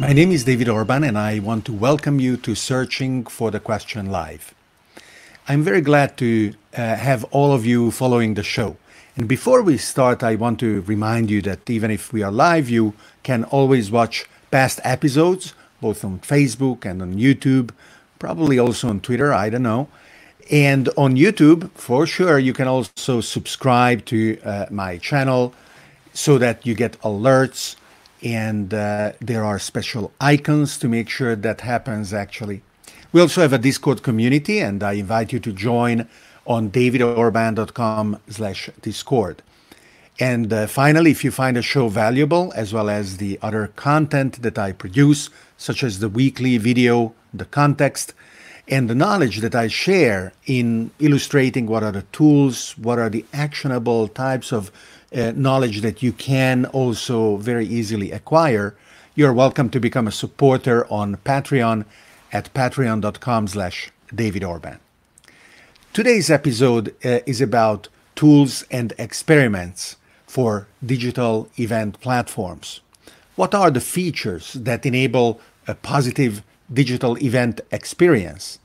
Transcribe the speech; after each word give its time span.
My 0.00 0.12
name 0.12 0.32
is 0.32 0.44
David 0.44 0.68
Orban, 0.68 1.04
and 1.04 1.16
I 1.16 1.38
want 1.38 1.64
to 1.66 1.72
welcome 1.72 2.20
you 2.20 2.36
to 2.38 2.54
Searching 2.54 3.24
for 3.26 3.50
the 3.50 3.60
Question 3.60 4.10
Live. 4.10 4.54
I'm 5.46 5.62
very 5.62 5.80
glad 5.80 6.16
to 6.18 6.54
uh, 6.76 6.96
have 6.96 7.24
all 7.30 7.52
of 7.52 7.64
you 7.64 7.90
following 7.90 8.34
the 8.34 8.42
show. 8.42 8.76
And 9.16 9.28
before 9.28 9.62
we 9.62 9.76
start, 9.78 10.22
I 10.22 10.34
want 10.36 10.60
to 10.60 10.82
remind 10.82 11.30
you 11.30 11.42
that 11.42 11.68
even 11.68 11.90
if 11.90 12.12
we 12.12 12.22
are 12.22 12.32
live, 12.32 12.68
you 12.68 12.94
can 13.22 13.44
always 13.44 13.90
watch 13.90 14.26
past 14.50 14.80
episodes, 14.84 15.54
both 15.80 16.04
on 16.04 16.20
Facebook 16.20 16.84
and 16.84 17.02
on 17.02 17.14
YouTube, 17.14 17.70
probably 18.18 18.58
also 18.58 18.88
on 18.88 19.00
Twitter, 19.00 19.32
I 19.32 19.50
don't 19.50 19.62
know. 19.62 19.88
And 20.50 20.88
on 20.96 21.16
YouTube, 21.16 21.70
for 21.72 22.06
sure, 22.06 22.38
you 22.38 22.52
can 22.52 22.68
also 22.68 23.20
subscribe 23.20 24.04
to 24.06 24.40
uh, 24.42 24.66
my 24.70 24.98
channel 24.98 25.54
so 26.12 26.38
that 26.38 26.66
you 26.66 26.74
get 26.74 27.00
alerts 27.00 27.76
and 28.22 28.74
uh, 28.74 29.12
there 29.20 29.44
are 29.44 29.58
special 29.58 30.12
icons 30.20 30.78
to 30.78 30.88
make 30.88 31.08
sure 31.08 31.34
that 31.36 31.62
happens 31.62 32.12
actually. 32.12 32.62
We 33.12 33.20
also 33.20 33.40
have 33.40 33.52
a 33.52 33.58
Discord 33.58 34.02
community, 34.02 34.60
and 34.60 34.82
I 34.84 34.92
invite 34.92 35.32
you 35.32 35.40
to 35.40 35.52
join 35.52 36.08
on 36.46 36.70
davidorban.com 36.70 38.20
slash 38.28 38.70
discord. 38.80 39.42
And 40.20 40.52
uh, 40.52 40.66
finally, 40.66 41.10
if 41.10 41.24
you 41.24 41.30
find 41.30 41.56
a 41.56 41.62
show 41.62 41.88
valuable, 41.88 42.52
as 42.54 42.72
well 42.72 42.88
as 42.88 43.16
the 43.16 43.38
other 43.42 43.68
content 43.74 44.42
that 44.42 44.58
I 44.58 44.72
produce, 44.72 45.30
such 45.56 45.82
as 45.82 45.98
the 45.98 46.08
weekly 46.08 46.58
video, 46.58 47.14
the 47.32 47.46
context, 47.46 48.14
and 48.68 48.88
the 48.88 48.94
knowledge 48.94 49.38
that 49.40 49.54
I 49.54 49.66
share 49.66 50.32
in 50.46 50.92
illustrating 51.00 51.66
what 51.66 51.82
are 51.82 51.92
the 51.92 52.04
tools, 52.12 52.76
what 52.78 52.98
are 52.98 53.10
the 53.10 53.24
actionable 53.32 54.06
types 54.06 54.52
of 54.52 54.70
uh, 55.14 55.32
knowledge 55.34 55.80
that 55.80 56.02
you 56.02 56.12
can 56.12 56.66
also 56.66 57.36
very 57.36 57.66
easily 57.66 58.12
acquire, 58.12 58.76
you're 59.14 59.32
welcome 59.32 59.68
to 59.70 59.80
become 59.80 60.06
a 60.06 60.12
supporter 60.12 60.86
on 60.90 61.16
Patreon 61.18 61.84
at 62.32 62.52
patreon.com 62.54 63.48
slash 63.48 63.90
David 64.14 64.44
Orban. 64.44 64.78
Today's 65.92 66.30
episode 66.30 66.94
uh, 67.04 67.18
is 67.26 67.40
about 67.40 67.88
tools 68.14 68.64
and 68.70 68.92
experiments 68.98 69.96
for 70.26 70.68
digital 70.84 71.48
event 71.58 72.00
platforms. 72.00 72.80
What 73.34 73.54
are 73.54 73.70
the 73.70 73.80
features 73.80 74.52
that 74.52 74.86
enable 74.86 75.40
a 75.66 75.74
positive 75.74 76.42
digital 76.72 77.18
event 77.18 77.60
experience? 77.72 78.58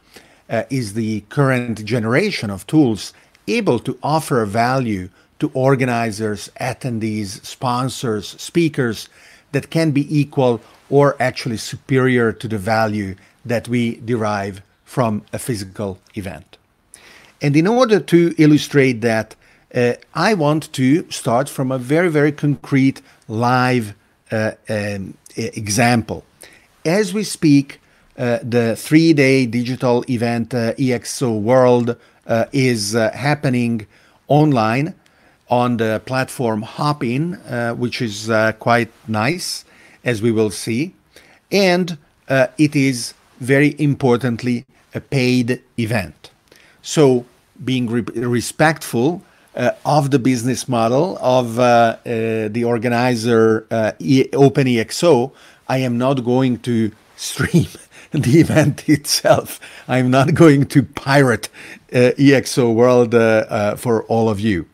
Uh, 0.47 0.63
is 0.69 0.93
the 0.93 1.21
current 1.29 1.83
generation 1.83 2.51
of 2.51 2.67
tools 2.67 3.13
able 3.47 3.79
to 3.79 3.97
offer 4.03 4.45
value 4.45 5.09
to 5.39 5.52
organizers, 5.53 6.50
attendees, 6.59 7.44
sponsors, 7.45 8.30
speakers 8.41 9.09
that 9.52 9.69
can 9.69 9.91
be 9.91 10.05
equal 10.19 10.61
or 10.89 11.16
actually 11.19 11.58
superior 11.58 12.31
to 12.31 12.47
the 12.47 12.58
value 12.58 13.16
that 13.44 13.67
we 13.67 13.95
derive 13.97 14.61
from 14.83 15.23
a 15.33 15.39
physical 15.39 16.00
event. 16.16 16.58
And 17.41 17.56
in 17.56 17.67
order 17.67 18.00
to 18.00 18.33
illustrate 18.38 19.02
that, 19.02 19.36
uh, 19.73 19.94
I 20.13 20.33
want 20.33 20.72
to 20.73 21.09
start 21.11 21.50
from 21.50 21.72
a 21.72 21.78
very, 21.78 22.09
very 22.09 22.31
concrete 22.31 23.02
live 23.28 23.94
uh, 24.31 24.52
um, 24.69 25.17
example. 25.36 26.23
As 26.86 27.13
we 27.13 27.23
speak, 27.23 27.81
uh, 28.17 28.39
the 28.41 28.75
three 28.78 29.11
day 29.11 29.45
digital 29.45 30.06
event 30.09 30.53
uh, 30.53 30.73
EXO 30.75 31.41
World 31.41 31.97
uh, 32.28 32.45
is 32.53 32.95
uh, 32.95 33.11
happening 33.11 33.86
online 34.28 34.94
on 35.49 35.77
the 35.77 36.01
platform 36.05 36.63
Hopin, 36.63 37.35
uh, 37.35 37.73
which 37.73 38.01
is 38.01 38.29
uh, 38.29 38.53
quite 38.53 38.91
nice, 39.07 39.65
as 40.03 40.21
we 40.21 40.31
will 40.31 40.49
see. 40.49 40.93
And 41.51 41.97
uh, 42.27 42.47
it 42.57 42.75
is 42.75 43.13
very 43.39 43.75
importantly 43.77 44.66
a 44.94 45.01
paid 45.01 45.61
event. 45.78 46.31
So, 46.81 47.25
being 47.63 47.88
re- 47.89 48.01
respectful 48.01 49.23
uh, 49.56 49.72
of 49.85 50.11
the 50.11 50.19
business 50.19 50.67
model 50.67 51.17
of 51.22 51.59
uh, 51.59 51.63
uh, 51.63 51.97
the 52.50 52.63
organizer 52.66 53.66
e- 54.00 54.27
OpenEXO, 54.33 55.31
I 55.69 55.77
am 55.77 55.97
not 55.97 56.23
going 56.25 56.59
to 56.59 56.91
stream 57.16 57.67
the 58.12 58.39
event 58.39 58.89
itself. 58.89 59.59
I'm 59.88 60.09
not 60.12 60.33
going 60.33 60.66
to 60.67 60.83
pirate 60.83 61.50
EXO 61.91 62.73
World 62.73 63.12
for 63.79 64.03
all 64.03 64.29
of 64.29 64.39
you. 64.39 64.66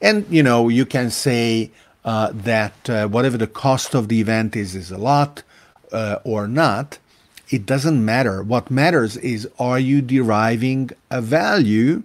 And 0.00 0.26
you 0.30 0.42
know, 0.42 0.68
you 0.68 0.86
can 0.86 1.10
say 1.10 1.70
uh, 2.04 2.30
that 2.32 2.90
uh, 2.90 3.08
whatever 3.08 3.36
the 3.36 3.46
cost 3.46 3.94
of 3.94 4.08
the 4.08 4.20
event 4.20 4.56
is 4.56 4.74
is 4.74 4.90
a 4.90 4.98
lot 4.98 5.42
uh, 5.92 6.18
or 6.24 6.46
not. 6.46 6.98
It 7.50 7.66
doesn't 7.66 8.04
matter. 8.04 8.42
What 8.42 8.70
matters 8.70 9.16
is 9.18 9.48
are 9.58 9.78
you 9.78 10.00
deriving 10.02 10.90
a 11.10 11.20
value 11.20 12.02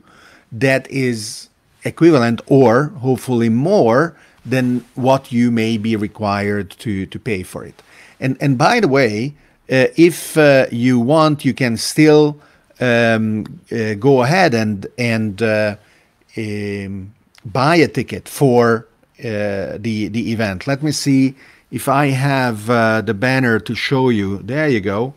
that 0.52 0.90
is 0.90 1.50
equivalent 1.84 2.42
or 2.48 2.86
hopefully 3.00 3.50
more 3.50 4.16
than 4.46 4.86
what 4.96 5.32
you 5.32 5.52
may 5.52 5.78
be 5.78 5.96
required 5.96 6.72
to, 6.72 7.06
to 7.06 7.20
pay 7.20 7.44
for 7.44 7.64
it. 7.64 7.82
And, 8.20 8.38
and 8.42 8.58
by 8.58 8.80
the 8.80 8.88
way, 8.88 9.34
uh, 9.70 9.88
if 9.96 10.38
uh, 10.38 10.66
you 10.72 11.00
want, 11.00 11.46
you 11.46 11.54
can 11.54 11.78
still 11.78 12.40
um, 12.80 13.60
uh, 13.72 13.94
go 13.96 14.24
ahead 14.24 14.54
and, 14.54 14.88
and 14.98 15.42
um, 15.42 17.14
buy 17.52 17.76
a 17.78 17.88
ticket 17.88 18.28
for 18.28 18.88
uh, 19.20 19.78
the 19.78 20.08
the 20.10 20.32
event. 20.32 20.68
Let 20.68 20.82
me 20.84 20.92
see 20.92 21.36
if 21.72 21.88
I 21.88 22.08
have 22.08 22.70
uh, 22.70 23.02
the 23.02 23.14
banner 23.14 23.60
to 23.60 23.76
show 23.76 24.10
you. 24.10 24.38
There 24.40 24.68
you 24.70 24.82
go. 24.82 25.14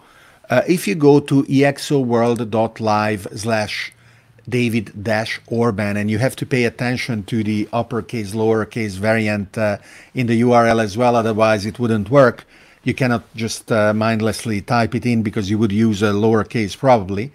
Uh, 0.51 0.63
if 0.69 0.87
you 0.87 0.95
go 0.95 1.21
to 1.21 1.45
exoworld.live 1.45 3.29
slash 3.37 3.93
David 4.49 5.05
dash 5.05 5.41
Orban, 5.47 5.97
and 5.97 6.11
you 6.11 6.19
have 6.19 6.37
to 6.37 6.47
pay 6.47 6.65
attention 6.65 7.23
to 7.25 7.45
the 7.45 7.69
uppercase, 7.73 8.35
lowercase 8.35 8.99
variant 8.99 9.57
uh, 9.57 9.79
in 10.15 10.27
the 10.27 10.41
URL 10.43 10.83
as 10.83 10.97
well, 10.97 11.15
otherwise 11.17 11.65
it 11.65 11.79
wouldn't 11.79 12.11
work. 12.11 12.45
You 12.83 12.93
cannot 12.93 13.23
just 13.37 13.71
uh, 13.71 13.95
mindlessly 13.95 14.61
type 14.61 14.95
it 14.95 15.07
in 15.07 15.23
because 15.23 15.49
you 15.49 15.59
would 15.59 15.71
use 15.73 16.03
a 16.03 16.07
lowercase 16.07 16.77
probably. 16.77 17.33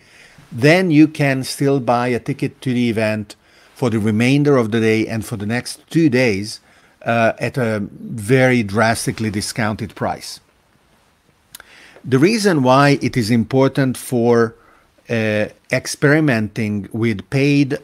Then 0.52 0.92
you 0.92 1.08
can 1.08 1.44
still 1.44 1.80
buy 1.80 2.10
a 2.10 2.20
ticket 2.20 2.62
to 2.62 2.74
the 2.74 2.90
event 2.90 3.36
for 3.78 3.92
the 3.92 4.00
remainder 4.00 4.58
of 4.58 4.72
the 4.72 4.80
day 4.80 5.06
and 5.06 5.24
for 5.24 5.38
the 5.38 5.46
next 5.46 5.88
two 5.92 6.10
days 6.10 6.62
uh, 7.06 7.34
at 7.38 7.58
a 7.58 7.80
very 7.92 8.64
drastically 8.64 9.30
discounted 9.30 9.94
price. 9.94 10.40
The 12.04 12.18
reason 12.18 12.64
why 12.64 12.98
it 13.04 13.16
is 13.16 13.30
important 13.30 13.96
for 13.96 14.56
uh, 15.08 15.50
experimenting 15.72 16.90
with 16.92 17.30
paid 17.30 17.78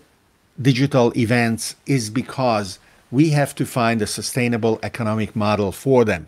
digital 0.60 1.16
events 1.16 1.76
is 1.86 2.10
because 2.10 2.80
we 3.12 3.30
have 3.30 3.54
to 3.54 3.64
find 3.64 4.02
a 4.02 4.08
sustainable 4.08 4.80
economic 4.82 5.36
model 5.36 5.72
for 5.72 6.04
them. 6.04 6.28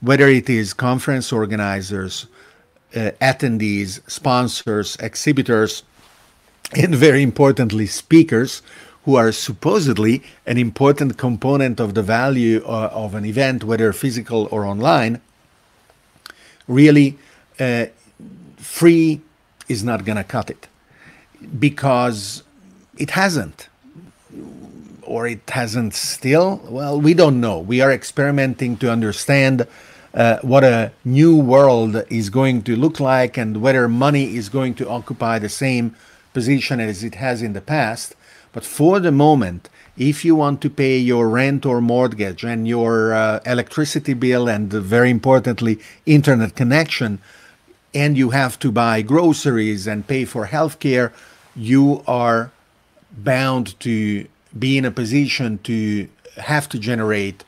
Whether 0.00 0.28
it 0.28 0.48
is 0.48 0.72
conference 0.72 1.34
organizers, 1.34 2.28
uh, 2.96 3.10
attendees, 3.20 4.00
sponsors, 4.10 4.96
exhibitors, 4.96 5.82
and 6.74 6.94
very 6.94 7.22
importantly, 7.22 7.86
speakers 7.86 8.62
who 9.04 9.16
are 9.16 9.32
supposedly 9.32 10.22
an 10.46 10.56
important 10.58 11.18
component 11.18 11.80
of 11.80 11.94
the 11.94 12.02
value 12.02 12.62
uh, 12.64 12.90
of 12.92 13.14
an 13.14 13.24
event, 13.24 13.64
whether 13.64 13.92
physical 13.92 14.48
or 14.50 14.64
online, 14.64 15.20
really 16.68 17.18
uh, 17.58 17.86
free 18.56 19.20
is 19.68 19.82
not 19.82 20.04
going 20.04 20.16
to 20.16 20.24
cut 20.24 20.50
it 20.50 20.68
because 21.58 22.42
it 22.96 23.10
hasn't. 23.10 23.68
Or 25.02 25.26
it 25.26 25.50
hasn't 25.50 25.94
still? 25.94 26.62
Well, 26.68 27.00
we 27.00 27.12
don't 27.12 27.40
know. 27.40 27.58
We 27.58 27.80
are 27.80 27.92
experimenting 27.92 28.76
to 28.78 28.90
understand 28.90 29.66
uh, 30.14 30.38
what 30.42 30.62
a 30.62 30.92
new 31.04 31.36
world 31.36 32.04
is 32.08 32.30
going 32.30 32.62
to 32.62 32.76
look 32.76 33.00
like 33.00 33.36
and 33.36 33.60
whether 33.60 33.88
money 33.88 34.36
is 34.36 34.48
going 34.48 34.74
to 34.74 34.88
occupy 34.88 35.38
the 35.38 35.48
same 35.48 35.96
position 36.32 36.80
as 36.80 37.04
it 37.04 37.16
has 37.16 37.42
in 37.42 37.52
the 37.52 37.60
past. 37.60 38.14
But 38.52 38.64
for 38.64 39.00
the 39.00 39.12
moment, 39.12 39.68
if 39.96 40.24
you 40.24 40.34
want 40.34 40.60
to 40.62 40.70
pay 40.70 40.98
your 40.98 41.28
rent 41.28 41.66
or 41.66 41.80
mortgage 41.80 42.44
and 42.44 42.66
your 42.66 43.12
uh, 43.12 43.40
electricity 43.44 44.14
bill 44.14 44.48
and 44.48 44.74
uh, 44.74 44.80
very 44.80 45.10
importantly, 45.10 45.78
internet 46.06 46.54
connection, 46.54 47.18
and 47.94 48.16
you 48.16 48.30
have 48.30 48.58
to 48.58 48.72
buy 48.72 49.02
groceries 49.02 49.86
and 49.86 50.06
pay 50.06 50.24
for 50.24 50.46
healthcare, 50.46 51.12
you 51.54 52.02
are 52.06 52.50
bound 53.10 53.78
to 53.80 54.26
be 54.58 54.78
in 54.78 54.84
a 54.84 54.90
position 54.90 55.58
to 55.58 56.08
have 56.38 56.68
to 56.70 56.78
generate 56.78 57.44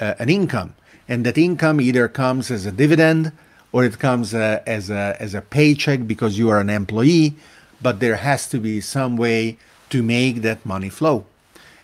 uh, 0.00 0.14
an 0.18 0.28
income. 0.28 0.74
And 1.08 1.26
that 1.26 1.38
income 1.38 1.80
either 1.80 2.06
comes 2.08 2.50
as 2.50 2.66
a 2.66 2.72
dividend 2.72 3.32
or 3.72 3.84
it 3.84 3.98
comes 3.98 4.34
uh, 4.34 4.62
as, 4.66 4.90
a, 4.90 5.16
as 5.18 5.34
a 5.34 5.40
paycheck 5.40 6.06
because 6.06 6.38
you 6.38 6.48
are 6.50 6.60
an 6.60 6.70
employee 6.70 7.34
but 7.80 8.00
there 8.00 8.16
has 8.16 8.46
to 8.48 8.58
be 8.58 8.80
some 8.80 9.16
way 9.16 9.56
to 9.90 10.02
make 10.02 10.42
that 10.42 10.64
money 10.66 10.88
flow. 10.90 11.24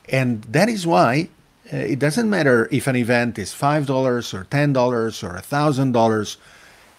And 0.09 0.43
that 0.45 0.69
is 0.69 0.87
why 0.87 1.29
Uh, 1.73 1.77
it 1.79 1.99
doesn't 1.99 2.29
matter 2.29 2.69
if 2.71 2.87
an 2.87 2.95
event 2.95 3.39
is 3.39 3.51
$5 3.55 4.35
or 4.35 4.45
$10 4.45 5.23
or 5.25 5.35
$1,000. 5.39 6.37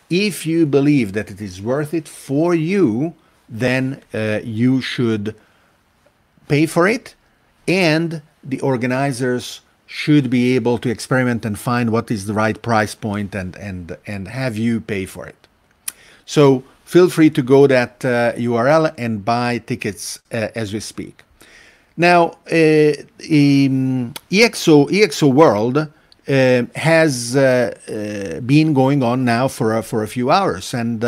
If 0.09 0.45
you 0.47 0.65
believe 0.65 1.13
that 1.13 1.30
it 1.30 1.39
is 1.39 1.62
worth 1.62 1.94
it 1.94 2.07
for 2.07 2.56
you, 2.56 3.13
then 3.47 4.01
uh, 4.12 4.39
you 4.44 4.81
should 4.81 5.36
pay 6.47 6.65
for 6.65 6.88
it 6.88 7.15
and 7.68 8.21
the 8.44 8.59
organizers 8.62 9.62
should 9.88 10.30
be 10.30 10.56
able 10.56 10.77
to 10.80 10.89
experiment 10.89 11.45
and 11.45 11.57
find 11.59 11.92
what 11.92 12.09
is 12.09 12.25
the 12.25 12.33
right 12.33 12.59
price 12.62 12.95
point 12.95 13.36
and 13.36 13.56
and 13.57 13.97
and 14.07 14.27
have 14.27 14.57
you 14.57 14.81
pay 14.81 15.06
for 15.06 15.25
it 15.27 15.47
so 16.25 16.63
feel 16.85 17.09
free 17.09 17.29
to 17.29 17.41
go 17.41 17.67
that 17.67 18.05
uh, 18.05 18.33
url 18.33 18.93
and 18.97 19.25
buy 19.25 19.57
tickets 19.57 20.19
uh, 20.31 20.47
as 20.55 20.73
we 20.73 20.79
speak 20.79 21.23
now 21.97 22.27
uh, 22.51 22.93
um, 23.31 24.13
exo 24.31 24.87
exo 24.89 25.31
world 25.33 25.77
uh, 25.77 26.63
has 26.75 27.35
uh, 27.35 27.73
uh, 27.87 28.39
been 28.41 28.73
going 28.73 29.03
on 29.03 29.25
now 29.25 29.47
for 29.47 29.81
for 29.81 30.03
a 30.03 30.07
few 30.07 30.31
hours 30.31 30.73
and 30.73 31.03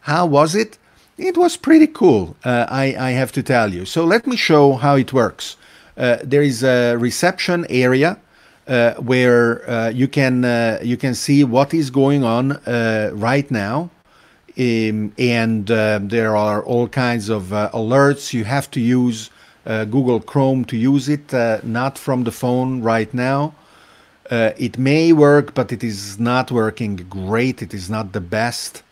how 0.00 0.24
was 0.26 0.54
it 0.54 0.78
it 1.18 1.36
was 1.36 1.56
pretty 1.56 1.86
cool, 1.86 2.36
uh, 2.44 2.66
I, 2.68 2.94
I, 2.98 3.10
have 3.12 3.32
to 3.32 3.42
tell 3.42 3.72
you. 3.72 3.86
So 3.86 4.04
let 4.04 4.26
me 4.26 4.36
show 4.36 4.74
how 4.74 4.96
it 4.96 5.12
works. 5.14 5.56
Uh, 5.96 6.18
there 6.22 6.42
is 6.42 6.62
a 6.62 6.96
reception 6.96 7.64
area 7.70 8.18
uh, 8.68 8.94
where 8.94 9.68
uh, 9.68 9.88
you 9.88 10.08
can 10.08 10.44
uh, 10.44 10.78
you 10.82 10.98
can 10.98 11.14
see 11.14 11.42
what 11.42 11.72
is 11.72 11.88
going 11.88 12.22
on 12.22 12.52
uh, 12.52 13.10
right 13.14 13.50
now, 13.50 13.88
um, 14.58 15.12
and 15.18 15.66
there 15.66 16.36
are 16.36 16.62
all 16.62 16.88
kinds 16.88 17.28
of 17.28 17.44
alerts. 17.44 18.32
You 18.32 18.44
have 18.44 18.70
to 18.72 18.80
use 18.80 19.30
Google 19.64 20.20
Chrome 20.20 20.64
to 20.66 20.76
use 20.76 21.08
it, 21.08 21.32
not 21.64 21.98
from 21.98 22.24
the 22.24 22.32
phone 22.32 22.82
right 22.82 23.12
now. 23.12 23.54
it 24.30 24.78
may 24.78 25.12
work, 25.12 25.54
but 25.54 25.72
it 25.72 25.82
is 25.84 26.18
not 26.18 26.50
working 26.50 26.96
great. 27.08 27.62
It 27.62 27.74
is 27.74 27.90
not 27.90 28.12
the 28.12 28.20
best. 28.20 28.82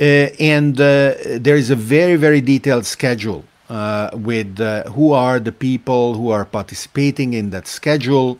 Uh, 0.00 0.30
and 0.40 0.80
uh, 0.80 1.12
there 1.38 1.56
is 1.56 1.68
a 1.68 1.76
very, 1.76 2.16
very 2.16 2.40
detailed 2.40 2.86
schedule 2.86 3.44
uh, 3.68 4.08
with 4.14 4.58
who 4.94 5.12
are 5.12 5.38
the 5.38 5.52
people 5.52 6.14
who 6.14 6.30
are 6.30 6.46
participating 6.46 7.34
in 7.34 7.50
that 7.50 7.66
schedule. 7.66 8.38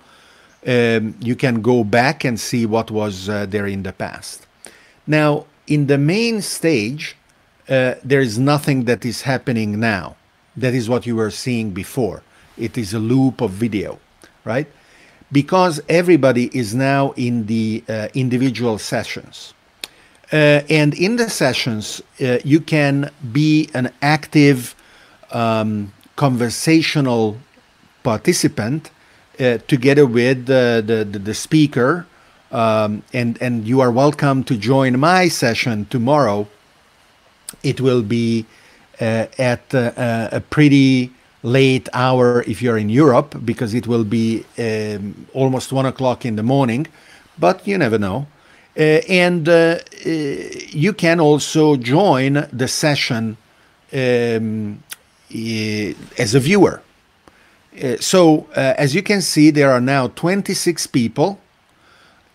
Um, 0.66 1.14
you 1.20 1.36
can 1.36 1.60
go 1.60 1.84
back 1.84 2.24
and 2.24 2.40
see 2.40 2.64
what 2.64 2.90
was 2.90 3.26
there 3.26 3.66
in 3.66 3.82
the 3.82 3.92
past. 3.92 4.46
Now, 5.06 5.46
in 5.70 5.86
the 5.86 5.96
main 5.96 6.42
stage, 6.42 7.16
uh, 7.68 7.94
there 8.02 8.20
is 8.20 8.38
nothing 8.38 8.84
that 8.84 9.04
is 9.06 9.22
happening 9.22 9.78
now. 9.78 10.16
That 10.56 10.74
is 10.74 10.88
what 10.88 11.06
you 11.06 11.14
were 11.16 11.30
seeing 11.30 11.70
before. 11.70 12.22
It 12.58 12.76
is 12.76 12.92
a 12.92 12.98
loop 12.98 13.40
of 13.40 13.52
video, 13.52 14.00
right? 14.44 14.66
Because 15.30 15.80
everybody 15.88 16.50
is 16.52 16.74
now 16.74 17.12
in 17.12 17.46
the 17.46 17.84
uh, 17.88 18.08
individual 18.14 18.78
sessions. 18.78 19.54
Uh, 20.32 20.62
and 20.68 20.92
in 20.94 21.16
the 21.16 21.30
sessions, 21.30 22.02
uh, 22.20 22.38
you 22.44 22.60
can 22.60 23.10
be 23.32 23.70
an 23.72 23.92
active 24.02 24.74
um, 25.30 25.92
conversational 26.16 27.38
participant 28.02 28.90
uh, 29.38 29.58
together 29.68 30.04
with 30.04 30.46
the, 30.46 30.82
the, 30.84 31.18
the 31.18 31.34
speaker. 31.34 32.06
Um, 32.52 33.02
and, 33.12 33.40
and 33.40 33.66
you 33.66 33.80
are 33.80 33.92
welcome 33.92 34.42
to 34.44 34.56
join 34.56 34.98
my 34.98 35.28
session 35.28 35.86
tomorrow. 35.86 36.48
It 37.62 37.80
will 37.80 38.02
be 38.02 38.46
uh, 39.00 39.26
at 39.38 39.72
uh, 39.74 40.28
a 40.32 40.40
pretty 40.40 41.12
late 41.42 41.88
hour 41.92 42.42
if 42.46 42.60
you're 42.60 42.76
in 42.76 42.88
Europe, 42.88 43.36
because 43.44 43.72
it 43.72 43.86
will 43.86 44.04
be 44.04 44.44
um, 44.58 45.26
almost 45.32 45.72
one 45.72 45.86
o'clock 45.86 46.26
in 46.26 46.36
the 46.36 46.42
morning, 46.42 46.86
but 47.38 47.66
you 47.66 47.78
never 47.78 47.98
know. 47.98 48.26
Uh, 48.76 49.00
and 49.08 49.48
uh, 49.48 49.78
uh, 50.06 50.08
you 50.08 50.92
can 50.92 51.20
also 51.20 51.76
join 51.76 52.48
the 52.52 52.68
session 52.68 53.36
um, 53.92 54.82
as 56.18 56.34
a 56.34 56.40
viewer. 56.40 56.82
Uh, 57.82 57.96
so, 58.00 58.48
uh, 58.56 58.74
as 58.76 58.94
you 58.94 59.02
can 59.02 59.22
see, 59.22 59.50
there 59.50 59.70
are 59.70 59.80
now 59.80 60.08
26 60.08 60.86
people. 60.88 61.38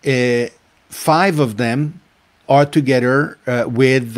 Uh, 0.04 0.46
five 0.88 1.38
of 1.38 1.56
them 1.56 2.00
are 2.48 2.66
together 2.66 3.38
with 3.66 4.16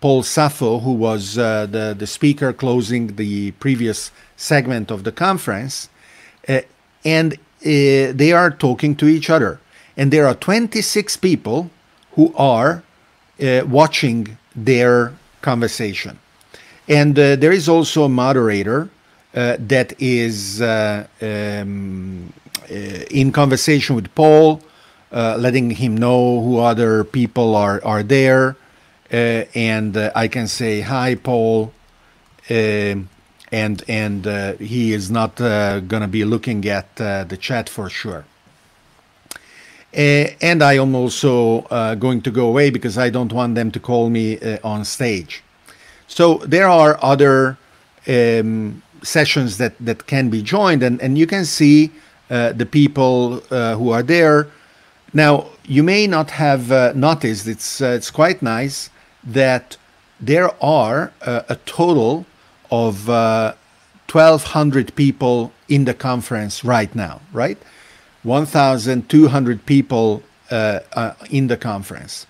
Paul 0.00 0.22
Saffo, 0.22 0.82
who 0.82 0.92
was 0.92 1.34
the, 1.34 1.94
the 1.98 2.06
speaker 2.06 2.52
closing 2.52 3.16
the 3.16 3.50
previous 3.52 4.12
segment 4.36 4.90
of 4.90 5.02
the 5.04 5.12
conference. 5.12 5.88
and 7.04 7.38
they 7.60 8.32
are 8.32 8.50
talking 8.50 8.94
to 8.94 9.06
each 9.06 9.28
other 9.28 9.60
and 9.98 10.12
there 10.12 10.26
are 10.26 10.34
26 10.34 11.16
people 11.16 11.70
who 12.12 12.32
are 12.36 12.84
uh, 13.42 13.62
watching 13.66 14.38
their 14.54 15.12
conversation. 15.42 16.18
And 16.88 17.18
uh, 17.18 17.36
there 17.36 17.52
is 17.52 17.68
also 17.68 18.04
a 18.04 18.08
moderator 18.08 18.88
uh, 19.34 19.56
that 19.58 19.92
is 20.00 20.62
uh, 20.62 21.06
um, 21.20 22.32
uh, 22.62 22.74
in 23.10 23.32
conversation 23.32 23.96
with 23.96 24.14
Paul, 24.14 24.62
uh, 25.12 25.36
letting 25.38 25.70
him 25.70 25.96
know 25.96 26.40
who 26.40 26.58
other 26.58 27.04
people 27.04 27.56
are, 27.56 27.80
are 27.84 28.02
there. 28.02 28.56
and 29.10 29.96
I 29.96 30.28
can 30.28 30.48
say, 30.48 30.80
Hi, 30.82 31.14
Paul. 31.14 31.72
and 32.48 33.08
and 33.88 34.26
he 34.60 34.92
is 34.92 35.10
not 35.10 35.36
to 35.36 36.08
be 36.10 36.24
looking 36.24 36.66
at 36.66 36.96
the 36.96 37.38
chat 37.40 37.68
for 37.68 37.88
sure. 37.88 38.24
Uh, 39.96 40.28
and 40.42 40.62
I 40.62 40.74
am 40.74 40.94
also 40.94 41.62
uh, 41.70 41.94
going 41.94 42.20
to 42.22 42.30
go 42.30 42.48
away 42.48 42.68
because 42.68 42.98
I 42.98 43.08
don't 43.08 43.32
want 43.32 43.54
them 43.54 43.70
to 43.70 43.80
call 43.80 44.10
me 44.10 44.38
uh, 44.38 44.58
on 44.62 44.84
stage. 44.84 45.42
So 46.06 46.38
there 46.38 46.68
are 46.68 46.98
other 47.02 47.56
um, 48.06 48.82
sessions 49.02 49.56
that, 49.58 49.74
that 49.80 50.06
can 50.06 50.28
be 50.28 50.42
joined, 50.42 50.82
and, 50.82 51.00
and 51.00 51.16
you 51.16 51.26
can 51.26 51.46
see 51.46 51.90
uh, 52.28 52.52
the 52.52 52.66
people 52.66 53.42
uh, 53.50 53.76
who 53.76 53.90
are 53.90 54.02
there. 54.02 54.48
Now, 55.12 55.46
you 55.64 55.82
may 55.82 56.06
not 56.06 56.30
have 56.32 56.70
uh, 56.70 56.92
noticed, 56.94 57.46
it's, 57.46 57.80
it's 57.80 58.10
quite 58.10 58.42
nice 58.42 58.90
that 59.24 59.76
there 60.20 60.50
are 60.62 61.12
a 61.22 61.56
total 61.64 62.26
of 62.70 63.06
1,200 63.06 64.94
people 64.94 65.52
in 65.68 65.84
the 65.84 65.94
conference 65.94 66.64
right 66.64 66.94
now, 66.94 67.20
right? 67.32 67.58
1,200 68.22 69.66
people 69.66 70.22
uh, 70.50 70.80
uh, 70.94 71.12
in 71.30 71.46
the 71.46 71.56
conference. 71.56 72.26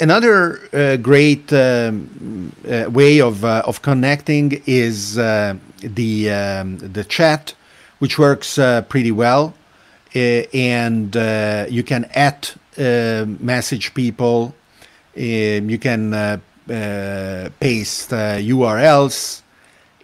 Another 0.00 0.60
uh, 0.72 0.96
great 0.96 1.52
um, 1.52 2.52
uh, 2.68 2.88
way 2.88 3.20
of, 3.20 3.44
uh, 3.44 3.62
of 3.66 3.82
connecting 3.82 4.62
is 4.64 5.18
uh, 5.18 5.54
the, 5.80 6.30
um, 6.30 6.78
the 6.78 7.02
chat, 7.02 7.54
which 7.98 8.16
works 8.16 8.58
pretty 8.88 9.10
well. 9.10 9.54
And 10.54 11.14
you 11.72 11.82
can 11.82 12.04
add 12.14 12.48
message 13.40 13.94
people. 13.94 14.54
Um, 15.16 15.70
you 15.70 15.78
can 15.78 16.40
paste 17.60 18.10
URLs 18.10 19.42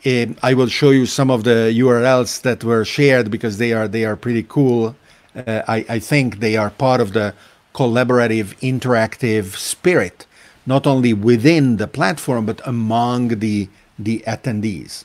um, 0.06 0.36
I 0.42 0.52
will 0.52 0.66
show 0.66 0.90
you 0.90 1.06
some 1.06 1.30
of 1.30 1.44
the 1.44 1.72
URLs 1.76 2.42
that 2.42 2.62
were 2.62 2.84
shared 2.84 3.30
because 3.30 3.56
they 3.56 3.72
are 3.72 3.88
they 3.88 4.04
are 4.04 4.16
pretty 4.16 4.42
cool. 4.42 4.96
Uh, 5.34 5.62
I, 5.66 5.84
I 5.88 5.98
think 5.98 6.40
they 6.40 6.56
are 6.56 6.70
part 6.70 7.00
of 7.00 7.14
the 7.14 7.34
collaborative, 7.74 8.54
interactive 8.60 9.56
spirit, 9.56 10.26
not 10.66 10.86
only 10.86 11.14
within 11.14 11.78
the 11.78 11.86
platform 11.86 12.44
but 12.44 12.60
among 12.66 13.40
the 13.40 13.68
the 13.98 14.22
attendees. 14.26 15.04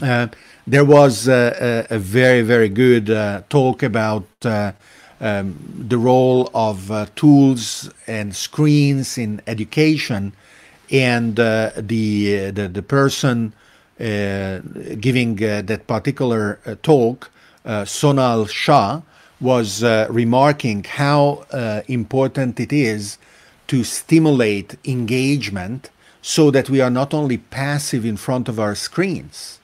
Uh, 0.00 0.28
there 0.66 0.84
was 0.84 1.28
a, 1.28 1.86
a, 1.90 1.96
a, 1.96 1.98
very 1.98 2.42
very 2.42 2.68
good 2.68 3.10
uh, 3.10 3.42
talk 3.48 3.82
about 3.82 4.26
uh, 4.44 4.72
um, 5.20 5.56
the 5.88 5.98
role 5.98 6.50
of 6.54 6.90
uh, 6.90 7.06
tools 7.14 7.90
and 8.06 8.34
screens 8.34 9.18
in 9.18 9.42
education, 9.46 10.32
and 10.90 11.38
uh, 11.38 11.70
the, 11.76 12.50
the 12.50 12.68
the 12.68 12.82
person 12.82 13.52
uh, 14.00 14.60
giving 14.98 15.42
uh, 15.44 15.60
that 15.60 15.86
particular 15.86 16.58
uh, 16.64 16.74
talk, 16.82 17.30
Sonal 17.66 18.48
Shah, 18.48 19.02
was 19.42 19.82
remarking 20.08 20.84
how 20.84 21.44
important 21.86 22.58
it 22.58 22.72
is 22.72 23.18
to 23.66 23.84
stimulate 23.84 24.76
engagement 24.86 25.90
so 26.22 26.50
that 26.50 26.70
we 26.70 26.80
are 26.80 26.88
not 26.88 27.12
only 27.12 27.36
passive 27.36 28.06
in 28.06 28.16
front 28.16 28.48
of 28.48 28.58
our 28.58 28.74
screens. 28.74 29.59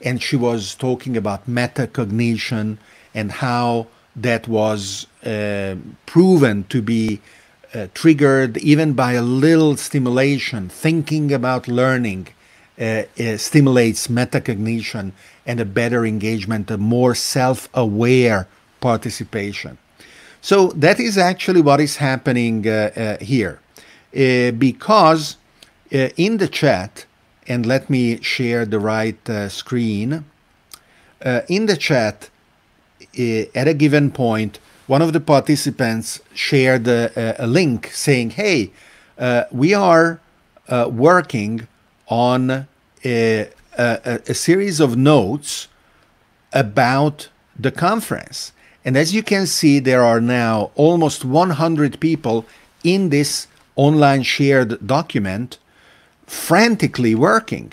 And 0.00 0.22
she 0.22 0.36
was 0.36 0.74
talking 0.74 1.16
about 1.16 1.48
metacognition 1.48 2.78
and 3.14 3.32
how 3.32 3.88
that 4.14 4.48
was 4.48 5.06
uh, 5.24 5.76
proven 6.06 6.64
to 6.64 6.82
be 6.82 7.20
uh, 7.74 7.88
triggered 7.94 8.56
even 8.58 8.92
by 8.94 9.12
a 9.12 9.22
little 9.22 9.76
stimulation, 9.76 10.68
thinking 10.68 11.32
about 11.32 11.68
learning, 11.68 12.28
uh, 12.80 13.02
stimulates 13.36 14.06
metacognition 14.06 15.12
and 15.46 15.60
a 15.60 15.64
better 15.64 16.06
engagement, 16.06 16.70
a 16.70 16.78
more 16.78 17.14
self 17.14 17.68
aware 17.74 18.46
participation. 18.80 19.78
So 20.40 20.68
that 20.68 21.00
is 21.00 21.18
actually 21.18 21.60
what 21.62 21.80
is 21.80 21.96
happening 21.96 22.66
uh, 22.66 23.16
uh, 23.20 23.24
here. 23.24 23.60
Uh, 24.16 24.52
because 24.52 25.36
uh, 25.92 26.08
in 26.16 26.38
the 26.38 26.48
chat, 26.48 27.04
and 27.48 27.64
let 27.64 27.88
me 27.88 28.20
share 28.22 28.66
the 28.66 28.78
right 28.78 29.28
uh, 29.28 29.48
screen, 29.48 30.24
uh, 31.24 31.40
in 31.48 31.66
the 31.66 31.76
chat, 31.76 32.30
at 33.54 33.66
a 33.66 33.74
given 33.74 34.10
point, 34.10 34.60
one 34.86 35.02
of 35.02 35.12
the 35.12 35.20
participants 35.20 36.20
shared 36.34 36.86
a, 36.86 37.34
a 37.42 37.46
link 37.46 37.90
saying, 37.92 38.30
hey, 38.30 38.70
we 39.50 39.74
are 39.74 40.20
working 40.88 41.66
on 42.06 42.68
a, 43.04 43.50
a, 43.76 44.20
a 44.28 44.34
series 44.34 44.78
of 44.78 44.96
notes 44.96 45.68
about 46.52 47.28
the 47.58 47.72
conference. 47.72 48.52
And 48.84 48.96
as 48.96 49.14
you 49.14 49.22
can 49.22 49.46
see, 49.46 49.80
there 49.80 50.02
are 50.02 50.20
now 50.20 50.70
almost 50.74 51.24
100 51.24 52.00
people 52.00 52.46
in 52.84 53.08
this 53.08 53.48
online 53.76 54.22
shared 54.22 54.86
document 54.86 55.58
frantically 56.28 57.14
working 57.14 57.72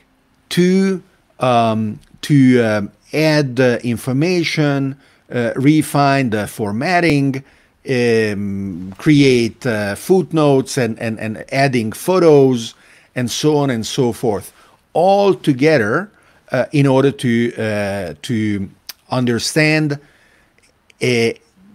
to 0.49 1.03
um, 1.39 1.99
to 2.21 2.61
um, 2.63 2.91
add 3.13 3.59
uh, 3.59 3.77
information, 3.83 4.97
uh, 5.31 5.51
refine 5.55 6.29
the 6.31 6.47
formatting, 6.47 7.43
um, 7.89 8.93
create 8.97 9.65
uh, 9.65 9.95
footnotes, 9.95 10.77
and, 10.77 10.99
and, 10.99 11.19
and 11.19 11.45
adding 11.51 11.91
photos, 11.91 12.73
and 13.15 13.29
so 13.29 13.57
on 13.57 13.69
and 13.69 13.85
so 13.85 14.11
forth, 14.11 14.51
all 14.93 15.33
together 15.33 16.09
uh, 16.51 16.65
in 16.71 16.87
order 16.87 17.11
to 17.11 17.53
uh, 17.57 18.13
to 18.21 18.69
understand, 19.11 19.99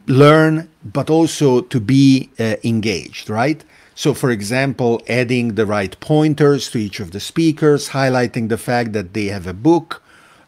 learn, 0.06 0.68
but 0.82 1.08
also 1.08 1.60
to 1.60 1.80
be 1.80 2.28
engaged, 2.64 3.30
right? 3.30 3.62
So, 4.02 4.14
for 4.14 4.30
example, 4.30 5.02
adding 5.09 5.57
the 5.57 5.66
right 5.66 5.95
pointers 6.00 6.71
to 6.71 6.78
each 6.78 7.00
of 7.00 7.11
the 7.11 7.21
speakers, 7.21 7.90
highlighting 7.90 8.49
the 8.49 8.57
fact 8.57 8.95
that 8.95 9.12
they 9.12 9.26
have 9.26 9.47
a 9.47 9.52
book, 9.52 10.02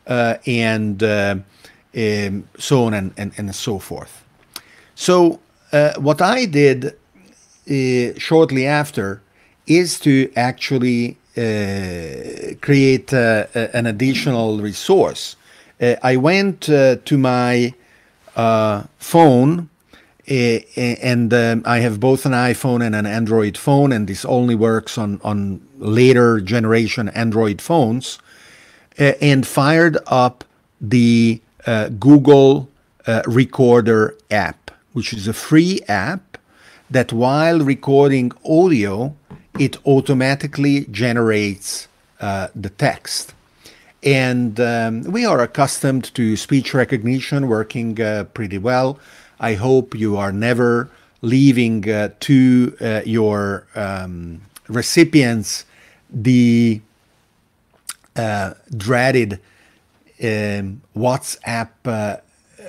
uh, 0.06 0.36
and 0.46 1.02
uh, 1.02 1.36
um, 1.94 2.48
so 2.58 2.84
on 2.84 2.94
and, 2.94 3.12
and, 3.18 3.32
and 3.36 3.54
so 3.54 3.78
forth. 3.78 4.24
So, 4.94 5.38
what 5.98 6.22
I 6.22 6.46
did 6.46 6.96
shortly 8.18 8.66
after 8.66 9.20
is 9.66 10.00
to 10.00 10.32
actually 10.34 11.18
uh, 11.36 12.56
create 12.62 13.12
uh, 13.12 13.46
an 13.74 13.84
additional 13.84 14.60
resource. 14.60 15.36
Uh, 15.78 15.96
I 16.02 16.16
went 16.16 16.70
uh, 16.70 16.96
to 17.04 17.18
my 17.18 17.74
uh, 18.34 18.84
phone 18.98 19.52
uh, 19.60 19.71
and 20.28 21.34
um, 21.34 21.62
I 21.64 21.80
have 21.80 21.98
both 21.98 22.24
an 22.26 22.32
iPhone 22.32 22.84
and 22.84 22.94
an 22.94 23.06
Android 23.06 23.56
phone, 23.58 23.92
and 23.92 24.06
this 24.06 24.24
only 24.24 24.54
works 24.54 24.96
on, 24.96 25.20
on 25.24 25.60
later 25.78 26.40
generation 26.40 27.08
Android 27.08 27.60
phones, 27.60 28.18
and 28.98 29.46
fired 29.46 29.98
up 30.06 30.44
the 30.80 31.40
Google 31.98 32.68
Recorder 33.26 34.16
app, 34.30 34.70
which 34.92 35.12
is 35.12 35.26
a 35.26 35.32
free 35.32 35.80
app 35.88 36.38
that 36.90 37.12
while 37.12 37.58
recording 37.60 38.30
audio 38.44 39.16
it 39.58 39.76
automatically 39.86 40.86
generates 40.86 41.88
uh, 42.20 42.48
the 42.54 42.70
text. 42.70 43.34
And 44.02 44.58
um, 44.58 45.02
we 45.02 45.24
are 45.24 45.40
accustomed 45.40 46.12
to 46.14 46.36
speech 46.36 46.74
recognition 46.74 47.48
working 47.48 48.00
uh, 48.00 48.24
pretty 48.34 48.58
well. 48.58 48.98
I 49.42 49.54
hope 49.54 49.96
you 49.96 50.16
are 50.16 50.32
never 50.32 50.88
leaving 51.20 51.90
uh, 51.90 52.10
to 52.20 52.76
uh, 52.80 53.02
your 53.04 53.66
um, 53.74 54.40
recipients 54.68 55.66
the 56.08 56.80
uh, 58.14 58.54
dreaded 58.76 59.40
um, 60.22 60.82
WhatsApp 60.96 61.70
uh, 61.84 62.16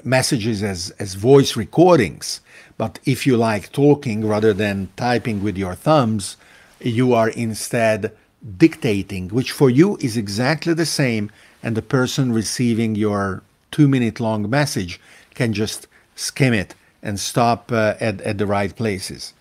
messages 0.03 0.63
as, 0.63 0.89
as 0.97 1.13
voice 1.13 1.55
recordings. 1.55 2.41
But 2.77 2.99
if 3.05 3.27
you 3.27 3.37
like 3.37 3.71
talking 3.71 4.25
rather 4.25 4.51
than 4.53 4.89
typing 4.95 5.43
with 5.43 5.57
your 5.57 5.75
thumbs, 5.75 6.37
you 6.79 7.13
are 7.13 7.29
instead 7.29 8.11
dictating, 8.57 9.29
which 9.29 9.51
for 9.51 9.69
you 9.69 9.97
is 9.97 10.17
exactly 10.17 10.73
the 10.73 10.87
same, 10.87 11.31
and 11.61 11.77
the 11.77 11.81
person 11.83 12.33
receiving 12.33 12.95
your 12.95 13.43
two 13.71 13.87
minute 13.87 14.19
long 14.19 14.49
message 14.49 14.99
can 15.35 15.53
just 15.53 15.87
skim 16.15 16.53
it 16.53 16.75
and 17.01 17.19
stop 17.19 17.71
uh, 17.71 17.95
at, 17.99 18.21
at 18.21 18.37
the 18.37 18.45
right 18.45 18.75
places. 18.75 19.33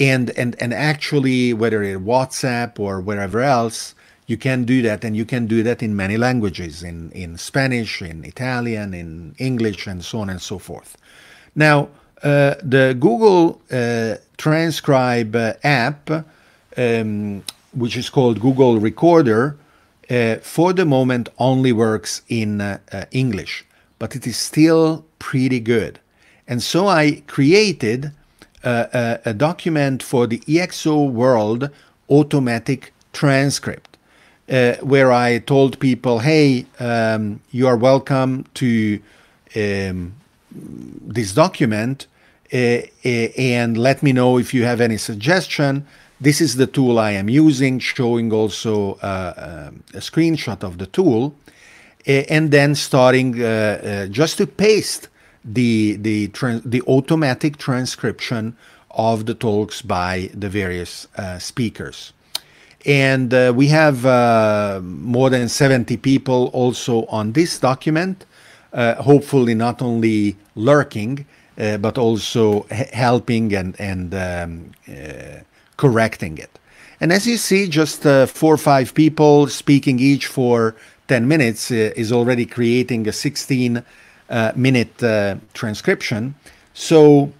And, 0.00 0.30
and, 0.30 0.56
and 0.60 0.72
actually, 0.72 1.52
whether 1.52 1.82
it's 1.82 2.00
WhatsApp 2.00 2.80
or 2.80 3.00
wherever 3.00 3.40
else, 3.40 3.94
you 4.26 4.36
can 4.36 4.64
do 4.64 4.80
that, 4.82 5.04
and 5.04 5.16
you 5.16 5.24
can 5.24 5.46
do 5.46 5.62
that 5.62 5.82
in 5.82 5.94
many 5.94 6.16
languages 6.16 6.82
in, 6.82 7.10
in 7.12 7.36
Spanish, 7.36 8.00
in 8.00 8.24
Italian, 8.24 8.94
in 8.94 9.34
English, 9.38 9.86
and 9.86 10.02
so 10.02 10.20
on 10.20 10.30
and 10.30 10.40
so 10.40 10.58
forth. 10.58 10.96
Now, 11.54 11.88
uh, 12.22 12.54
the 12.62 12.96
Google 12.98 13.60
uh, 13.70 14.16
Transcribe 14.38 15.36
uh, 15.36 15.54
app 15.62 16.24
um, 16.76 17.44
which 17.72 17.96
is 17.96 18.10
called 18.10 18.40
Google 18.40 18.78
Recorder, 18.78 19.56
uh, 20.10 20.36
for 20.36 20.72
the 20.72 20.84
moment 20.84 21.28
only 21.38 21.72
works 21.72 22.22
in 22.28 22.60
uh, 22.60 22.78
English, 23.10 23.64
but 23.98 24.14
it 24.14 24.26
is 24.26 24.36
still 24.36 25.04
pretty 25.18 25.60
good. 25.60 25.98
And 26.46 26.62
so 26.62 26.88
I 26.88 27.22
created 27.26 28.12
a, 28.64 29.20
a 29.24 29.34
document 29.34 30.02
for 30.02 30.26
the 30.26 30.38
EXO 30.40 31.10
World 31.10 31.70
automatic 32.08 32.92
transcript. 33.12 33.88
Uh, 34.50 34.74
where 34.82 35.12
I 35.12 35.38
told 35.38 35.78
people, 35.78 36.18
hey, 36.18 36.66
um, 36.80 37.40
you 37.52 37.66
are 37.68 37.76
welcome 37.76 38.44
to 38.54 39.00
um, 39.56 40.14
this 40.50 41.32
document 41.32 42.06
uh, 42.52 42.56
uh, 42.56 43.08
and 43.38 43.78
let 43.78 44.02
me 44.02 44.12
know 44.12 44.38
if 44.38 44.52
you 44.52 44.64
have 44.64 44.80
any 44.80 44.98
suggestion. 44.98 45.86
This 46.20 46.40
is 46.40 46.56
the 46.56 46.66
tool 46.66 46.98
I 46.98 47.12
am 47.12 47.30
using, 47.30 47.78
showing 47.78 48.32
also 48.32 48.94
uh, 48.94 49.68
um, 49.68 49.84
a 49.94 49.98
screenshot 49.98 50.62
of 50.62 50.78
the 50.78 50.86
tool, 50.86 51.34
and 52.04 52.50
then 52.50 52.74
starting 52.74 53.42
uh, 53.42 53.46
uh, 53.46 54.06
just 54.08 54.38
to 54.38 54.46
paste 54.46 55.08
the 55.44 55.96
the 55.96 56.26
the 56.64 56.82
automatic 56.86 57.56
transcription 57.56 58.56
of 58.90 59.26
the 59.26 59.34
talks 59.34 59.82
by 59.82 60.30
the 60.34 60.48
various 60.48 61.08
uh, 61.16 61.38
speakers. 61.38 62.12
And 62.84 63.32
uh, 63.32 63.52
we 63.54 63.68
have 63.68 64.04
uh, 64.04 64.80
more 64.82 65.30
than 65.30 65.48
70 65.48 65.96
people 65.98 66.50
also 66.52 67.06
on 67.06 67.32
this 67.32 67.60
document, 67.60 68.26
hopefully 68.74 69.54
not 69.54 69.80
only 69.80 70.36
lurking, 70.56 71.26
but 71.56 71.96
also 71.96 72.66
helping 72.92 73.54
and, 73.54 73.80
and 73.80 74.12
um, 74.14 74.72
correcting 75.76 76.38
it. 76.38 76.58
And 77.02 77.12
as 77.12 77.26
you 77.26 77.36
see, 77.36 77.66
just 77.66 78.06
uh, 78.06 78.26
four 78.26 78.54
or 78.54 78.58
five 78.58 78.94
people 78.94 79.48
speaking 79.48 79.98
each 79.98 80.28
for 80.28 80.76
10 81.08 81.26
minutes 81.26 81.72
uh, 81.72 81.90
is 81.96 82.12
already 82.12 82.46
creating 82.46 83.08
a 83.08 83.12
16 83.12 83.78
uh, 83.78 83.82
minute 84.56 85.02
uh, 85.02 85.36
transcription. 85.52 86.34
So 86.74 87.32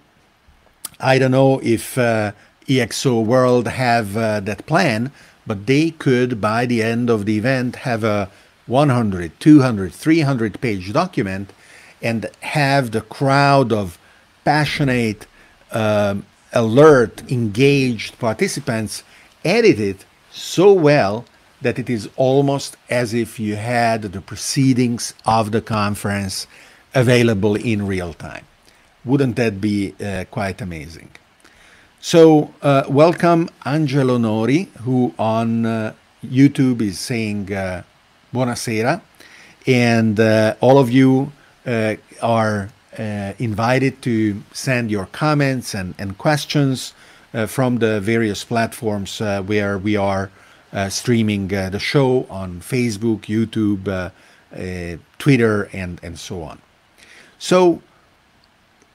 I 0.99 1.17
don't 1.19 1.31
know 1.31 1.59
if 1.63 1.97
uh, 1.97 2.31
EXO 2.67 3.25
World 3.25 3.67
have 3.67 4.15
uh, 4.15 4.39
that 4.41 4.65
plan, 4.65 5.11
but 5.45 5.65
they 5.65 5.91
could, 5.91 6.39
by 6.39 6.65
the 6.65 6.81
end 6.81 7.09
of 7.09 7.25
the 7.25 7.37
event, 7.37 7.77
have 7.77 8.03
a 8.03 8.29
100, 8.67 9.39
200, 9.39 9.91
300 9.91 10.61
page 10.61 10.93
document 10.93 11.51
and 12.01 12.29
have 12.41 12.91
the 12.91 13.01
crowd 13.01 13.73
of 13.73 13.97
passionate, 14.45 15.25
um, 15.71 16.25
alert, 16.53 17.23
engaged 17.31 18.19
participants 18.19 19.03
edit 19.43 19.79
it 19.79 20.05
so 20.31 20.71
well 20.71 21.25
that 21.61 21.79
it 21.79 21.89
is 21.89 22.09
almost 22.15 22.75
as 22.89 23.13
if 23.13 23.39
you 23.39 23.55
had 23.55 24.01
the 24.03 24.21
proceedings 24.21 25.13
of 25.25 25.51
the 25.51 25.61
conference 25.61 26.47
available 26.93 27.55
in 27.55 27.85
real 27.87 28.13
time. 28.13 28.45
Wouldn't 29.05 29.35
that 29.35 29.59
be 29.59 29.93
uh, 30.01 30.25
quite 30.31 30.61
amazing? 30.61 31.09
So, 31.99 32.53
uh, 32.61 32.83
welcome 32.89 33.49
Angelo 33.65 34.17
Nori, 34.17 34.67
who 34.79 35.13
on 35.17 35.65
uh, 35.65 35.93
YouTube 36.25 36.81
is 36.81 36.99
saying 36.99 37.53
uh, 37.53 37.83
Buonasera. 38.33 39.01
And 39.65 40.19
uh, 40.19 40.55
all 40.59 40.77
of 40.77 40.91
you 40.91 41.31
uh, 41.65 41.95
are 42.21 42.69
invited 43.39 44.01
to 44.03 44.43
send 44.51 44.91
your 44.91 45.07
comments 45.07 45.73
and, 45.73 45.95
and 45.97 46.17
questions 46.17 46.93
from 47.47 47.79
the 47.79 47.99
various 48.01 48.43
platforms 48.43 49.19
where 49.19 49.77
we 49.79 49.95
are 49.95 50.29
streaming 50.89 51.47
the 51.47 51.79
show 51.79 52.27
on 52.29 52.59
Facebook, 52.59 53.21
YouTube, 53.21 53.87
uh, 53.87 54.97
Twitter, 55.17 55.69
and, 55.73 55.99
and 56.03 56.19
so 56.19 56.43
on. 56.43 56.59
So 57.43 57.81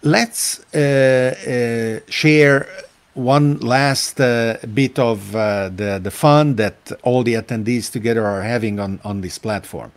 let's 0.00 0.64
share 0.73 2.67
one 3.12 3.59
last 3.59 4.17
bit 4.17 4.99
of 4.99 5.33
the, 5.33 6.00
the 6.02 6.11
fun 6.11 6.57
that 6.57 6.93
all 7.02 7.23
the 7.25 7.35
attendees 7.35 7.93
together 7.93 8.25
are 8.25 8.40
having 8.40 8.81
on, 8.81 9.00
on 9.05 9.21
this 9.21 9.37
platform. 9.37 9.93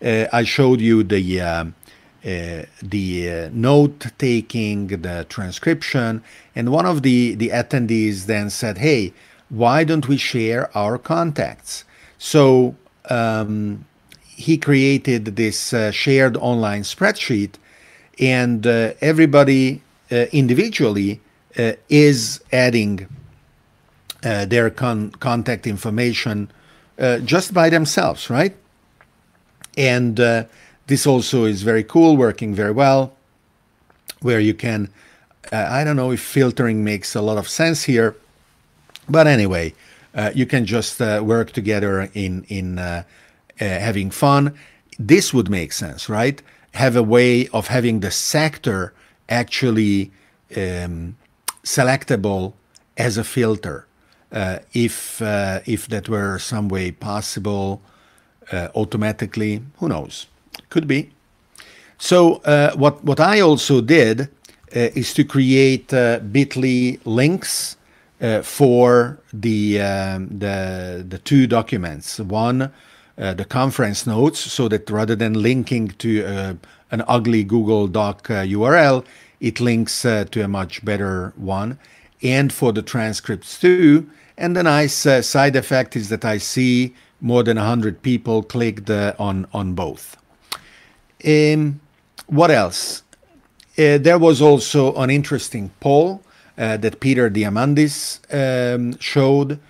I 0.00 0.44
showed 0.44 0.80
you 0.80 1.02
the 1.02 1.40
uh, 1.40 1.64
the 2.82 3.30
uh, 3.30 3.50
note 3.52 4.06
taking, 4.18 4.86
the 4.88 5.26
transcription, 5.28 6.22
and 6.54 6.70
one 6.70 6.86
of 6.86 7.02
the, 7.02 7.34
the 7.34 7.48
attendees 7.48 8.26
then 8.26 8.50
said, 8.50 8.78
Hey, 8.78 9.12
why 9.48 9.82
don't 9.82 10.06
we 10.06 10.16
share 10.16 10.76
our 10.76 10.98
contacts? 10.98 11.84
So 12.18 12.76
um, 13.08 13.86
he 14.26 14.58
created 14.58 15.36
this 15.36 15.72
uh, 15.72 15.90
shared 15.90 16.36
online 16.36 16.82
spreadsheet, 16.82 17.54
and 18.20 18.66
uh, 18.66 18.92
everybody 19.00 19.82
uh, 20.10 20.26
individually 20.32 21.20
is 21.88 22.40
adding 22.52 23.08
their 24.22 24.70
con- 24.70 25.10
contact 25.18 25.66
information 25.66 26.48
just 27.24 27.52
by 27.52 27.68
themselves, 27.68 28.30
right? 28.30 28.54
And 29.76 30.20
this 30.88 31.06
also 31.06 31.44
is 31.44 31.62
very 31.62 31.84
cool, 31.84 32.16
working 32.16 32.54
very 32.54 32.72
well, 32.72 33.12
where 34.20 34.40
you 34.40 34.54
can, 34.54 34.88
uh, 35.52 35.68
I 35.70 35.84
don't 35.84 35.96
know 35.96 36.10
if 36.10 36.20
filtering 36.20 36.82
makes 36.82 37.14
a 37.14 37.20
lot 37.20 37.38
of 37.38 37.48
sense 37.48 37.84
here, 37.84 38.16
but 39.08 39.26
anyway, 39.26 39.74
uh, 40.14 40.32
you 40.34 40.46
can 40.46 40.64
just 40.64 41.00
uh, 41.00 41.22
work 41.24 41.52
together 41.52 42.08
in, 42.14 42.44
in 42.48 42.78
uh, 42.78 43.02
uh, 43.60 43.64
having 43.64 44.10
fun. 44.10 44.54
This 44.98 45.34
would 45.34 45.50
make 45.50 45.72
sense, 45.72 46.08
right? 46.08 46.42
Have 46.74 46.96
a 46.96 47.02
way 47.02 47.48
of 47.48 47.68
having 47.68 48.00
the 48.00 48.10
sector 48.10 48.92
actually 49.28 50.10
um, 50.56 51.16
selectable 51.64 52.54
as 52.96 53.18
a 53.18 53.24
filter. 53.24 53.86
Uh, 54.30 54.58
if 54.74 55.22
if 55.66 55.88
that 55.88 56.08
were 56.08 56.38
some 56.38 56.68
way 56.68 56.90
possible 56.90 57.80
automatically, 58.74 59.62
who 59.78 59.88
knows? 59.88 60.26
Could 60.68 60.86
be. 60.86 61.10
So 61.98 62.36
uh, 62.44 62.74
what 62.76 63.02
what 63.04 63.20
I 63.20 63.40
also 63.40 63.80
did 63.80 64.20
uh, 64.20 64.26
is 64.94 65.12
to 65.14 65.24
create 65.24 65.92
uh, 65.92 66.20
Bitly 66.20 67.00
links 67.04 67.76
uh, 68.20 68.42
for 68.42 69.18
the 69.32 69.80
um, 69.80 70.28
the 70.38 71.04
the 71.08 71.18
two 71.18 71.46
documents. 71.46 72.20
One, 72.20 72.72
uh, 73.18 73.34
the 73.34 73.44
conference 73.44 74.06
notes, 74.06 74.40
so 74.40 74.68
that 74.68 74.88
rather 74.90 75.16
than 75.16 75.34
linking 75.34 75.88
to 75.88 76.24
uh, 76.24 76.54
an 76.90 77.02
ugly 77.08 77.44
Google 77.44 77.88
Doc 77.88 78.28
URL, 78.28 79.04
it 79.40 79.60
links 79.60 80.02
to 80.02 80.42
a 80.42 80.48
much 80.48 80.84
better 80.84 81.32
one. 81.36 81.78
And 82.22 82.52
for 82.52 82.72
the 82.72 82.82
transcripts 82.82 83.60
too. 83.60 84.10
And 84.36 84.56
the 84.56 84.62
nice 84.62 85.06
side 85.26 85.56
effect 85.56 85.94
is 85.96 86.08
that 86.08 86.24
I 86.24 86.38
see 86.38 86.94
more 87.20 87.42
than 87.42 87.56
100 87.56 88.02
people 88.02 88.42
clicked 88.42 88.90
on 88.90 89.46
on 89.52 89.74
both. 89.74 90.16
Um, 91.24 91.80
what 92.26 92.50
else? 92.50 93.02
Uh, 93.78 93.98
there 93.98 94.18
was 94.18 94.42
also 94.42 94.94
an 94.96 95.10
interesting 95.10 95.70
poll 95.80 96.22
uh, 96.56 96.76
that 96.76 97.00
Peter 97.00 97.30
Diamandis 97.30 98.18
um, 98.32 98.98
showed, 98.98 99.60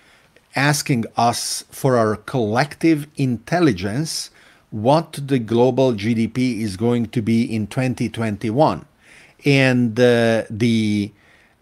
asking 0.56 1.04
us 1.16 1.64
for 1.70 1.96
our 1.96 2.16
collective 2.16 3.06
intelligence 3.16 4.30
what 4.70 5.18
the 5.26 5.38
global 5.38 5.92
GDP 5.92 6.60
is 6.60 6.76
going 6.76 7.06
to 7.06 7.22
be 7.22 7.42
in 7.42 7.66
2021. 7.66 8.84
And 9.44 9.98
uh, 9.98 10.44
the 10.50 11.12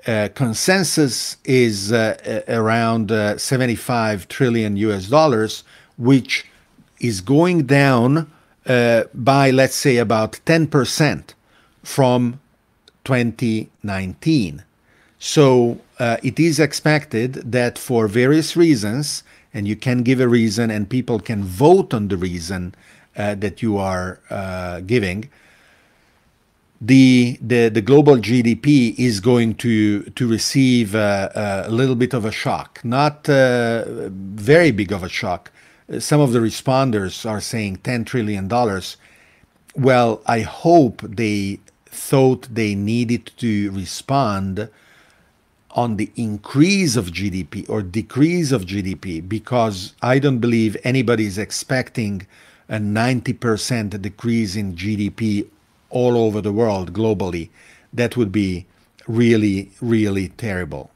uh, 0.07 0.29
consensus 0.35 1.37
is 1.45 1.93
uh, 1.93 2.43
around 2.49 3.13
uh, 3.13 3.39
75 3.39 4.29
trillion 4.29 4.77
US 4.77 5.09
dollars, 5.09 5.65
which 5.99 6.47
is 7.01 7.21
going 7.21 7.67
down 7.67 8.31
uh, 8.67 9.05
by, 9.15 9.51
let's 9.51 9.75
say, 9.75 9.97
about 9.97 10.41
10% 10.47 11.35
from 11.83 12.41
2019. 13.05 14.65
So 15.19 15.81
uh, 15.99 16.17
it 16.23 16.39
is 16.39 16.59
expected 16.59 17.35
that 17.53 17.79
for 17.79 18.07
various 18.07 18.57
reasons, 18.57 19.23
and 19.55 19.67
you 19.67 19.77
can 19.77 20.03
give 20.03 20.21
a 20.21 20.29
reason 20.29 20.71
and 20.71 20.89
people 20.89 21.19
can 21.19 21.43
vote 21.43 21.95
on 21.95 22.09
the 22.09 22.17
reason 22.17 22.75
uh, 23.17 23.35
that 23.37 23.63
you 23.63 23.79
are 23.79 24.21
uh, 24.29 24.81
giving, 24.81 25.31
the, 26.79 27.39
the, 27.41 27.71
the 27.71 27.81
global 27.81 28.17
GDP 28.17 28.95
is 28.99 29.21
going 29.21 29.55
to, 29.55 30.03
to 30.03 30.29
receive 30.29 30.95
uh, 30.95 31.31
a 31.35 31.71
little 31.71 31.95
bit 31.95 32.13
of 32.13 32.27
a 32.27 32.31
shock, 32.31 32.81
not 32.85 33.27
uh, 33.31 34.09
very 34.11 34.71
big 34.73 34.93
of 34.93 35.03
a 35.03 35.09
shock, 35.09 35.51
some 35.99 36.21
of 36.21 36.33
the 36.33 36.41
responders 36.41 37.29
are 37.29 37.41
saying 37.41 37.79
$10 37.79 38.05
trillion. 38.05 38.49
Well, 39.75 40.21
I 40.27 40.41
hope 40.41 41.01
they 41.03 41.61
thought 41.87 42.49
they 42.53 42.75
needed 42.75 43.31
to 43.39 43.71
respond 43.71 44.69
on 45.77 45.97
the 45.97 46.11
increase 46.17 46.97
of 46.97 47.07
GDP 47.09 47.69
or 47.69 47.83
decrease 47.83 48.51
of 48.51 48.65
GDP 48.65 49.27
because 49.27 49.95
I 50.03 50.19
don't 50.19 50.39
believe 50.39 50.77
anybody 50.83 51.27
is 51.27 51.39
expecting 51.39 52.27
a 52.69 52.79
90% 52.79 54.01
decrease 54.03 54.57
in 54.57 54.75
GDP 54.75 55.47
all 55.91 56.17
over 56.17 56.41
the 56.41 56.53
world 56.53 56.93
globally. 56.93 57.51
That 57.93 58.17
would 58.17 58.33
be 58.33 58.67
really, 59.07 59.71
really 59.81 60.31
terrible. 60.31 60.91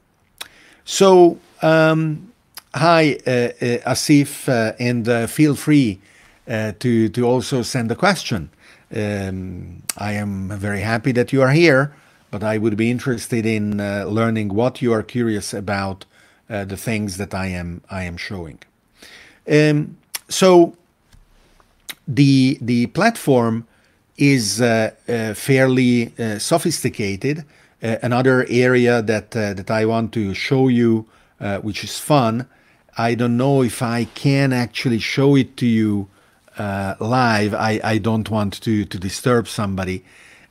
So, 0.83 1.39
um, 1.61 2.31
Hi, 2.73 3.17
uh, 3.27 3.29
uh, 3.29 3.91
Asif, 3.91 4.47
uh, 4.47 4.73
and 4.79 5.07
uh, 5.09 5.27
feel 5.27 5.55
free 5.55 5.99
uh, 6.47 6.71
to, 6.79 7.09
to 7.09 7.27
also 7.27 7.63
send 7.63 7.91
a 7.91 7.97
question. 7.97 8.49
Um, 8.95 9.83
I 9.97 10.13
am 10.13 10.47
very 10.57 10.79
happy 10.79 11.11
that 11.11 11.33
you 11.33 11.41
are 11.41 11.51
here, 11.51 11.93
but 12.31 12.43
I 12.43 12.57
would 12.57 12.77
be 12.77 12.89
interested 12.89 13.45
in 13.45 13.79
uh, 13.79 14.05
learning 14.05 14.49
what 14.49 14.81
you 14.81 14.93
are 14.93 15.03
curious 15.03 15.53
about 15.53 16.05
uh, 16.49 16.65
the 16.65 16.77
things 16.77 17.17
that 17.17 17.33
I 17.33 17.47
am 17.47 17.81
I 17.89 18.03
am 18.03 18.17
showing. 18.17 18.59
Um, 19.49 19.97
so 20.27 20.75
the 22.07 22.57
the 22.61 22.87
platform 22.87 23.67
is 24.17 24.61
uh, 24.61 24.91
uh, 25.07 25.33
fairly 25.33 26.11
sophisticated. 26.39 27.45
another 27.81 28.45
area 28.47 29.01
that 29.01 29.31
that 29.31 29.69
I 29.71 29.85
want 29.85 30.11
to 30.13 30.33
show 30.33 30.69
you, 30.69 31.05
which 31.61 31.83
is 31.83 31.99
fun, 31.99 32.45
I 32.97 33.15
don't 33.15 33.37
know 33.37 33.63
if 33.63 33.81
I 33.81 34.05
can 34.05 34.53
actually 34.53 34.99
show 34.99 35.35
it 35.35 35.57
to 35.57 35.65
you 35.65 36.07
uh, 36.57 36.95
live. 36.99 37.53
I, 37.53 37.79
I 37.83 37.97
don't 37.97 38.29
want 38.29 38.61
to, 38.61 38.85
to 38.85 38.99
disturb 38.99 39.47
somebody. 39.47 40.03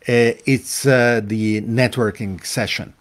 Uh, 0.09 0.33
it's 0.47 0.87
uh, 0.87 1.21
the 1.23 1.61
networking 1.63 2.45
session. 2.45 2.95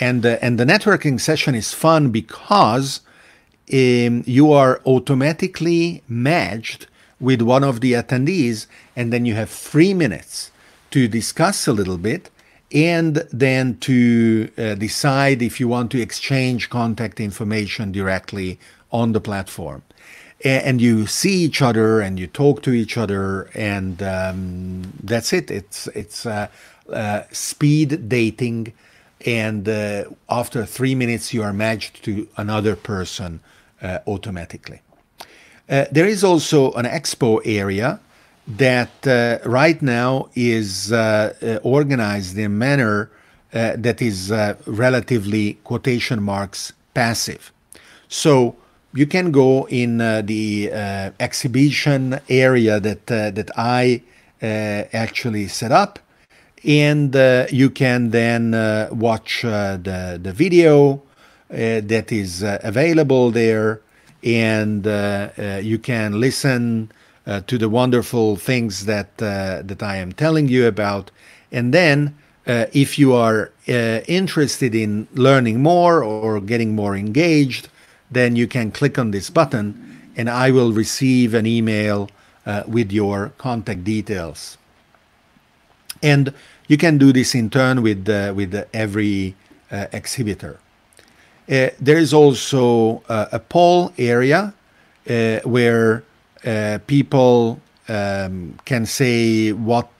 And, 0.00 0.26
uh, 0.26 0.38
and 0.42 0.58
the 0.58 0.64
networking 0.64 1.20
session 1.20 1.54
is 1.54 1.72
fun 1.72 2.10
because 2.10 3.00
um, 3.72 4.24
you 4.26 4.52
are 4.52 4.80
automatically 4.84 6.02
matched 6.08 6.88
with 7.20 7.40
one 7.40 7.62
of 7.62 7.80
the 7.80 7.92
attendees, 7.92 8.66
and 8.96 9.12
then 9.12 9.24
you 9.24 9.34
have 9.34 9.48
three 9.48 9.94
minutes 9.94 10.50
to 10.90 11.06
discuss 11.06 11.68
a 11.68 11.72
little 11.72 11.98
bit 11.98 12.30
and 12.72 13.26
then 13.32 13.76
to 13.78 14.50
uh, 14.56 14.74
decide 14.74 15.42
if 15.42 15.60
you 15.60 15.68
want 15.68 15.90
to 15.90 16.00
exchange 16.00 16.70
contact 16.70 17.20
information 17.20 17.92
directly 17.92 18.58
on 18.90 19.12
the 19.12 19.20
platform. 19.20 19.82
And 20.44 20.80
you 20.80 21.06
see 21.06 21.44
each 21.44 21.62
other 21.62 22.00
and 22.00 22.18
you 22.18 22.26
talk 22.26 22.62
to 22.62 22.72
each 22.72 22.96
other, 22.98 23.48
and 23.54 24.02
um, 24.02 24.92
that's 25.02 25.32
it. 25.32 25.50
It's 25.50 25.86
it's 25.94 26.26
uh, 26.26 26.48
uh, 26.92 27.22
speed 27.30 28.08
dating, 28.08 28.72
and 29.24 29.68
uh, 29.68 30.04
after 30.28 30.66
three 30.66 30.96
minutes, 30.96 31.32
you 31.32 31.44
are 31.44 31.52
matched 31.52 32.02
to 32.04 32.26
another 32.36 32.74
person 32.74 33.40
uh, 33.82 33.98
automatically. 34.06 34.80
Uh, 35.68 35.84
there 35.92 36.08
is 36.08 36.24
also 36.24 36.72
an 36.72 36.86
expo 36.86 37.40
area 37.44 38.00
that 38.48 39.06
uh, 39.06 39.38
right 39.48 39.80
now 39.80 40.28
is 40.34 40.92
organized 41.62 42.36
in 42.36 42.44
a 42.46 42.48
manner 42.48 43.10
that 43.52 44.02
is 44.02 44.32
relatively 44.66 45.54
quotation 45.62 46.20
marks 46.20 46.72
passive. 46.94 47.52
So 48.08 48.56
you 48.94 49.06
can 49.06 49.32
go 49.32 49.66
in 49.68 50.00
uh, 50.00 50.22
the 50.22 50.70
exhibition 51.20 52.20
area 52.28 52.80
that 52.80 53.06
that 53.06 53.50
I 53.56 54.02
actually 54.40 55.48
set 55.48 55.72
up, 55.72 55.98
and 56.64 57.14
you 57.50 57.70
can 57.70 58.10
then 58.10 58.52
watch 58.90 59.42
the 59.42 60.20
the 60.22 60.32
video 60.32 61.02
that 61.48 62.12
is 62.12 62.42
available 62.42 63.30
there 63.30 63.80
and 64.22 64.86
uh, 64.86 65.30
uh, 65.38 65.60
you 65.62 65.78
can 65.78 66.20
listen 66.20 66.90
uh, 67.26 67.40
to 67.46 67.58
the 67.58 67.68
wonderful 67.68 68.36
things 68.36 68.86
that 68.86 69.10
uh, 69.20 69.62
that 69.64 69.82
I 69.82 69.96
am 69.96 70.12
telling 70.12 70.48
you 70.48 70.66
about. 70.66 71.10
And 71.50 71.74
then, 71.74 72.16
uh, 72.46 72.66
if 72.72 72.98
you 72.98 73.12
are 73.14 73.52
uh, 73.68 74.00
interested 74.06 74.74
in 74.74 75.08
learning 75.14 75.62
more 75.62 76.02
or 76.02 76.40
getting 76.40 76.74
more 76.74 76.96
engaged, 76.96 77.68
then 78.12 78.36
you 78.36 78.46
can 78.46 78.70
click 78.70 78.98
on 78.98 79.10
this 79.10 79.30
button, 79.30 80.10
and 80.16 80.28
I 80.28 80.50
will 80.50 80.72
receive 80.72 81.34
an 81.34 81.46
email 81.46 82.08
with 82.66 82.92
your 82.92 83.32
contact 83.38 83.84
details. 83.84 84.58
And 86.02 86.34
you 86.66 86.76
can 86.76 86.98
do 86.98 87.12
this 87.12 87.34
in 87.34 87.50
turn 87.50 87.82
with 87.82 88.08
with 88.34 88.68
every 88.72 89.36
exhibitor. 89.70 90.58
Uh, 91.50 91.68
there 91.80 91.98
is 91.98 92.14
also 92.14 93.02
uh, 93.08 93.26
a 93.32 93.38
poll 93.38 93.92
area 93.98 94.54
uh, 95.10 95.40
where 95.40 96.04
people 96.86 97.60
um, 97.88 98.58
can 98.64 98.86
say 98.86 99.52
what 99.52 99.90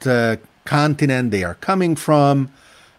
continent 0.64 1.31
they 1.33 1.42
are 1.42 1.55
coming 1.55 1.96
from, 1.96 2.48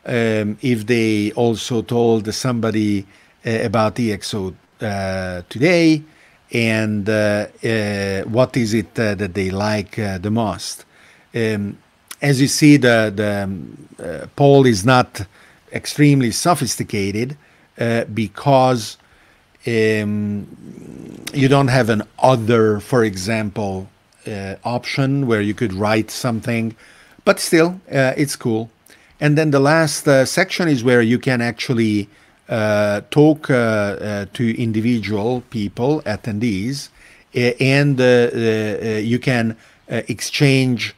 um, 0.05 0.57
if 0.61 0.85
they 0.85 1.31
also 1.31 1.81
told 1.81 2.33
somebody 2.33 3.05
about 3.45 3.95
EXO 3.95 4.53
today, 4.79 6.03
and 6.51 7.09
uh, 7.09 7.47
uh, 7.63 8.21
what 8.23 8.55
is 8.57 8.73
it 8.73 8.97
uh, 8.99 9.15
that 9.15 9.33
they 9.33 9.49
like 9.49 9.95
the 9.95 10.29
most. 10.31 10.85
Um, 11.33 11.77
as 12.21 12.39
you 12.39 12.47
see, 12.47 12.77
the, 12.77 13.11
the 13.13 13.43
um, 13.43 14.29
poll 14.35 14.65
is 14.65 14.85
not 14.85 15.25
extremely 15.71 16.31
sophisticated, 16.31 17.35
uh, 17.79 18.05
because 18.05 18.97
um, 19.65 20.47
you 21.33 21.47
don't 21.47 21.69
have 21.69 21.89
an 21.89 22.03
other, 22.19 22.79
for 22.79 23.03
example, 23.03 23.89
uh, 24.27 24.55
option 24.63 25.25
where 25.25 25.41
you 25.41 25.53
could 25.55 25.73
write 25.73 26.11
something, 26.11 26.75
but 27.25 27.39
still, 27.39 27.81
uh, 27.91 28.13
it's 28.15 28.35
cool. 28.35 28.69
And 29.19 29.37
then 29.37 29.51
the 29.51 29.59
last 29.59 30.07
uh, 30.07 30.25
section 30.25 30.67
is 30.67 30.83
where 30.83 31.01
you 31.01 31.17
can 31.17 31.41
actually 31.41 32.03
uh, 32.03 32.07
Uh, 32.53 33.01
talk 33.09 33.49
uh, 33.49 33.53
uh, 33.53 34.25
to 34.31 34.55
individual 34.61 35.41
people, 35.49 36.03
attendees, 36.03 36.89
uh, 37.35 37.39
and 37.59 37.99
you 39.03 39.17
can 39.17 39.57
exchange 39.87 40.95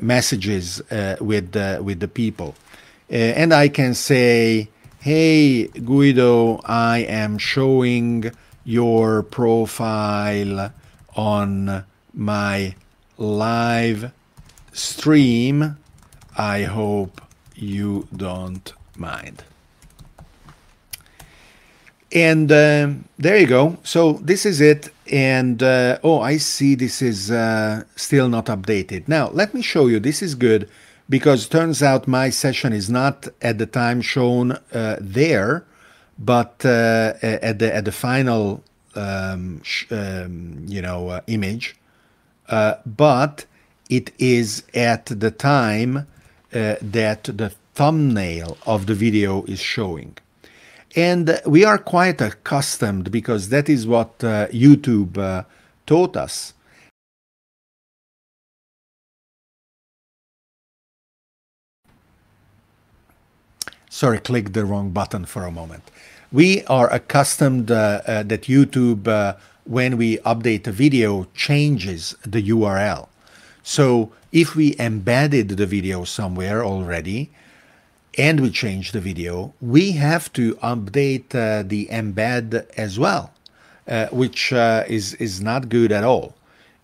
messages 0.00 0.80
with 1.20 1.54
with 1.84 2.00
the 2.00 2.08
people. 2.08 2.54
and 3.10 3.52
I 3.52 3.68
can 3.68 3.92
say, 3.92 4.70
hey 5.00 5.66
Guido, 5.66 6.62
I 6.64 7.00
am 7.00 7.36
showing 7.36 8.32
your 8.64 9.22
profile 9.22 10.72
on 11.16 11.84
my 12.14 12.74
live 13.18 14.10
stream. 14.72 15.76
I 16.38 16.62
hope 16.62 17.20
you 17.54 18.08
don't 18.16 18.72
mind. 18.96 19.44
And 22.12 22.50
uh, 22.50 22.90
there 23.18 23.36
you 23.38 23.46
go. 23.46 23.78
So 23.84 24.14
this 24.14 24.44
is 24.44 24.60
it. 24.60 24.92
And 25.10 25.62
uh, 25.62 25.98
oh, 26.02 26.20
I 26.20 26.38
see 26.38 26.74
this 26.74 27.02
is 27.02 27.30
uh, 27.30 27.84
still 27.96 28.28
not 28.28 28.46
updated. 28.46 29.08
Now, 29.08 29.30
let 29.30 29.54
me 29.54 29.62
show 29.62 29.86
you. 29.86 30.00
This 30.00 30.22
is 30.22 30.34
good 30.34 30.68
because 31.08 31.48
turns 31.48 31.82
out 31.82 32.06
my 32.06 32.30
session 32.30 32.72
is 32.72 32.88
not 32.88 33.28
at 33.42 33.58
the 33.58 33.66
time 33.66 34.00
shown 34.00 34.52
uh, 34.72 34.96
there, 35.00 35.64
but 36.18 36.64
uh, 36.64 37.14
at 37.22 37.58
the 37.58 37.74
at 37.74 37.84
the 37.84 37.92
final 37.92 38.62
um, 38.94 39.62
um, 39.90 40.64
you 40.68 40.80
know 40.80 41.08
uh, 41.08 41.20
image, 41.26 41.76
uh, 42.48 42.74
but 42.86 43.44
it 43.88 44.12
is 44.18 44.62
at 44.74 45.06
the 45.06 45.32
time 45.32 46.06
that 46.50 47.24
the 47.24 47.52
thumbnail 47.74 48.56
of 48.66 48.86
the 48.86 48.94
video 48.94 49.44
is 49.44 49.60
showing. 49.60 50.16
And 50.96 51.40
we 51.46 51.64
are 51.64 51.78
quite 51.78 52.20
accustomed 52.20 53.10
because 53.10 53.48
that 53.50 53.68
is 53.68 53.86
what 53.86 54.24
uh, 54.24 54.48
YouTube 54.48 55.44
taught 55.86 56.16
us 56.16 56.54
sorry, 64.00 64.18
clicked 64.18 64.54
the 64.54 64.64
wrong 64.64 64.90
button 64.90 65.26
for 65.26 65.44
a 65.44 65.50
moment. 65.50 65.90
We 66.32 66.64
are 66.64 66.90
accustomed 66.90 67.70
uh, 67.70 68.00
uh, 68.06 68.22
that 68.22 68.42
YouTube, 68.44 69.06
uh, 69.06 69.34
when 69.64 69.98
we 69.98 70.16
update 70.18 70.66
a 70.66 70.72
video, 70.72 71.26
changes 71.34 72.16
the 72.24 72.42
URL. 72.48 73.08
So 73.62 74.12
if 74.32 74.56
we 74.56 74.74
embedded 74.78 75.48
the 75.50 75.66
video 75.66 76.04
somewhere 76.04 76.64
already 76.64 77.30
and 78.18 78.40
we 78.40 78.50
change 78.50 78.92
the 78.92 79.00
video, 79.00 79.54
we 79.60 79.92
have 79.92 80.32
to 80.34 80.54
update 80.56 81.34
uh, 81.34 81.62
the 81.66 81.86
embed 81.86 82.66
as 82.76 82.98
well, 82.98 83.32
uh, 83.88 84.06
which 84.08 84.52
uh, 84.52 84.84
is, 84.88 85.14
is 85.14 85.40
not 85.40 85.68
good 85.68 85.92
at 85.92 86.04
all. 86.04 86.34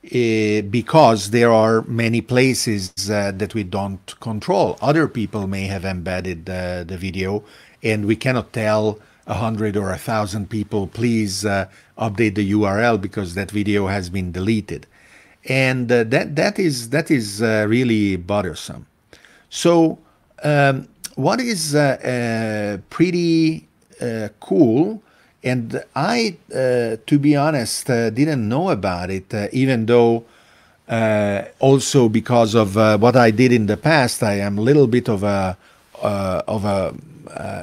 Uh, 0.05 0.63
because 0.71 1.31
there 1.31 1.53
are 1.53 1.83
many 1.83 2.21
places 2.21 2.93
uh, 3.11 3.33
that 3.33 3.55
we 3.55 3.65
don't 3.65 4.15
control. 4.21 4.79
Other 4.81 5.09
people 5.09 5.49
may 5.49 5.65
have 5.65 5.85
embedded 5.85 6.49
uh, 6.49 6.85
the 6.85 6.97
video, 6.97 7.43
and 7.83 8.07
we 8.07 8.15
cannot 8.15 8.53
tell 8.53 9.01
a 9.27 9.35
hundred 9.35 9.77
or 9.77 9.91
a 9.91 9.99
thousand 9.99 10.49
people, 10.49 10.87
please 10.87 11.43
update 11.43 12.37
the 12.37 12.53
URL 12.53 13.01
because 13.01 13.35
that 13.35 13.51
video 13.51 13.89
has 13.89 14.09
been 14.09 14.31
deleted, 14.31 14.87
and 15.47 15.89
that 15.89 16.37
that 16.37 16.61
is 16.61 16.91
that 16.91 17.11
is 17.11 17.41
really 17.41 18.15
bothersome. 18.15 18.87
So, 19.51 19.99
um, 20.45 20.87
what 21.17 21.41
is 21.41 21.73
pretty 22.89 23.67
cool 24.41 25.03
and 25.47 25.81
I, 25.95 26.37
uh, 26.53 26.97
to 27.07 27.19
be 27.21 27.37
honest, 27.37 27.89
uh, 27.89 28.11
didn't 28.11 28.49
know 28.49 28.71
about 28.71 29.11
it, 29.11 29.33
uh, 29.33 29.47
even 29.53 29.87
though 29.87 30.25
uh, 30.89 31.43
also 31.61 32.09
because 32.09 32.57
of 32.57 32.77
uh, 32.77 32.99
what 32.99 33.15
I 33.15 33.31
did 33.31 33.53
in 33.53 33.67
the 33.67 33.77
past, 33.77 34.25
I 34.25 34.41
am 34.41 34.59
a 34.59 34.61
little 34.61 34.89
bit 34.89 35.09
of 35.09 35.23
a 35.23 35.57
uh, 36.03 36.43
of 36.47 36.65
a 36.65 36.95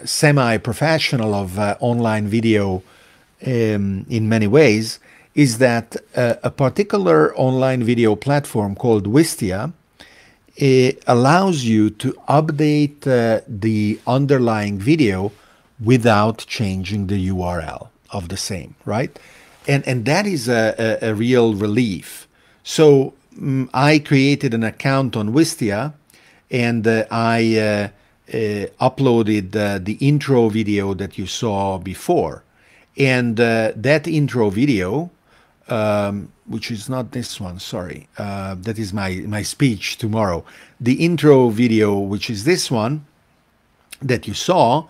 semi-professional 0.05 1.33
of 1.33 1.59
online 1.79 2.27
video 2.27 2.83
um, 3.45 4.05
in 4.09 4.27
many 4.27 4.47
ways. 4.47 4.99
Is 5.35 5.57
that 5.59 5.95
a 6.15 6.51
particular 6.51 7.35
online 7.35 7.83
video 7.83 8.15
platform 8.15 8.75
called 8.75 9.07
Wistia? 9.07 9.71
It 10.55 11.03
allows 11.07 11.63
you 11.63 11.89
to 11.89 12.13
update 12.29 13.01
the 13.01 13.99
underlying 14.05 14.77
video 14.79 15.31
without 15.83 16.45
changing 16.47 17.07
the 17.07 17.29
URL 17.29 17.89
of 18.11 18.29
the 18.29 18.37
same, 18.37 18.75
right? 18.85 19.17
And, 19.67 19.85
and 19.87 20.05
that 20.05 20.25
is 20.25 20.47
a, 20.47 20.99
a, 21.01 21.09
a 21.09 21.15
real 21.15 21.53
relief. 21.53 22.27
So 22.63 23.13
um, 23.39 23.69
I 23.73 23.99
created 23.99 24.53
an 24.53 24.63
account 24.63 25.15
on 25.15 25.33
Wistia 25.33 25.93
and 26.51 26.85
uh, 26.85 27.05
I 27.09 27.57
uh, 27.57 27.87
uh, 28.29 28.67
uploaded 28.79 29.55
uh, 29.55 29.79
the 29.79 29.97
intro 29.99 30.49
video 30.49 30.93
that 30.93 31.17
you 31.17 31.25
saw 31.25 31.77
before. 31.77 32.43
And 32.95 33.39
uh, 33.39 33.71
that 33.75 34.07
intro 34.07 34.49
video, 34.49 35.09
um, 35.69 36.31
which 36.45 36.71
is 36.71 36.89
not 36.89 37.11
this 37.11 37.39
one, 37.39 37.59
sorry, 37.59 38.07
uh, 38.17 38.55
that 38.59 38.77
is 38.77 38.93
my, 38.93 39.23
my 39.27 39.41
speech 39.41 39.97
tomorrow. 39.97 40.43
The 40.79 41.05
intro 41.05 41.49
video, 41.49 41.97
which 41.97 42.29
is 42.29 42.43
this 42.43 42.69
one 42.69 43.05
that 44.01 44.27
you 44.27 44.33
saw, 44.33 44.87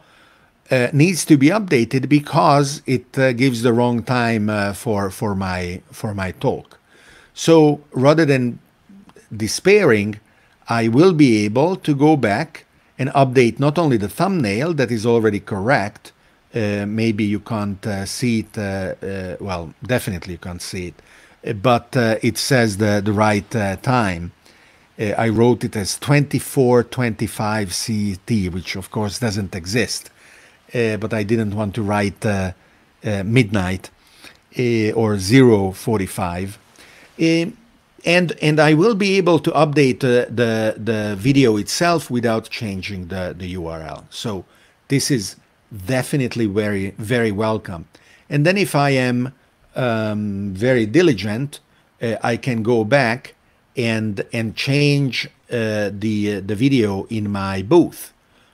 uh, 0.72 0.88
needs 0.94 1.26
to 1.26 1.38
be 1.38 1.48
updated 1.48 2.10
because 2.10 2.82
it 2.86 3.18
uh, 3.18 3.34
gives 3.34 3.62
the 3.62 3.74
wrong 3.74 4.02
time 4.02 4.50
uh, 4.50 4.74
for 4.74 5.12
for 5.12 5.36
my 5.36 5.82
for 5.92 6.14
my 6.14 6.32
talk. 6.32 6.80
So 7.34 7.82
rather 7.92 8.26
than 8.26 8.60
despairing, 9.36 10.20
I 10.70 10.88
will 10.88 11.14
be 11.14 11.44
able 11.46 11.76
to 11.76 11.94
go 11.94 12.16
back 12.16 12.66
and 12.98 13.10
update 13.10 13.60
not 13.60 13.78
only 13.78 13.98
the 13.98 14.08
thumbnail 14.08 14.74
that 14.76 14.92
is 14.92 15.06
already 15.06 15.40
correct. 15.40 16.12
Uh, 16.56 16.86
maybe 16.88 17.24
you 17.24 17.40
can't 17.40 17.86
uh, 17.88 18.06
see 18.06 18.40
it. 18.40 18.58
Uh, 18.58 19.38
well, 19.40 19.74
definitely 19.84 20.34
you 20.34 20.40
can't 20.40 20.62
see 20.62 20.94
it, 21.44 21.62
but 21.62 21.90
it 21.96 22.38
says 22.38 22.78
the 22.78 23.02
the 23.04 23.14
right 23.14 23.50
time. 23.82 24.32
I 25.00 25.30
wrote 25.30 25.64
it 25.64 25.76
as 25.76 25.98
2425 25.98 27.70
CT, 27.70 28.54
which 28.54 28.76
of 28.76 28.92
course 28.92 29.18
doesn't 29.18 29.56
exist. 29.56 30.12
Uh, 30.74 30.98
but 30.98 31.14
I 31.14 31.22
didn't 31.24 31.56
want 31.56 31.76
to 31.76 31.84
write 31.84 32.26
uh, 32.26 32.54
uh, 33.06 33.24
midnight 33.24 33.92
or 34.96 35.18
045. 35.18 36.60
and 38.06 38.32
and 38.42 38.60
I 38.60 38.74
will 38.74 38.96
be 38.96 39.18
able 39.18 39.40
to 39.40 39.52
update 39.52 40.00
the, 40.00 40.76
the 40.78 41.16
video 41.16 41.58
itself 41.58 42.10
without 42.10 42.50
changing 42.50 43.08
the, 43.08 43.36
the 43.38 43.56
URL. 43.56 44.04
So 44.10 44.46
this 44.88 45.12
is 45.12 45.36
definitely 45.86 46.46
very 46.46 46.92
very 46.98 47.32
welcome. 47.32 47.88
And 48.30 48.46
then 48.46 48.58
if 48.58 48.76
I 48.76 48.92
am 48.92 49.34
um, 49.76 50.54
very 50.54 50.86
diligent, 50.86 51.60
uh, 52.02 52.16
I 52.22 52.38
can 52.38 52.64
go 52.64 52.84
back 52.84 53.36
and 53.76 54.26
and 54.32 54.56
change 54.56 55.28
uh, 55.52 55.90
the 55.92 56.40
the 56.40 56.56
video 56.56 57.06
in 57.10 57.32
my 57.32 57.62
booth, 57.62 58.14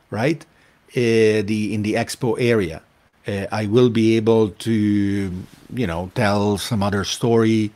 right? 0.10 0.45
Uh, 0.91 1.45
the 1.45 1.73
in 1.73 1.84
the 1.84 1.93
expo 1.93 2.36
area. 2.39 2.82
Uh, 3.27 3.45
I 3.51 3.67
will 3.67 3.89
be 3.89 4.15
able 4.15 4.49
to, 4.49 4.71
you 4.71 5.88
know, 5.88 6.10
tell 6.15 6.58
some 6.58 6.82
other 6.82 7.03
story. 7.03 7.71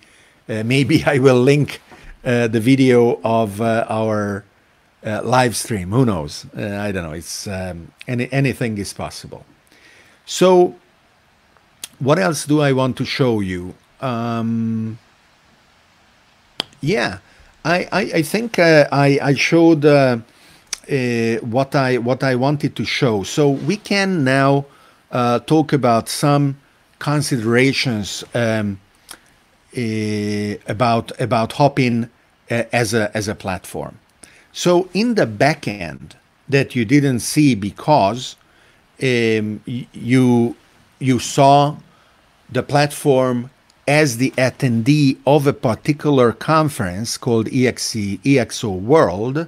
Uh, 0.50 0.64
maybe 0.66 1.04
I 1.06 1.20
will 1.20 1.40
link 1.40 1.80
uh, 2.26 2.48
the 2.48 2.60
video 2.60 3.20
of 3.24 3.62
our 3.62 4.46
live 5.04 5.56
stream. 5.56 5.92
Who 5.92 6.06
knows? 6.06 6.46
I 6.56 6.92
don't 6.92 7.04
know. 7.04 7.14
It's 7.14 7.48
um, 7.48 7.92
any, 8.08 8.32
anything 8.32 8.78
is 8.78 8.94
possible. 8.94 9.46
So, 10.26 10.76
what 12.00 12.20
else 12.20 12.46
do 12.46 12.62
I 12.62 12.72
want 12.74 12.98
to 12.98 13.06
show 13.06 13.40
you? 13.40 13.76
Um, 14.02 14.98
yeah, 16.82 17.20
I, 17.64 17.88
I, 17.92 18.02
I 18.16 18.22
think 18.22 18.60
uh, 18.60 18.88
I, 18.92 19.20
I 19.22 19.34
showed 19.36 19.86
uh, 19.86 20.18
uh, 20.90 21.36
what 21.38 21.76
I 21.76 21.98
what 21.98 22.24
I 22.24 22.36
wanted 22.36 22.76
to 22.76 22.86
show. 22.86 23.24
So 23.24 23.50
we 23.50 23.78
can 23.78 24.24
now 24.26 24.66
uh, 25.12 25.40
talk 25.40 25.72
about 25.72 26.10
some 26.10 26.58
considerations 27.00 28.24
um, 28.34 28.80
uh, 29.78 30.56
about 30.68 31.20
about 31.22 31.54
Hopin 31.54 32.10
uh, 32.52 32.64
as 32.74 32.94
a 32.94 33.16
as 33.16 33.30
a 33.30 33.36
platform. 33.36 33.98
So 34.54 34.88
in 34.94 35.16
the 35.16 35.26
backend 35.26 36.14
that 36.48 36.76
you 36.76 36.86
didn't 36.86 37.22
see 37.22 37.56
because 37.56 38.36
um, 39.02 39.62
you 39.66 40.56
you 41.00 41.20
saw 41.20 41.76
the 42.50 42.64
platform 42.64 43.50
as 43.88 44.18
the 44.18 44.32
attendee 44.38 45.18
of 45.26 45.48
a 45.48 45.54
particular 45.54 46.32
conference 46.32 47.18
called 47.18 47.48
EXE, 47.48 48.20
EXO 48.24 48.80
World, 48.80 49.48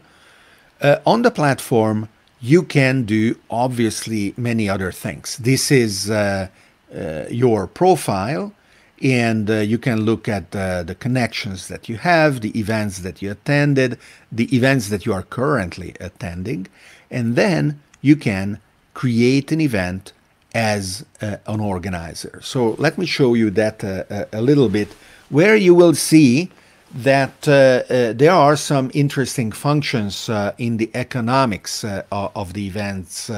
uh, 0.82 0.98
on 1.06 1.22
the 1.22 1.32
platform, 1.32 2.10
you 2.42 2.64
can 2.64 3.04
do 3.04 3.38
obviously 3.50 4.34
many 4.36 4.68
other 4.68 4.92
things. 4.92 5.38
This 5.38 5.72
is 5.72 6.10
uh, 6.10 6.50
uh, 6.94 7.26
your 7.30 7.68
profile, 7.68 8.54
and 9.02 9.50
uh, 9.50 9.56
you 9.56 9.78
can 9.78 10.02
look 10.02 10.28
at 10.30 10.52
the 10.52 10.96
connections 11.00 11.68
that 11.68 11.90
you 11.90 11.98
have, 11.98 12.42
the 12.42 12.58
events 12.58 13.00
that 13.00 13.22
you 13.22 13.32
attended, 13.32 14.00
the 14.32 14.54
events 14.56 14.90
that 14.90 15.06
you 15.06 15.14
are 15.14 15.24
currently 15.24 15.96
attending, 16.00 16.68
and 17.12 17.36
then 17.36 17.82
you 18.02 18.16
can 18.16 18.60
create 18.94 19.52
an 19.52 19.62
event 19.62 20.14
as 20.56 21.06
uh, 21.22 21.38
an 21.48 21.60
organizer. 21.60 22.40
So 22.42 22.76
let 22.80 22.98
me 22.98 23.06
show 23.06 23.34
you 23.34 23.52
that 23.52 23.84
uh, 23.84 24.26
a 24.32 24.42
little 24.42 24.70
bit, 24.70 24.88
where 25.30 25.56
you 25.56 25.76
will 25.76 25.94
see 25.94 26.50
that 26.94 27.48
uh, 27.48 27.52
uh 27.52 28.14
there 28.14 28.32
are 28.32 28.56
some 28.56 28.90
interesting 28.94 29.52
functions 29.52 30.30
uh, 30.30 30.54
in 30.58 30.78
the 30.78 30.90
economics 30.94 31.84
uh, 31.84 32.04
of 32.12 32.54
the 32.54 32.66
events, 32.66 33.30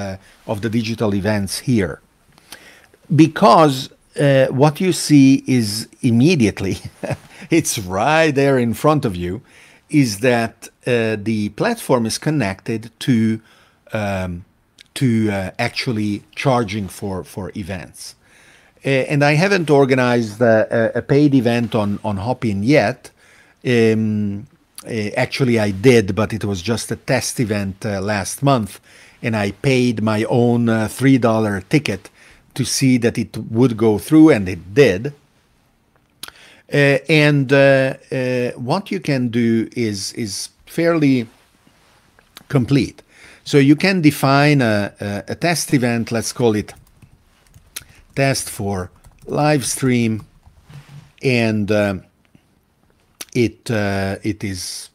of 0.45 0.61
the 0.61 0.69
digital 0.69 1.15
events 1.15 1.59
here. 1.59 1.99
Because 3.15 3.89
what 4.17 4.81
you 4.81 4.93
see 4.93 5.43
is 5.47 5.87
immediately, 6.01 6.77
it's 7.49 7.77
right 7.79 8.31
there 8.31 8.57
in 8.57 8.73
front 8.73 9.05
of 9.05 9.15
you, 9.15 9.41
is 9.89 10.19
that 10.19 10.69
the 10.83 11.49
platform 11.55 12.05
is 12.05 12.17
connected 12.17 12.91
to 12.99 13.41
um, 13.93 14.45
to 14.97 15.29
uh, 15.29 15.51
actually 15.59 16.23
charging 16.35 16.87
for 16.87 17.23
for 17.23 17.51
events. 17.55 18.15
Uh, 18.83 18.89
and 19.11 19.23
I 19.23 19.33
haven't 19.35 19.69
organized 19.69 20.41
uh, 20.41 20.65
a 20.95 21.01
paid 21.01 21.35
event 21.35 21.75
on 21.75 21.99
on 22.03 22.17
Hopin 22.17 22.63
yet. 22.63 23.11
Um, 23.65 24.47
uh, 24.85 25.09
actually, 25.15 25.59
I 25.59 25.71
did, 25.71 26.15
but 26.15 26.33
it 26.33 26.43
was 26.45 26.61
just 26.61 26.91
a 26.91 26.95
test 26.95 27.39
event 27.39 27.85
uh, 27.85 28.01
last 28.01 28.41
month, 28.41 28.79
and 29.21 29.35
I 29.35 29.51
paid 29.51 30.01
my 30.01 30.23
own 30.25 30.69
uh, 30.69 30.87
three 30.87 31.17
dollar 31.19 31.61
ticket 31.61 32.09
to 32.57 32.65
see 32.65 32.97
that 32.97 33.17
it 33.17 33.37
would 33.37 33.77
go 33.77 33.97
through, 33.97 34.31
and 34.31 34.49
it 34.49 34.73
did. 34.73 35.13
and 36.69 37.51
what 38.69 38.91
you 38.91 38.99
can 38.99 39.29
do 39.29 39.69
is 39.75 40.13
is 40.13 40.49
fairly 40.65 41.27
complete. 42.49 43.01
So 43.43 43.57
you 43.57 43.75
can 43.75 44.01
define 44.01 44.61
a, 44.61 44.93
a, 44.99 45.23
a 45.29 45.35
test 45.35 45.73
event, 45.73 46.11
let's 46.11 46.33
call 46.33 46.55
it 46.55 46.73
test 48.15 48.49
for 48.49 48.91
live 49.25 49.65
stream, 49.65 50.25
and 51.23 51.71
uh, 51.71 51.95
it 53.33 53.71
uh, 53.71 54.17
it 54.23 54.43
is 54.43 54.89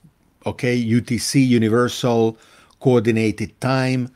okay 0.44 0.76
UTC 0.76 1.46
Universal 1.46 2.36
Coordinated 2.80 3.58
Time. 3.60 4.10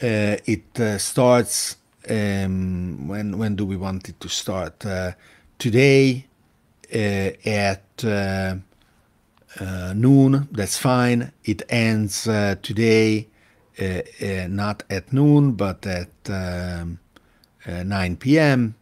Uh, 0.00 0.36
it 0.46 0.78
uh, 0.78 0.98
starts 0.98 1.76
um, 2.08 3.08
when 3.08 3.38
when 3.38 3.56
do 3.56 3.64
we 3.66 3.76
want 3.76 4.08
it 4.08 4.20
to 4.20 4.28
start? 4.28 4.84
Uh, 4.84 5.12
today 5.58 6.26
uh, 6.94 7.30
at 7.44 8.04
noon. 9.94 10.48
That's 10.50 10.78
fine. 10.78 11.32
It 11.44 11.62
ends 11.68 12.24
today 12.62 13.28
uh, 13.80 14.02
uh, 14.20 14.46
not 14.48 14.82
at 14.90 15.12
noon, 15.14 15.52
but 15.52 15.86
at 15.86 16.10
um, 16.28 16.98
uh, 17.66 17.82
9 17.82 18.16
p.m. 18.16 18.74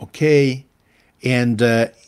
Okay, 0.00 0.64
and 1.24 1.60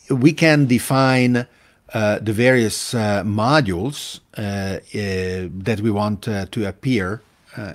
we 0.09 0.31
can 0.31 0.65
define 0.65 1.45
the 1.93 2.33
various 2.33 2.93
modules 2.93 4.21
that 4.35 5.79
we 5.81 5.91
want 5.91 6.21
to 6.23 6.67
appear 6.67 7.21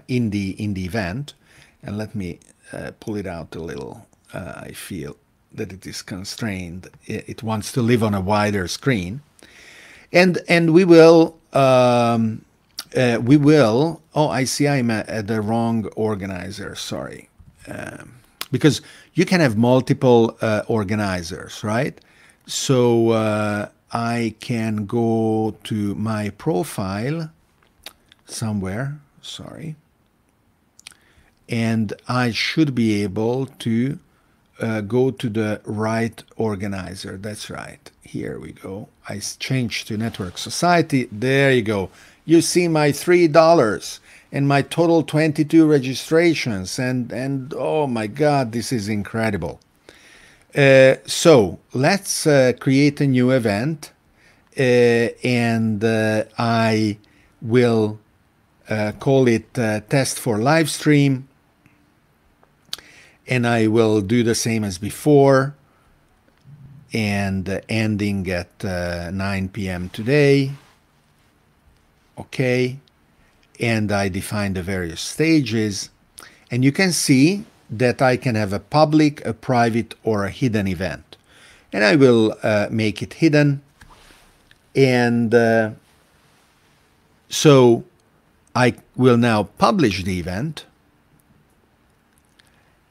in 0.09 0.31
the 0.31 0.51
in 0.63 0.75
the 0.75 0.85
event. 0.85 1.35
And 1.89 1.97
let 1.97 2.15
me 2.15 2.39
pull 3.01 3.17
it 3.17 3.27
out 3.27 3.57
a 3.57 3.61
little. 3.61 4.07
I 4.35 4.73
feel 4.73 5.17
that 5.55 5.73
it 5.73 5.87
is 5.87 6.03
constrained. 6.03 6.91
It, 7.07 7.43
wants 7.43 7.73
to 7.73 7.81
live 7.81 8.03
on 8.03 8.13
a 8.13 8.21
wider 8.21 8.69
screen, 8.69 9.23
and 10.13 10.39
and 10.49 10.75
we 10.75 10.85
will 10.85 11.39
um, 11.55 12.45
uh, 12.95 13.19
we 13.23 13.39
will. 13.39 14.03
Oh, 14.15 14.29
I 14.29 14.45
see. 14.45 14.69
I'm 14.69 14.91
at, 14.91 15.09
at 15.09 15.29
the 15.29 15.41
wrong 15.41 15.87
organizer. 15.97 16.75
Sorry, 16.75 17.31
um, 17.67 18.17
because 18.53 18.83
you 19.15 19.25
can 19.25 19.41
have 19.41 19.57
multiple 19.57 20.37
uh, 20.43 20.65
organizers, 20.69 21.65
right? 21.65 21.99
So 22.47 23.13
uh, 23.13 23.71
I 23.93 24.35
can 24.41 24.85
go 24.85 25.57
to 25.65 25.95
my 25.95 26.29
profile 26.37 27.31
somewhere. 28.27 29.01
Sorry, 29.23 29.77
and 31.49 31.93
I 32.09 32.31
should 32.31 32.75
be 32.75 33.03
able 33.03 33.47
to 33.47 33.99
uh, 34.61 34.81
go 34.83 35.11
to 35.11 35.29
the 35.29 35.61
right 35.65 36.23
organizer. 36.37 37.17
That's 37.17 37.49
right. 37.49 37.91
Here 38.03 38.39
we 38.39 38.53
go. 38.53 38.89
I 39.09 39.21
changed 39.21 39.89
to 39.89 39.97
Network 39.97 40.39
Society. 40.39 41.09
There 41.13 41.53
you 41.53 41.63
go 41.63 41.91
you 42.29 42.43
see 42.43 42.69
my 42.69 42.91
$3 42.91 44.01
and 44.31 44.47
my 44.47 44.61
total 44.61 45.03
22 45.03 45.67
registrations 45.67 46.79
and 46.79 47.11
and 47.11 47.55
oh 47.57 47.87
my 47.87 48.07
god 48.07 48.53
this 48.53 48.71
is 48.71 48.87
incredible 48.87 49.59
uh, 50.55 50.95
so 51.07 51.59
let's 51.73 52.27
uh, 52.27 52.53
create 52.61 53.01
a 53.01 53.07
new 53.07 53.31
event 53.31 53.93
uh, 54.59 55.09
and 55.25 55.83
uh, 55.83 56.25
I 56.39 56.99
will 57.41 57.99
uh, 58.69 58.93
call 59.01 59.27
it 59.27 59.55
test 59.55 60.19
for 60.19 60.37
live 60.37 60.69
stream 60.69 61.28
and 63.29 63.47
I 63.47 63.67
will 63.67 64.01
do 64.01 64.23
the 64.23 64.35
same 64.35 64.65
as 64.65 64.79
before 64.79 65.55
and 66.93 67.61
ending 67.69 68.29
at 68.31 68.65
9 68.65 69.49
p.m. 69.51 69.91
today. 69.91 70.53
Okay? 72.17 72.79
And 73.61 73.93
I 73.93 74.09
define 74.09 74.55
the 74.55 74.63
various 74.63 75.03
stages. 75.03 75.91
And 76.51 76.65
you 76.65 76.73
can 76.73 76.93
see 76.93 77.45
that 77.69 78.01
I 78.01 78.17
can 78.17 78.35
have 78.35 78.55
a 78.55 78.61
public, 78.61 79.25
a 79.27 79.35
private 79.35 79.95
or 80.03 80.25
a 80.25 80.31
hidden 80.31 80.67
event. 80.67 81.17
And 81.71 81.85
I 81.85 81.97
will 81.97 82.35
uh, 82.43 82.69
make 82.71 83.03
it 83.03 83.15
hidden. 83.15 83.61
And 84.75 85.35
uh, 85.35 85.73
so 87.29 87.85
I 88.55 88.77
will 88.97 89.19
now 89.19 89.43
publish 89.59 90.03
the 90.03 90.19
event 90.19 90.65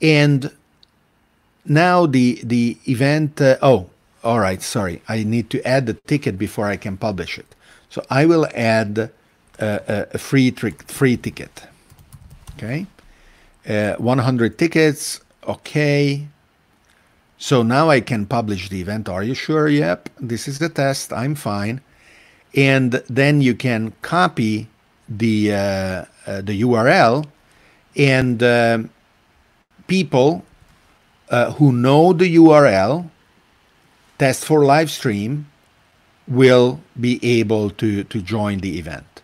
and 0.01 0.51
now 1.65 2.05
the 2.05 2.39
the 2.43 2.77
event 2.87 3.41
uh, 3.41 3.57
oh 3.61 3.89
all 4.23 4.39
right 4.39 4.61
sorry 4.61 5.01
I 5.07 5.23
need 5.23 5.49
to 5.51 5.65
add 5.67 5.85
the 5.85 5.93
ticket 5.93 6.37
before 6.37 6.67
I 6.67 6.77
can 6.77 6.97
publish 6.97 7.37
it 7.37 7.55
so 7.89 8.05
I 8.09 8.25
will 8.25 8.47
add 8.53 9.11
a, 9.59 10.07
a 10.13 10.17
free 10.17 10.51
trick, 10.51 10.83
free 10.83 11.17
ticket. 11.17 11.63
Okay, 12.55 12.85
uh, 13.67 13.95
100 13.95 14.57
tickets. 14.57 15.21
Okay, 15.47 16.27
So 17.37 17.63
now 17.63 17.89
I 17.89 18.01
can 18.01 18.25
publish 18.25 18.67
the 18.69 18.81
event. 18.81 19.07
Are 19.07 19.23
you 19.23 19.35
sure? 19.35 19.67
Yep, 19.67 20.09
this 20.19 20.47
is 20.47 20.59
the 20.59 20.69
test. 20.69 21.13
I'm 21.13 21.35
fine. 21.35 21.81
And 22.55 22.93
then 23.07 23.41
you 23.41 23.53
can 23.53 23.93
copy 24.01 24.67
the 25.07 25.53
uh, 25.53 25.57
uh, 26.25 26.41
the 26.41 26.61
URL, 26.61 27.25
and 27.95 28.41
uh, 28.41 28.79
people 29.87 30.43
uh, 31.29 31.51
who 31.53 31.71
know 31.71 32.13
the 32.13 32.35
URL, 32.35 33.09
test 34.17 34.45
for 34.45 34.65
live 34.65 34.91
stream, 34.91 35.47
will 36.27 36.81
be 36.99 37.19
able 37.23 37.69
to 37.71 38.03
to 38.03 38.21
join 38.21 38.59
the 38.59 38.77
event. 38.77 39.21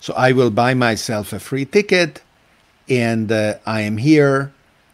So 0.00 0.14
I 0.14 0.32
will 0.32 0.50
buy 0.50 0.74
myself 0.74 1.32
a 1.32 1.40
free 1.40 1.64
ticket, 1.64 2.22
and 2.88 3.30
uh, 3.32 3.54
I 3.66 3.80
am 3.82 3.96
here 3.98 4.52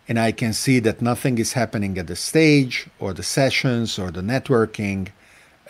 and 0.09 0.19
I 0.19 0.33
can 0.33 0.53
see 0.53 0.79
that 0.81 1.01
nothing 1.01 1.39
is 1.39 1.53
happening 1.55 1.97
at 1.97 2.07
the 2.07 2.17
stage 2.17 2.87
or 2.99 3.13
the 3.13 3.23
sessions 3.23 3.99
or 3.99 4.11
the 4.11 4.21
networking 4.21 5.09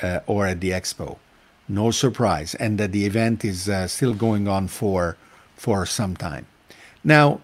uh, 0.02 0.20
or 0.26 0.46
at 0.46 0.60
the 0.60 0.70
expo. 0.70 1.18
No 1.68 1.90
surprise, 1.90 2.54
and 2.56 2.76
that 2.78 2.92
the 2.92 3.06
event 3.06 3.44
is 3.44 3.68
uh, 3.68 3.86
still 3.86 4.14
going 4.14 4.48
on 4.48 4.68
for 4.68 5.16
for 5.56 5.86
some 5.86 6.16
time. 6.16 6.46
Now, 7.04 7.40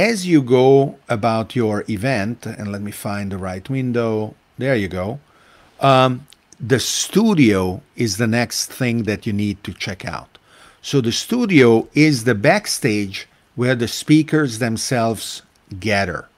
as 0.00 0.26
you 0.26 0.40
go 0.40 0.96
about 1.08 1.54
your 1.54 1.84
event, 1.88 2.46
and 2.46 2.72
let 2.72 2.80
me 2.80 2.90
find 2.90 3.30
the 3.30 3.38
right 3.38 3.68
window. 3.68 4.34
There 4.56 4.74
you 4.74 4.88
go. 4.88 5.20
Um, 5.80 6.26
the 6.58 6.80
studio 6.80 7.82
is 7.96 8.16
the 8.16 8.26
next 8.26 8.72
thing 8.72 9.04
that 9.04 9.26
you 9.26 9.32
need 9.32 9.62
to 9.64 9.72
check 9.72 10.04
out. 10.04 10.38
So 10.82 11.00
the 11.00 11.12
studio 11.12 11.88
is 11.94 12.24
the 12.24 12.34
backstage 12.34 13.28
where 13.56 13.74
the 13.74 13.88
speakers 13.88 14.58
themselves 14.58 15.42
gather. 15.78 16.28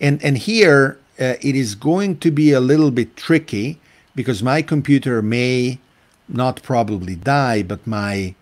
And, 0.00 0.22
and 0.24 0.38
here 0.38 0.98
uh, 1.18 1.34
it 1.42 1.54
is 1.54 1.74
going 1.74 2.18
to 2.18 2.30
be 2.30 2.52
a 2.52 2.60
little 2.60 2.90
bit 2.90 3.14
tricky 3.14 3.78
because 4.14 4.42
my 4.42 4.62
computer 4.62 5.20
may 5.20 5.78
not 6.28 6.62
probably 6.62 7.16
die, 7.16 7.62
but 7.62 7.86
my 7.86 8.34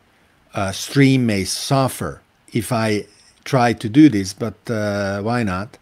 uh, 0.54 0.70
stream 0.70 1.26
may 1.26 1.44
suffer 1.44 2.20
if 2.52 2.72
I 2.72 3.06
try 3.48 3.72
to 3.72 3.88
do 3.88 4.10
this, 4.10 4.34
but 4.34 4.58
uh, 4.70 5.22
why 5.22 5.42
not? 5.42 5.78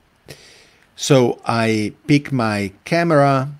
So 0.94 1.40
I 1.44 1.92
pick 2.06 2.30
my 2.30 2.72
camera. 2.84 3.50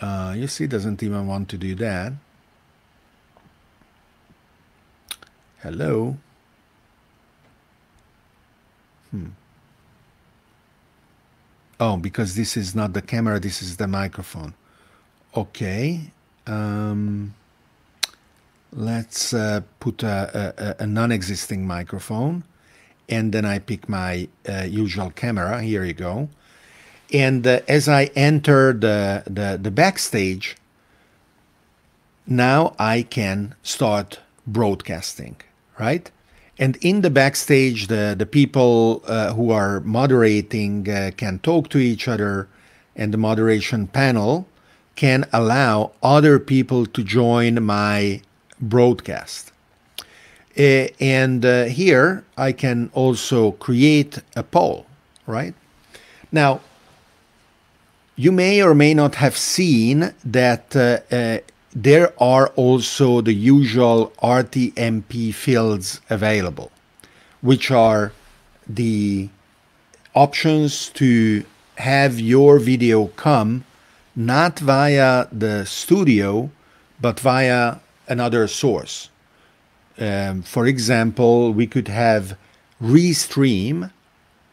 Uh, 0.00 0.34
you 0.36 0.46
see, 0.48 0.64
it 0.64 0.70
doesn't 0.70 1.02
even 1.02 1.26
want 1.26 1.50
to 1.50 1.58
do 1.58 1.74
that. 1.74 2.14
Hello. 5.62 6.16
Hmm. 9.10 9.26
Oh, 11.78 11.96
because 11.98 12.34
this 12.36 12.56
is 12.56 12.74
not 12.74 12.94
the 12.94 13.02
camera, 13.02 13.38
this 13.38 13.60
is 13.60 13.76
the 13.76 13.86
microphone. 13.86 14.54
Okay. 15.36 16.10
Um, 16.46 17.34
let's 18.72 19.34
uh, 19.34 19.60
put 19.78 20.02
a, 20.02 20.76
a, 20.80 20.84
a 20.84 20.86
non-existing 20.86 21.66
microphone 21.66 22.44
and 23.08 23.32
then 23.32 23.44
I 23.44 23.58
pick 23.58 23.88
my 23.88 24.28
uh, 24.48 24.64
usual 24.64 25.10
camera. 25.10 25.62
Here 25.62 25.84
you 25.84 25.94
go. 25.94 26.28
And 27.12 27.46
uh, 27.46 27.60
as 27.68 27.88
I 27.88 28.10
enter 28.14 28.72
the, 28.72 29.22
the, 29.26 29.58
the 29.60 29.70
backstage, 29.70 30.56
now 32.26 32.74
I 32.78 33.02
can 33.02 33.54
start 33.62 34.20
broadcasting, 34.46 35.36
right? 35.78 36.10
And 36.58 36.76
in 36.80 37.00
the 37.00 37.10
backstage, 37.10 37.86
the, 37.86 38.14
the 38.18 38.26
people 38.26 39.02
uh, 39.06 39.32
who 39.32 39.50
are 39.52 39.80
moderating 39.80 40.88
uh, 40.88 41.12
can 41.16 41.38
talk 41.38 41.70
to 41.70 41.78
each 41.78 42.08
other, 42.08 42.48
and 42.96 43.14
the 43.14 43.18
moderation 43.18 43.86
panel 43.86 44.46
can 44.96 45.24
allow 45.32 45.92
other 46.02 46.40
people 46.40 46.84
to 46.84 47.04
join 47.04 47.62
my 47.62 48.20
broadcast. 48.60 49.52
Uh, 50.58 50.88
and 50.98 51.44
uh, 51.44 51.64
here 51.64 52.24
I 52.36 52.52
can 52.52 52.90
also 52.92 53.52
create 53.52 54.18
a 54.34 54.42
poll, 54.42 54.86
right? 55.26 55.54
Now, 56.32 56.60
you 58.16 58.32
may 58.32 58.60
or 58.60 58.74
may 58.74 58.94
not 58.94 59.14
have 59.16 59.36
seen 59.36 60.12
that 60.24 60.74
uh, 60.74 60.98
uh 61.14 61.38
there 61.74 62.12
are 62.20 62.48
also 62.56 63.20
the 63.20 63.34
usual 63.34 64.12
RTMP 64.22 65.32
fields 65.32 66.00
available, 66.10 66.72
which 67.40 67.70
are 67.70 68.12
the 68.66 69.28
options 70.14 70.88
to 70.94 71.44
have 71.76 72.18
your 72.18 72.58
video 72.58 73.06
come 73.14 73.64
not 74.16 74.58
via 74.58 75.28
the 75.30 75.64
studio, 75.64 76.50
but 77.00 77.20
via 77.20 77.76
another 78.08 78.48
source. 78.48 79.10
Um, 79.98 80.42
for 80.42 80.66
example, 80.66 81.52
we 81.52 81.66
could 81.66 81.88
have 81.88 82.36
Restream 82.80 83.90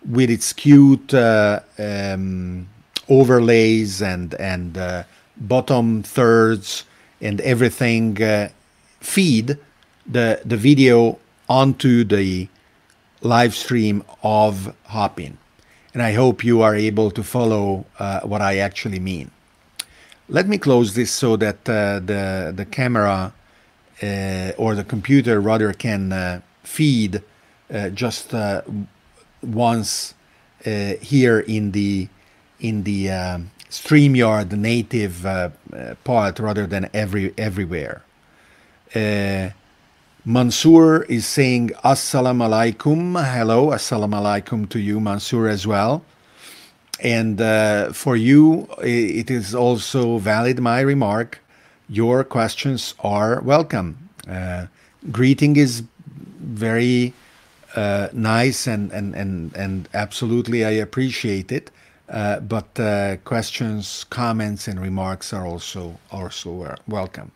with 0.08 0.29
its 0.29 0.53
cute 0.53 1.13
uh, 1.13 1.60
um, 1.77 2.67
overlays 3.08 4.01
and 4.01 4.34
and 4.36 4.77
uh, 4.77 5.03
bottom 5.38 6.01
thirds 6.03 6.86
and 7.21 7.41
everything 7.41 8.21
uh, 8.21 8.49
feed 8.99 9.58
the 10.05 10.41
the 10.43 10.58
video 10.58 11.19
onto 11.47 12.03
the 12.03 12.47
live 13.21 13.55
stream 13.55 14.03
of 14.23 14.75
Hopin. 14.86 15.38
And 15.93 16.01
I 16.01 16.13
hope 16.13 16.43
you 16.43 16.62
are 16.62 16.75
able 16.75 17.12
to 17.12 17.23
follow 17.23 17.86
uh, 17.99 18.21
what 18.21 18.41
I 18.41 18.58
actually 18.58 18.99
mean. 18.99 19.31
Let 20.27 20.47
me 20.47 20.58
close 20.58 20.95
this 20.95 21.12
so 21.12 21.38
that 21.38 21.69
uh, 21.69 21.99
the 21.99 22.51
the 22.55 22.65
camera 22.65 23.34
or 24.01 24.75
the 24.75 24.86
computer 24.88 25.39
rather 25.41 25.73
can 25.73 26.12
uh, 26.12 26.41
feed 26.63 27.21
uh, 27.73 27.89
just 27.89 28.34
uh, 28.34 28.62
once 29.41 30.13
here 30.63 31.39
in 31.39 31.71
the 31.71 32.08
in 32.60 32.84
the 32.84 33.12
um, 33.12 33.51
StreamYard 33.69 34.51
native 34.53 35.25
uh, 35.25 35.49
uh, 35.73 35.95
part 36.03 36.39
rather 36.39 36.65
than 36.65 36.89
every 36.93 37.34
everywhere. 37.38 38.03
Uh, 38.95 39.49
Mansoor 40.23 41.03
is 41.03 41.25
saying 41.27 41.69
Assalamu 41.84 42.47
alaikum. 42.47 43.23
Hello, 43.34 43.67
Assalamu 43.67 44.15
alaikum 44.15 44.67
to 44.69 44.79
you, 44.79 44.99
Mansoor, 44.99 45.47
as 45.47 45.67
well. 45.67 46.03
And 46.99 47.39
uh, 47.41 47.91
for 47.91 48.15
you, 48.15 48.67
it 48.81 49.29
is 49.29 49.53
also 49.53 50.17
valid, 50.17 50.60
my 50.60 50.79
remark. 50.79 51.41
Your 51.88 52.24
questions 52.24 52.95
are 53.00 53.41
welcome. 53.41 54.10
Uh, 54.28 54.67
greeting 55.12 55.56
is 55.56 55.84
very 56.39 57.13
uh, 57.76 58.08
nice 58.13 58.67
and, 58.67 58.91
and, 58.91 59.13
and, 59.13 59.56
and 59.56 59.88
absolutely 59.93 60.65
I 60.65 60.71
appreciate 60.71 61.52
it. 61.52 61.71
Uh, 62.08 62.39
but 62.39 62.80
uh, 62.80 63.17
questions, 63.17 64.06
comments, 64.10 64.67
and 64.67 64.80
remarks 64.80 65.34
are 65.34 65.45
also 65.48 65.98
also 66.12 66.76
welcome. 66.88 67.32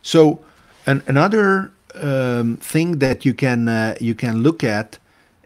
So, 0.00 0.40
an, 0.86 1.02
another 1.06 1.70
um, 1.94 2.56
thing 2.56 3.00
that 3.00 3.26
you 3.26 3.34
can 3.34 3.68
uh, 3.68 3.96
you 4.00 4.14
can 4.14 4.42
look 4.42 4.64
at, 4.64 4.98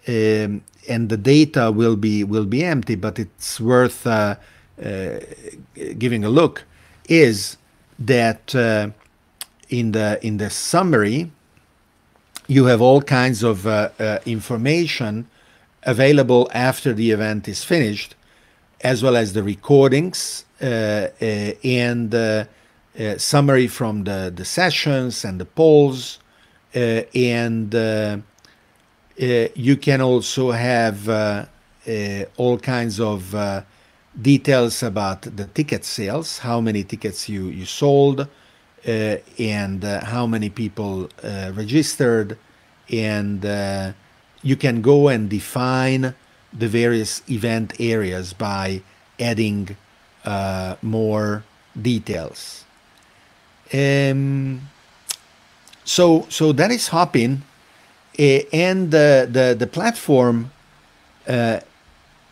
um, 0.07 0.63
and 0.89 1.09
the 1.09 1.17
data 1.17 1.73
will 1.73 1.97
be 1.97 2.23
will 2.23 2.45
be 2.45 2.63
empty, 2.63 2.95
but 2.95 3.19
it's 3.19 3.61
worth 3.61 4.07
uh, 4.07 4.37
uh, 4.85 5.19
giving 5.99 6.25
a 6.25 6.31
look, 6.31 6.63
is 7.09 7.57
that 8.07 8.55
uh, 8.55 8.91
in 9.69 9.93
the 9.93 10.19
in 10.23 10.37
the 10.37 10.51
summary, 10.51 11.31
you 12.47 12.67
have 12.67 12.81
all 12.81 13.03
kinds 13.03 13.43
of 13.43 13.67
uh, 13.67 13.91
uh, 13.99 14.19
information 14.27 15.29
available 15.85 16.51
after 16.53 16.93
the 16.93 17.11
event 17.11 17.49
is 17.49 17.65
finished 17.65 18.15
as 18.83 19.03
well 19.03 19.17
as 19.17 19.33
the 19.33 19.43
recordings 19.43 20.45
uh, 20.61 21.09
uh, 21.21 21.53
and 21.65 22.15
uh, 22.15 22.45
summary 23.17 23.67
from 23.67 24.05
the, 24.05 24.33
the 24.35 24.45
sessions 24.45 25.25
and 25.25 25.41
the 25.41 25.45
polls. 25.45 26.19
and 26.75 27.75
you 29.57 29.77
can 29.77 30.01
also 30.01 30.51
have 30.51 31.09
all 32.37 32.59
kinds 32.59 33.01
of 33.01 33.35
details 34.21 34.83
about 34.83 35.23
the 35.23 35.47
ticket 35.47 35.85
sales, 35.85 36.39
how 36.39 36.61
many 36.61 36.85
tickets 36.85 37.29
you, 37.29 37.47
you 37.47 37.65
sold, 37.65 38.21
uh, 38.21 39.17
and 39.39 39.85
uh, 39.85 40.05
how 40.05 40.27
many 40.27 40.51
people 40.51 41.09
uh, 41.23 41.53
registered. 41.55 42.37
And 42.91 43.45
you 44.43 44.57
can 44.57 44.83
go 44.83 45.09
and 45.09 45.31
define 45.31 46.15
the 46.53 46.69
various 46.69 47.23
event 47.31 47.75
areas 47.81 48.33
by 48.33 48.83
adding 49.19 49.77
uh, 50.25 50.77
more 50.83 51.45
details. 51.81 52.65
Um, 53.73 54.69
so, 55.85 56.27
so 56.29 56.53
that 56.53 56.71
is 56.71 56.89
Hopin, 56.89 57.43
uh, 58.19 58.23
and 58.53 58.91
the, 58.91 59.27
the, 59.31 59.57
the 59.59 59.67
platform 59.67 60.53
uh, 61.27 61.61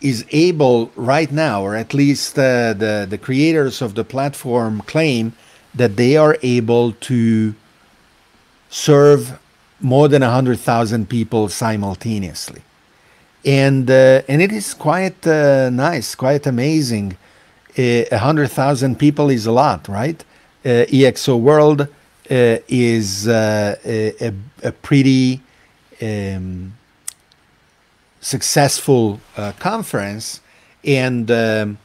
is 0.01 0.24
able 0.30 0.90
right 0.96 1.30
now, 1.30 1.62
or 1.62 1.76
at 1.76 1.92
least 1.94 2.38
uh, 2.38 2.72
the 2.72 3.07
the 3.09 3.18
creators 3.18 3.82
of 3.82 3.94
the 3.94 4.05
platform 4.05 4.82
claim 4.86 5.32
that 5.74 5.96
they 5.96 6.16
are 6.16 6.36
able 6.42 6.92
to 6.92 7.55
serve 8.68 9.38
more 9.80 10.09
than 10.09 10.22
100,000 10.22 11.09
people 11.09 11.48
simultaneously. 11.48 12.62
And, 13.44 13.90
uh, 13.90 14.22
and 14.28 14.42
it 14.42 14.53
is 14.53 14.74
quite 14.74 15.26
uh, 15.26 15.70
nice, 15.70 16.14
quite 16.14 16.46
amazing. 16.46 17.16
Uh, 17.78 18.05
100,000 18.11 18.98
people 18.98 19.30
is 19.30 19.46
a 19.46 19.53
lot, 19.53 19.88
right? 19.88 20.22
Uh, 20.64 20.84
EXO 20.92 21.40
World 21.40 21.82
uh, 21.82 21.86
is 22.68 23.26
a, 23.26 24.32
a, 24.62 24.72
pretty 24.72 25.40
um, 26.03 26.74
successful 28.21 29.21
conference. 29.59 30.41
And 30.85 31.31
um, 31.31 31.79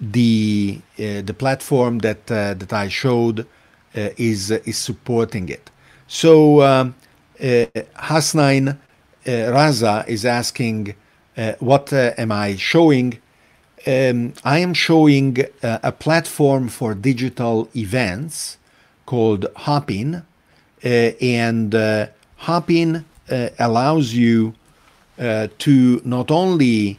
the, 0.00 0.80
the 0.96 1.34
platform 1.36 1.98
that, 1.98 2.26
that 2.26 2.72
I 2.72 2.88
showed 2.88 3.46
is, 3.94 4.50
is 4.50 4.78
supporting 4.78 5.48
it. 5.48 5.70
So 6.08 6.62
um, 6.62 6.94
uh, 7.38 7.66
Hasnain 7.96 8.70
uh, 8.70 8.76
Raza 9.26 10.08
is 10.08 10.24
asking, 10.24 10.94
uh, 11.36 11.52
what 11.60 11.92
am 11.92 12.32
I 12.32 12.56
showing? 12.56 13.20
Um, 13.86 14.32
I 14.42 14.58
am 14.58 14.74
showing 14.74 15.44
a 15.62 15.92
platform 15.92 16.68
for 16.68 16.94
digital 16.94 17.68
events 17.76 18.58
called 19.06 19.46
Hopin, 19.54 20.24
and 20.82 21.74
Hopin 22.38 23.04
allows 23.58 24.14
you 24.14 24.54
to 25.18 26.00
not 26.04 26.30
only 26.30 26.98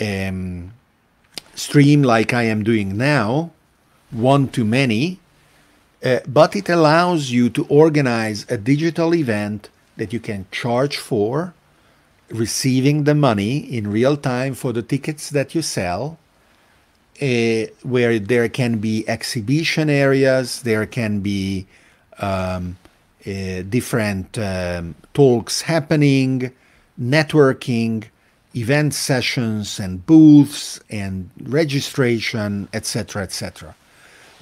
um, 0.00 0.72
stream 1.54 2.02
like 2.02 2.32
I 2.32 2.44
am 2.44 2.62
doing 2.62 2.96
now, 2.96 3.50
one 4.10 4.48
to 4.48 4.64
many, 4.64 5.18
uh, 6.04 6.20
but 6.28 6.54
it 6.54 6.68
allows 6.68 7.30
you 7.30 7.48
to 7.50 7.64
organize 7.66 8.46
a 8.50 8.56
digital 8.56 9.14
event 9.14 9.70
that 9.96 10.12
you 10.12 10.20
can 10.20 10.46
charge 10.50 10.96
for, 10.96 11.54
receiving 12.28 13.04
the 13.04 13.14
money 13.14 13.58
in 13.58 13.90
real 13.90 14.16
time 14.16 14.54
for 14.54 14.72
the 14.72 14.82
tickets 14.82 15.30
that 15.30 15.54
you 15.54 15.62
sell, 15.62 16.18
uh, 17.22 17.64
where 17.82 18.18
there 18.18 18.48
can 18.48 18.78
be 18.78 19.08
exhibition 19.08 19.88
areas, 19.88 20.62
there 20.62 20.84
can 20.84 21.20
be 21.20 21.66
um, 22.18 22.76
uh, 23.26 23.62
different 23.62 24.36
um, 24.38 24.94
talks 25.14 25.62
happening, 25.62 26.52
networking, 27.00 28.04
event 28.54 28.94
sessions, 28.94 29.78
and 29.78 30.04
booths, 30.06 30.80
and 30.90 31.30
registration, 31.42 32.68
etc., 32.72 33.22
etc. 33.22 33.74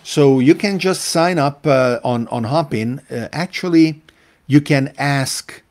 So 0.04 0.38
you 0.38 0.54
can 0.54 0.78
just 0.78 1.06
sign 1.06 1.38
up 1.38 1.66
uh, 1.66 1.98
on 2.04 2.28
on 2.28 2.44
Hopin. 2.44 3.00
Uh, 3.10 3.28
actually, 3.32 4.02
you 4.46 4.60
can 4.60 4.94
ask 4.98 5.62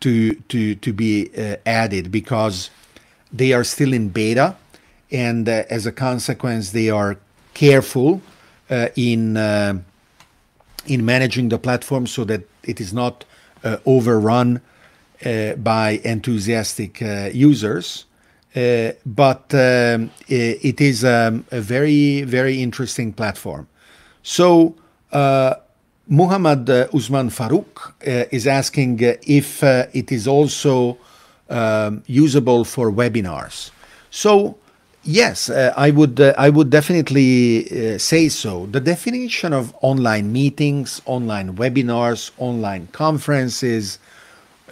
to 0.00 0.34
to 0.34 0.76
to 0.76 0.92
be 0.92 1.30
uh, 1.36 1.56
added 1.66 2.12
because 2.12 2.70
they 3.32 3.52
are 3.52 3.64
still 3.64 3.92
in 3.92 4.08
beta, 4.08 4.56
and 5.10 5.48
uh, 5.48 5.64
as 5.68 5.84
a 5.84 5.92
consequence, 5.92 6.70
they 6.70 6.90
are 6.90 7.16
careful 7.54 8.22
uh, 8.70 8.88
in 8.94 9.36
uh, 9.36 9.78
in 10.86 11.04
managing 11.04 11.48
the 11.48 11.58
platform 11.58 12.06
so 12.06 12.24
that 12.24 12.42
it 12.62 12.80
is 12.80 12.92
not 12.92 13.24
overrun 13.86 14.60
by 15.58 16.00
enthusiastic 16.04 17.00
users. 17.32 18.06
but 19.06 19.54
um, 19.54 20.10
it 20.28 20.80
is 20.80 21.04
um, 21.04 21.44
a 21.50 21.60
very 21.60 22.22
very 22.22 22.62
interesting 22.62 23.12
platform 23.12 23.66
so, 24.22 24.74
uh, 25.12 25.54
Muhammad 26.08 26.70
uh, 26.70 26.86
Usman 26.94 27.28
Farouk 27.30 27.92
uh, 28.06 28.28
is 28.30 28.46
asking 28.46 29.04
uh, 29.04 29.14
if 29.22 29.62
uh, 29.62 29.86
it 29.92 30.12
is 30.12 30.28
also 30.28 30.98
um, 31.50 32.02
usable 32.06 32.64
for 32.64 32.90
webinars. 32.92 33.70
So, 34.10 34.58
yes, 35.02 35.50
uh, 35.50 35.72
I 35.76 35.90
would 35.90 36.20
I 36.20 36.50
would 36.50 36.70
definitely 36.70 37.98
say 37.98 38.28
so. 38.28 38.66
The 38.66 38.80
definition 38.80 39.52
of 39.52 39.74
online 39.80 40.32
meetings, 40.32 41.02
online 41.06 41.56
webinars, 41.56 42.30
online 42.38 42.88
conferences 42.92 43.98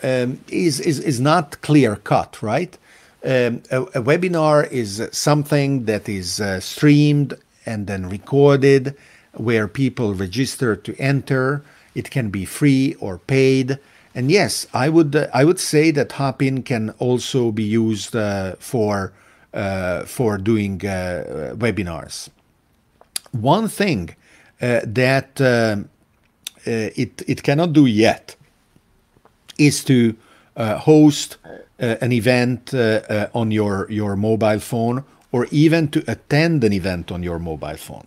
um, 0.03 0.41
is, 0.49 0.81
is 0.81 0.99
is 0.99 1.21
not 1.21 1.61
clear 1.61 1.97
cut, 1.97 2.43
right? 2.43 2.77
Um, 3.23 3.63
a, 3.71 3.83
a, 3.83 4.03
webinar 4.03 4.71
is 4.73 5.07
something 5.13 5.85
that 5.85 6.09
is 6.09 6.41
streamed 6.61 7.35
and 7.67 7.87
then 7.87 8.09
recorded 8.09 8.97
where 9.35 9.69
people 9.69 10.15
register 10.15 10.75
to 10.75 10.97
enter. 10.97 11.63
It 11.95 12.11
can 12.11 12.31
be 12.31 12.45
free 12.45 12.95
or 13.01 13.19
paid. 13.19 13.79
And 14.15 14.31
yes, 14.31 14.67
I 14.75 14.89
would 14.89 15.15
uh, 15.15 15.29
I 15.33 15.45
would 15.45 15.61
say 15.61 15.91
that 15.93 16.13
Hopin 16.13 16.63
can 16.63 16.91
also 16.99 17.53
be 17.53 17.63
used 17.63 18.17
uh, 18.17 18.57
for 18.59 19.13
uh, 19.55 20.05
for 20.05 20.39
doing 20.39 20.85
uh, 20.85 21.55
webinars. 21.57 22.29
One 23.33 23.69
thing 23.69 24.17
uh, 24.61 24.81
that 24.85 25.41
uh, 25.41 25.77
it 26.65 27.23
it 27.27 27.43
cannot 27.43 27.73
do 27.73 27.87
yet 27.87 28.35
is 29.61 29.85
to 29.85 30.17
host 30.59 31.37
an 31.79 32.13
event 32.13 32.75
on 33.35 33.51
your 33.51 33.87
your 33.91 34.17
mobile 34.17 34.61
phone 34.61 35.05
or 35.33 35.47
even 35.51 35.89
to 35.89 36.05
attend 36.09 36.65
an 36.65 36.73
event 36.73 37.13
on 37.13 37.23
your 37.23 37.39
mobile 37.39 37.77
phone 37.77 38.07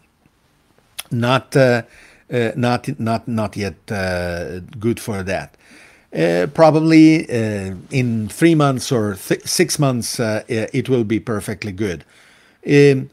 not 1.13 1.55
uh, 1.55 1.83
uh, 2.31 2.51
not 2.55 2.99
not 2.99 3.27
not 3.27 3.55
yet 3.55 3.75
uh, 3.91 4.59
good 4.79 4.99
for 4.99 5.23
that. 5.23 5.55
Uh, 6.13 6.47
probably 6.53 7.27
uh, 7.29 7.75
in 7.89 8.27
three 8.29 8.55
months 8.55 8.91
or 8.91 9.15
six 9.15 9.79
months, 9.79 10.19
uh, 10.19 10.43
it 10.47 10.87
will 10.87 11.03
be 11.03 11.19
perfectly 11.19 11.71
good. 11.71 12.03
Um, 12.67 13.09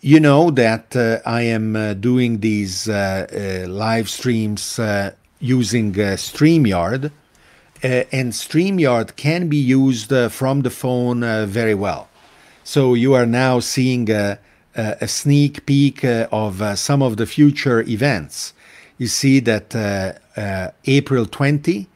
you 0.00 0.20
know 0.20 0.50
that 0.50 0.96
I 1.24 1.42
am 1.42 2.00
doing 2.00 2.40
these 2.40 2.88
live 2.88 4.10
streams 4.10 4.78
using 5.40 5.94
StreamYard, 5.94 7.10
and 7.84 8.32
StreamYard 8.32 9.14
can 9.16 9.48
be 9.48 9.58
used 9.58 10.12
from 10.30 10.62
the 10.62 10.70
phone 10.70 11.20
very 11.46 11.74
well. 11.74 12.08
So 12.64 12.94
you 12.94 13.12
are 13.12 13.26
now 13.26 13.60
seeing 13.60 14.10
uh, 14.76 14.96
a 15.00 15.06
sneak 15.06 15.66
peek 15.66 16.04
uh, 16.04 16.26
of 16.32 16.60
uh, 16.60 16.74
some 16.74 17.00
of 17.00 17.16
the 17.16 17.26
future 17.26 17.82
events. 17.82 18.54
You 18.98 19.06
see 19.06 19.38
that 19.40 19.72
April 20.86 21.26
20, 21.26 21.86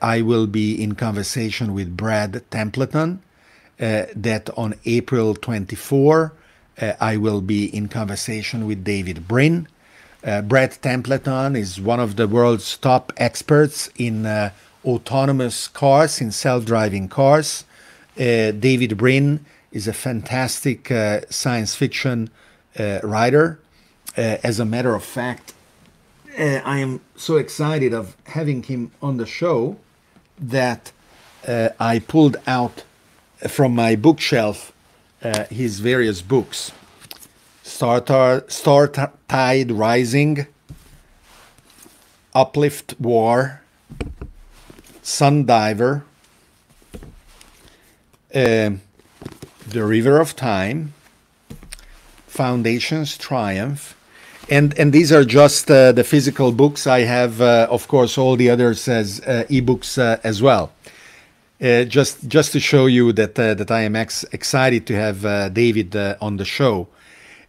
I 0.00 0.22
will 0.22 0.46
be 0.46 0.80
in 0.80 0.94
conversation 0.94 1.74
with 1.74 1.96
Brad 1.96 2.44
Templeton. 2.52 3.20
that 3.78 4.50
on 4.56 4.74
April 4.84 5.34
24, 5.34 6.32
I 7.00 7.16
will 7.16 7.40
be 7.40 7.64
in 7.64 7.88
conversation 7.88 8.66
with 8.66 8.84
David 8.84 9.26
Brin. 9.26 9.66
Uh, 10.22 10.42
Brad 10.42 10.78
Templeton 10.82 11.56
is 11.56 11.80
one 11.80 11.98
of 11.98 12.14
the 12.14 12.28
world's 12.28 12.76
top 12.76 13.12
experts 13.16 13.90
in 13.96 14.24
uh, 14.24 14.50
autonomous 14.84 15.68
cars, 15.68 16.20
in 16.20 16.30
self 16.30 16.64
driving 16.64 17.08
cars. 17.08 17.64
Uh, 18.18 18.52
David 18.52 18.96
Brin 18.96 19.44
is 19.72 19.88
a 19.88 19.92
fantastic 19.92 20.90
uh, 20.90 21.22
science 21.30 21.74
fiction 21.74 22.30
uh, 22.78 23.00
writer. 23.02 23.58
Uh, 24.16 24.38
as 24.44 24.60
a 24.60 24.64
matter 24.64 24.94
of 24.94 25.04
fact, 25.04 25.52
uh, 26.38 26.60
I 26.64 26.78
am 26.78 27.00
so 27.16 27.36
excited 27.36 27.92
of 27.92 28.16
having 28.26 28.62
him 28.62 28.92
on 29.02 29.16
the 29.16 29.26
show 29.26 29.78
that 30.38 30.92
I 31.46 32.02
pulled 32.08 32.36
out 32.46 32.84
from 33.48 33.74
my 33.74 33.96
bookshelf 33.96 34.72
his 35.50 35.80
various 35.80 36.22
books. 36.22 36.72
Star, 37.62 38.00
Tar- 38.00 38.44
Star 38.48 38.88
Tide 38.88 39.72
Rising, 39.72 40.46
Uplift 42.34 42.94
War, 42.98 43.62
Sundiver, 45.04 46.02
uh, 48.34 48.70
the 49.68 49.84
River 49.84 50.18
of 50.18 50.34
Time, 50.34 50.94
Foundations 52.26 53.18
Triumph, 53.18 53.94
and 54.48 54.76
and 54.78 54.94
these 54.94 55.12
are 55.12 55.24
just 55.24 55.70
uh, 55.70 55.92
the 55.92 56.04
physical 56.04 56.52
books. 56.52 56.86
I 56.86 57.00
have, 57.00 57.42
uh, 57.42 57.68
of 57.70 57.86
course, 57.86 58.16
all 58.16 58.36
the 58.36 58.48
others 58.48 58.88
as 58.88 59.20
uh, 59.20 59.44
ebooks 59.50 59.98
uh, 59.98 60.18
as 60.24 60.40
well. 60.40 60.72
Uh, 61.62 61.84
just 61.84 62.26
just 62.26 62.52
to 62.52 62.60
show 62.60 62.86
you 62.86 63.12
that 63.12 63.38
uh, 63.38 63.52
that 63.54 63.70
I 63.70 63.82
am 63.82 63.96
ex- 63.96 64.24
excited 64.32 64.86
to 64.86 64.94
have 64.94 65.52
David 65.52 65.94
on 66.20 66.38
the 66.38 66.46
show, 66.46 66.88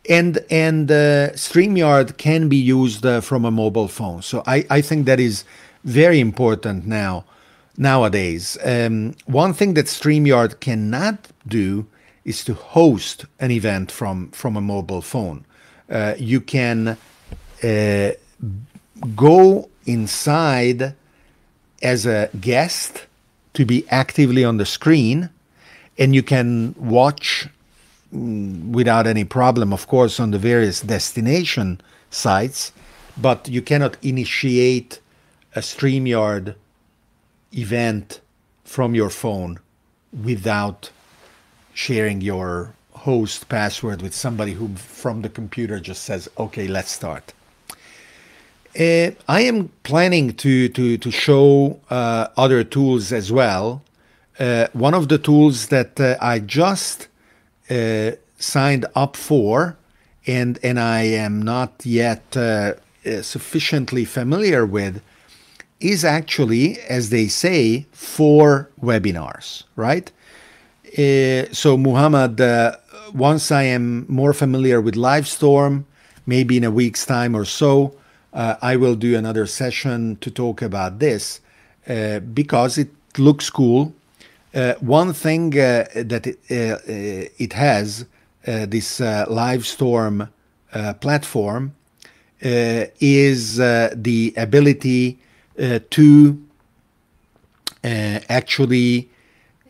and 0.10 0.40
and 0.50 0.90
Streamyard 0.90 2.18
can 2.18 2.50
be 2.50 2.58
used 2.58 3.06
from 3.24 3.46
a 3.46 3.52
mobile 3.52 3.88
phone. 3.88 4.22
So 4.22 4.44
I 4.46 4.66
I 4.70 4.82
think 4.82 5.06
that 5.06 5.22
is 5.22 5.46
very 5.86 6.20
important 6.20 6.86
now 6.86 7.24
nowadays. 7.78 8.58
Um, 8.64 9.16
one 9.26 9.54
thing 9.54 9.74
that 9.76 9.86
Streamyard 9.86 10.60
cannot 10.60 11.28
do 11.48 11.86
is 12.24 12.44
to 12.46 12.54
host 12.54 13.26
an 13.40 13.52
event 13.52 13.92
from 13.92 14.30
from 14.32 14.58
a 14.58 14.62
mobile 14.62 15.02
phone. 15.02 15.46
Uh, 15.90 16.16
you 16.18 16.42
can 16.42 16.98
uh, 17.64 18.12
go 19.16 19.70
inside 19.86 20.96
as 21.84 22.06
a 22.06 22.30
guest 22.40 23.06
to 23.54 23.66
be 23.66 23.86
actively 23.90 24.44
on 24.44 24.58
the 24.58 24.66
screen, 24.66 25.30
and 25.98 26.16
you 26.16 26.24
can 26.24 26.74
watch 26.78 27.48
mm, 28.14 28.72
without 28.72 29.06
any 29.08 29.24
problem, 29.24 29.72
of 29.72 29.88
course, 29.88 30.20
on 30.20 30.32
the 30.32 30.40
various 30.40 30.82
destination 30.82 31.80
sites, 32.10 32.72
but 33.18 33.48
you 33.48 33.62
cannot 33.62 33.98
initiate 34.04 35.00
a 35.56 35.60
StreamYard 35.60 36.56
event 37.56 38.22
from 38.64 38.96
your 38.96 39.10
phone 39.10 39.60
without 40.24 40.90
sharing 41.74 42.22
your 42.22 42.74
host 42.92 43.48
password 43.50 44.02
with 44.02 44.14
somebody 44.14 44.54
who 44.54 44.68
from 44.76 45.22
the 45.22 45.30
computer 45.30 45.80
just 45.80 46.04
says, 46.04 46.30
okay, 46.38 46.68
let's 46.68 46.92
start. 46.92 47.34
Uh, 48.78 49.12
I 49.28 49.42
am 49.42 49.70
planning 49.84 50.34
to, 50.34 50.68
to, 50.70 50.98
to 50.98 51.12
show 51.12 51.80
uh, 51.90 52.28
other 52.36 52.64
tools 52.64 53.14
as 53.14 53.32
well. 53.32 53.84
Uh, 54.40 54.68
one 54.74 54.94
of 54.94 55.08
the 55.08 55.18
tools 55.18 55.68
that 55.68 56.00
uh, 56.00 56.18
I 56.20 56.40
just 56.40 57.08
uh, 57.70 58.12
signed 58.38 58.86
up 58.96 59.16
for 59.16 59.78
and, 60.28 60.60
and 60.62 60.80
I 60.80 61.04
am 61.04 61.42
not 61.42 61.86
yet 61.86 62.36
uh, 62.36 62.74
sufficiently 63.22 64.04
familiar 64.04 64.66
with 64.66 65.02
is 65.92 66.04
actually, 66.04 66.80
as 66.90 67.10
they 67.10 67.28
say, 67.28 67.86
for 67.92 68.70
webinars, 68.82 69.64
right? 69.76 70.12
Uh, 70.98 71.46
so, 71.52 71.78
Muhammad, 71.78 72.40
uh, 72.40 72.76
once 73.14 73.52
I 73.52 73.64
am 73.64 74.06
more 74.08 74.34
familiar 74.34 74.82
with 74.82 74.96
Livestorm, 74.96 75.84
maybe 76.26 76.58
in 76.58 76.64
a 76.64 76.72
week's 76.72 77.06
time 77.06 77.36
or 77.36 77.46
so, 77.46 77.94
uh, 78.34 78.56
I 78.62 78.76
will 78.76 78.96
do 78.96 79.16
another 79.16 79.46
session 79.46 80.18
to 80.22 80.32
talk 80.32 80.62
about 80.62 81.00
this 81.00 81.40
uh, 81.88 82.20
because 82.20 82.78
it 82.78 82.90
looks 83.18 83.50
cool. 83.50 83.94
Uh, 84.54 84.74
one 84.80 85.14
thing 85.14 85.54
uh, 85.60 85.86
that 85.96 86.28
it, 86.28 86.40
it 86.50 87.54
has, 87.54 88.06
this 88.46 89.00
Livestorm 89.00 90.30
platform, 91.02 91.74
is 92.42 93.58
the 93.58 94.34
ability 94.38 95.20
to 95.58 96.40
actually 97.84 99.10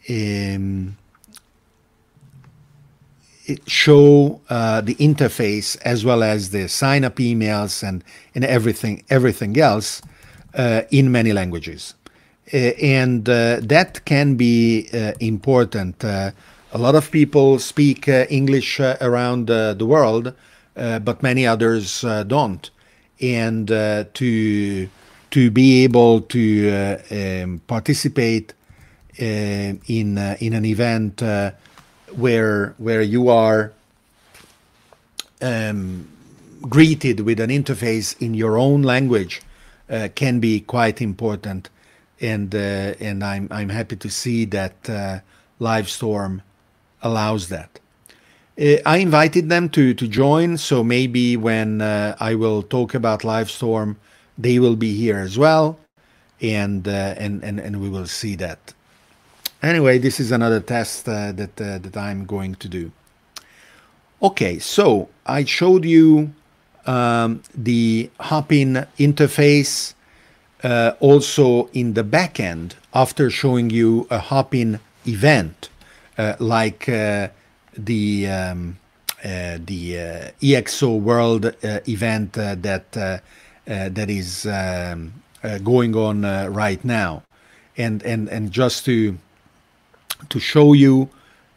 um, 0.10 0.98
show 3.68 4.42
uh, 4.50 4.82
the 4.82 4.96
interface 4.96 5.78
as 5.84 6.04
well 6.04 6.24
as 6.24 6.50
the 6.50 6.68
sign 6.68 7.04
up 7.04 7.18
emails 7.18 7.88
and, 7.88 8.04
and 8.34 8.44
everything 8.44 9.04
everything 9.10 9.58
else 9.60 10.02
uh, 10.56 10.82
in 10.92 11.12
many 11.12 11.34
languages. 11.34 11.94
Uh, 12.54 12.58
and 12.82 13.28
uh, 13.28 13.60
that 13.62 14.04
can 14.06 14.36
be 14.36 14.88
uh, 14.94 15.14
important. 15.20 16.04
Uh, 16.04 16.32
a 16.74 16.78
lot 16.78 16.96
of 16.96 17.10
people 17.12 17.58
speak 17.60 18.08
english 18.08 18.80
around 18.80 19.48
the 19.48 19.86
world 19.86 20.34
but 20.74 21.24
many 21.24 21.48
others 21.48 22.02
don't. 22.28 22.70
And 23.22 23.68
to 23.70 24.90
to 25.36 25.52
be 25.52 25.84
able 25.84 26.22
to 26.22 26.40
um, 27.12 27.62
participate 27.68 28.54
in 29.18 29.80
in 29.88 30.54
an 30.54 30.66
event 30.66 31.22
where 32.16 32.74
where 32.78 33.02
you 33.02 33.30
are 33.30 33.72
um, 35.42 36.08
greeted 36.62 37.20
with 37.22 37.40
an 37.40 37.50
interface 37.50 38.16
in 38.22 38.34
your 38.34 38.58
own 38.58 38.82
language 38.82 39.42
uh, 39.90 40.08
can 40.16 40.40
be 40.40 40.60
quite 40.60 41.02
important, 41.02 41.70
and 42.20 42.54
uh, 42.56 42.94
and 43.00 43.24
I'm 43.24 43.48
I'm 43.52 43.70
happy 43.70 43.96
to 43.98 44.10
see 44.10 44.46
that 44.46 44.90
uh, 44.90 45.20
Livestorm 45.60 46.42
allows 47.02 47.50
that. 47.50 47.80
Uh, 48.60 48.78
I 48.86 48.98
invited 48.98 49.50
them 49.50 49.70
to 49.70 49.94
to 49.94 50.08
join, 50.08 50.58
so 50.58 50.84
maybe 50.84 51.38
when 51.38 51.82
uh, 51.82 52.16
I 52.20 52.36
will 52.36 52.64
talk 52.64 52.96
about 52.96 53.22
Livestorm, 53.22 53.98
they 54.38 54.60
will 54.60 54.76
be 54.76 54.96
here 54.96 55.18
as 55.20 55.38
well, 55.38 55.80
and 56.42 56.88
uh, 56.88 57.16
and 57.18 57.44
and 57.44 57.60
and 57.60 57.82
we 57.82 57.90
will 57.90 58.08
see 58.08 58.36
that 58.36 58.74
anyway, 59.66 59.98
this 59.98 60.20
is 60.20 60.32
another 60.32 60.60
test 60.60 61.08
uh, 61.08 61.32
that, 61.34 61.60
uh, 61.60 61.78
that 61.80 61.98
I'm 61.98 62.26
going 62.26 62.56
to 62.56 62.70
do. 62.70 62.92
Okay, 64.22 64.60
so 64.60 65.10
I 65.26 65.44
showed 65.44 65.86
you 65.86 66.34
um, 66.86 67.44
the 67.54 68.10
Hopin 68.20 68.86
interface 68.98 69.94
uh, 70.64 70.94
also 71.00 71.68
in 71.74 71.94
the 71.94 72.04
backend 72.04 72.74
after 72.94 73.30
showing 73.30 73.70
you 73.70 74.08
a 74.10 74.20
Hopin 74.20 74.80
event 75.06 75.70
uh, 76.18 76.36
like 76.40 76.88
uh, 76.88 77.28
the 77.78 78.28
um, 78.28 78.78
the 79.24 80.32
EXO 80.40 81.00
World 81.00 81.56
event 81.64 82.34
that 82.34 83.22
that 83.66 84.10
is 84.10 84.46
um, 84.46 85.14
going 85.64 85.96
on 85.96 86.22
right 86.52 86.84
now, 86.86 87.24
and 87.78 88.04
and 88.04 88.30
and 88.30 88.52
just 88.52 88.86
to 88.86 89.18
to 90.30 90.40
show 90.40 90.74
you 90.74 91.10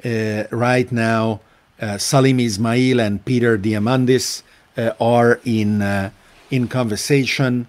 uh, 0.05 0.45
right 0.51 0.91
now 0.93 1.41
uh, 1.81 1.99
Salim 1.99 2.41
Ismail 2.41 3.01
and 3.01 3.25
Peter 3.25 3.57
Diamandis 3.57 4.43
uh, 4.77 4.93
are 5.01 5.41
in 5.45 5.83
uh, 5.83 6.11
in 6.51 6.67
conversation, 6.67 7.67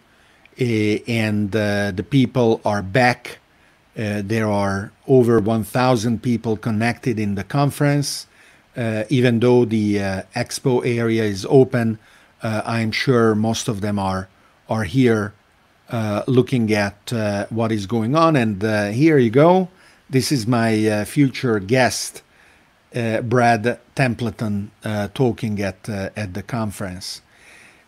uh, 0.59 0.63
and 0.63 1.55
uh, 1.55 1.91
the 1.91 2.03
people 2.03 2.61
are 2.65 2.81
back. 2.81 3.39
there 3.95 4.49
are 4.49 4.91
over 5.07 5.41
1,000 5.41 6.23
people 6.23 6.55
connected 6.55 7.19
in 7.19 7.35
the 7.35 7.43
conference. 7.43 8.27
even 9.09 9.41
though 9.41 9.65
the 9.65 9.97
expo 10.35 10.79
area 10.85 11.23
is 11.23 11.45
open, 11.49 11.99
I'm 12.43 12.91
sure 12.91 13.35
most 13.35 13.67
of 13.67 13.81
them 13.81 13.99
are 13.99 14.27
are 14.67 14.83
here 14.83 15.33
looking 16.27 16.71
at 16.73 17.11
what 17.49 17.71
is 17.71 17.85
going 17.85 18.15
on. 18.15 18.35
And 18.35 18.61
here 18.93 19.17
you 19.17 19.29
go. 19.29 19.69
This 20.11 20.31
is 20.31 20.47
my 20.47 20.87
uh, 20.87 21.05
future 21.05 21.59
guest, 21.59 22.23
uh, 22.95 23.21
Brad 23.21 23.79
Templeton, 23.93 24.71
uh, 24.83 25.09
talking 25.13 25.61
at 25.61 25.87
uh, 25.87 26.09
at 26.15 26.33
the 26.33 26.41
conference. 26.41 27.21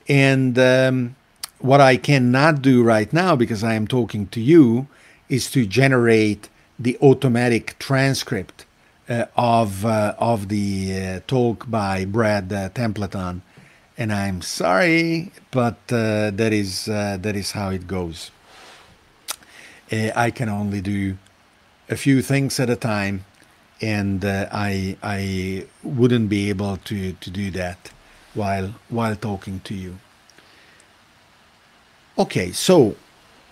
And 0.07 0.59
um, 0.59 1.15
what 1.57 1.81
I 1.81 1.97
cannot 1.97 2.61
do 2.61 2.83
right 2.83 3.11
now, 3.11 3.35
because 3.35 3.63
I 3.63 3.73
am 3.73 3.87
talking 3.87 4.27
to 4.27 4.39
you, 4.39 4.87
is 5.29 5.49
to 5.49 5.65
generate 5.65 6.49
the 6.77 6.95
automatic 7.01 7.79
transcript 7.79 8.67
uh, 9.09 9.25
of 9.35 9.83
uh, 9.83 10.13
of 10.19 10.49
the 10.49 11.21
talk 11.25 11.71
by 11.71 12.05
Brad 12.05 12.49
Templeton. 12.75 13.41
And 14.01 14.11
I'm 14.11 14.41
sorry, 14.41 15.31
but 15.51 15.77
that 15.89 16.51
is 16.51 16.85
that 16.85 17.35
is 17.35 17.51
how 17.51 17.69
it 17.69 17.85
goes. 17.85 18.31
I 19.91 20.31
can 20.31 20.49
only 20.49 20.81
do 20.81 21.17
a 21.87 21.95
few 21.95 22.23
things 22.23 22.59
at 22.59 22.67
a 22.67 22.75
time, 22.75 23.25
and 23.79 24.25
uh, 24.25 24.47
I 24.51 24.97
I 25.03 25.67
wouldn't 25.83 26.29
be 26.29 26.49
able 26.49 26.77
to 26.77 27.13
to 27.13 27.29
do 27.29 27.51
that 27.51 27.91
while 28.33 28.73
while 28.89 29.15
talking 29.15 29.59
to 29.65 29.75
you. 29.75 29.99
Okay, 32.17 32.51
so 32.53 32.95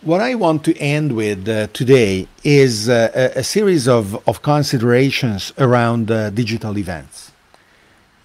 what 0.01 0.19
I 0.19 0.33
want 0.33 0.63
to 0.63 0.73
end 0.79 1.15
with 1.15 1.47
uh, 1.47 1.67
today 1.73 2.27
is 2.43 2.89
uh, 2.89 3.11
a, 3.13 3.39
a, 3.41 3.43
series 3.43 3.87
of, 3.87 4.15
of 4.27 4.41
considerations 4.41 5.53
around 5.57 6.09
uh, 6.09 6.29
digital 6.31 6.77
events. 6.77 7.31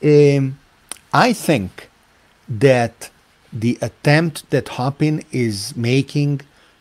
Um, 0.03 0.59
I 1.13 1.33
think 1.33 1.91
that 2.49 3.11
the 3.53 3.79
attempt 3.81 4.51
that 4.51 4.69
Hopin 4.69 5.25
is 5.31 5.77
making 5.77 6.41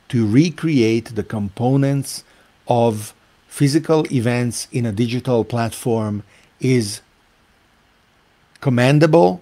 to 0.09 0.27
recreate 0.27 1.15
the 1.15 1.23
components 1.23 2.23
of 2.67 3.13
physical 3.47 4.05
events 4.11 4.67
in 4.71 4.85
a 4.85 4.91
digital 4.91 5.43
platform 5.43 6.23
is 6.59 7.01
commendable 8.61 9.41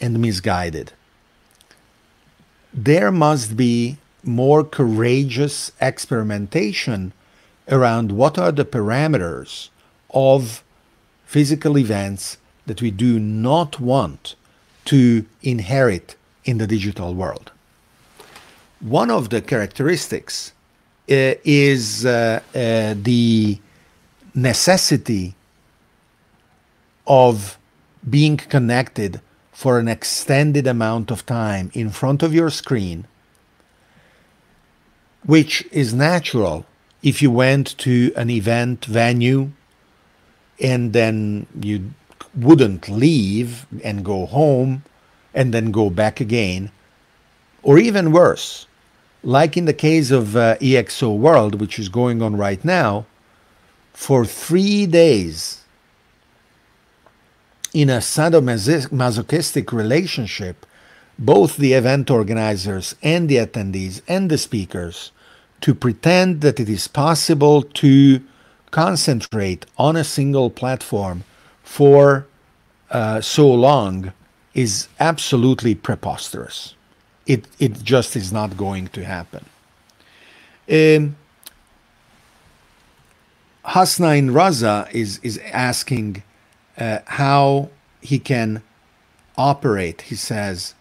and 0.00 0.18
misguided. 0.18 0.92
There 2.72 3.10
must 3.10 3.56
be 3.56 3.98
more 4.22 4.64
courageous 4.64 5.72
experimentation 5.80 7.12
around 7.68 8.12
what 8.12 8.38
are 8.38 8.52
the 8.52 8.64
parameters 8.64 9.68
of 10.10 10.62
physical 11.24 11.76
events 11.78 12.38
that 12.66 12.80
we 12.80 12.90
do 12.90 13.18
not 13.18 13.80
want 13.80 14.34
to 14.86 15.26
inherit 15.42 16.16
in 16.44 16.58
the 16.58 16.66
digital 16.66 17.14
world. 17.14 17.50
One 18.80 19.10
of 19.10 19.30
the 19.30 19.40
characteristics 19.40 20.52
uh, 21.10 21.34
is 21.44 22.04
uh, 22.04 22.40
uh, 22.54 22.94
the 23.00 23.58
necessity 24.34 25.34
of 27.06 27.58
being 28.08 28.36
connected 28.36 29.20
for 29.52 29.78
an 29.78 29.88
extended 29.88 30.66
amount 30.66 31.10
of 31.10 31.24
time 31.24 31.70
in 31.72 31.90
front 31.90 32.22
of 32.22 32.34
your 32.34 32.50
screen, 32.50 33.06
which 35.24 35.66
is 35.72 35.94
natural 35.94 36.66
if 37.02 37.22
you 37.22 37.30
went 37.30 37.78
to 37.78 38.12
an 38.16 38.28
event 38.28 38.84
venue 38.84 39.50
and 40.60 40.92
then 40.92 41.46
you 41.60 41.92
wouldn't 42.36 42.88
leave 42.88 43.66
and 43.82 44.04
go 44.04 44.26
home 44.26 44.82
and 45.34 45.52
then 45.52 45.70
go 45.70 45.90
back 45.90 46.20
again, 46.20 46.70
or 47.62 47.78
even 47.78 48.12
worse, 48.12 48.66
like 49.22 49.56
in 49.56 49.64
the 49.64 49.72
case 49.72 50.10
of 50.10 50.36
uh, 50.36 50.56
EXO 50.58 51.16
World, 51.16 51.60
which 51.60 51.78
is 51.78 51.88
going 51.88 52.22
on 52.22 52.36
right 52.36 52.64
now, 52.64 53.06
for 53.92 54.24
three 54.24 54.86
days 54.86 55.62
in 57.72 57.90
a 57.90 57.98
sadomasochistic 57.98 59.72
relationship, 59.72 60.64
both 61.18 61.56
the 61.56 61.72
event 61.72 62.10
organizers 62.10 62.94
and 63.02 63.28
the 63.28 63.36
attendees 63.36 64.02
and 64.06 64.30
the 64.30 64.38
speakers 64.38 65.12
to 65.62 65.74
pretend 65.74 66.42
that 66.42 66.60
it 66.60 66.68
is 66.68 66.88
possible 66.88 67.62
to 67.62 68.20
concentrate 68.70 69.64
on 69.78 69.96
a 69.96 70.04
single 70.04 70.50
platform 70.50 71.24
for 71.66 72.26
uh, 72.90 73.20
so 73.20 73.52
long 73.52 74.12
is 74.54 74.88
absolutely 75.00 75.74
preposterous. 75.74 76.74
It, 77.26 77.46
it 77.58 77.82
just 77.82 78.14
is 78.16 78.32
not 78.32 78.56
going 78.56 78.86
to 78.88 79.04
happen. 79.04 79.44
Um, 80.70 81.16
Hasnain 83.66 84.30
Raza 84.30 84.90
is, 84.92 85.18
is 85.24 85.38
asking 85.52 86.22
uh, 86.78 87.00
how 87.06 87.68
he 88.00 88.20
can 88.20 88.62
operate, 89.36 90.02
he 90.02 90.14
says, 90.14 90.74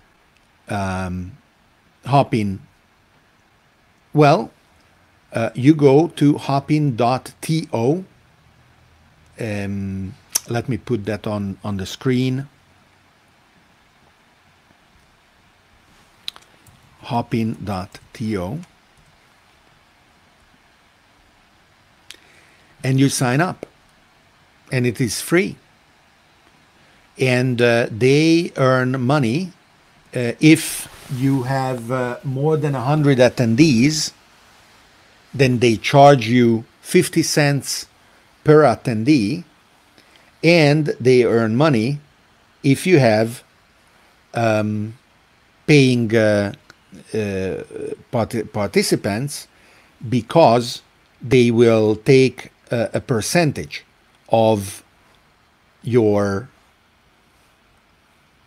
um, 0.69 1.35
Hopin. 2.05 2.59
Well, 4.13 4.51
uh, 5.33 5.49
you 5.55 5.73
go 5.73 6.09
to 6.09 6.37
hopin.to. 6.37 8.05
Um, 9.37 10.13
let 10.49 10.69
me 10.69 10.77
put 10.77 11.05
that 11.05 11.27
on, 11.27 11.57
on 11.63 11.77
the 11.77 11.85
screen. 11.85 12.47
hopin.to. 17.05 18.59
And 22.83 22.99
you 22.99 23.09
sign 23.09 23.41
up, 23.41 23.67
and 24.71 24.87
it 24.87 24.99
is 24.99 25.21
free. 25.21 25.57
And 27.19 27.61
uh, 27.61 27.87
they 27.91 28.51
earn 28.57 28.99
money 29.01 29.53
uh, 30.15 30.33
if 30.39 30.87
you 31.13 31.43
have 31.43 31.91
uh, 31.91 32.17
more 32.23 32.57
than 32.57 32.73
100 32.73 33.19
attendees 33.19 34.11
then 35.33 35.59
they 35.59 35.75
charge 35.75 36.27
you 36.27 36.63
50 36.81 37.21
cents 37.21 37.87
per 38.43 38.63
attendee 38.63 39.43
and 40.45 40.85
they 40.99 41.23
earn 41.23 41.55
money 41.55 41.99
if 42.61 42.85
you 42.85 42.99
have 42.99 43.43
um, 44.35 44.93
paying 45.65 46.15
uh, 46.15 46.53
uh, 47.13 47.63
part- 48.11 48.53
participants 48.53 49.47
because 50.07 50.83
they 51.19 51.49
will 51.49 51.95
take 51.95 52.51
a, 52.69 52.91
a 52.93 53.01
percentage 53.01 53.83
of 54.29 54.83
your 55.81 56.47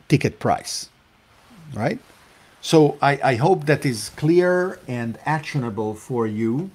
ticket 0.09 0.39
price, 0.39 0.89
right? 1.75 1.99
So 2.61 2.97
I, 3.03 3.21
I, 3.23 3.35
hope 3.37 3.67
that 3.67 3.85
is 3.85 4.11
clear 4.11 4.79
and 4.89 5.19
actionable 5.25 5.95
for 5.95 6.27
you 6.27 6.71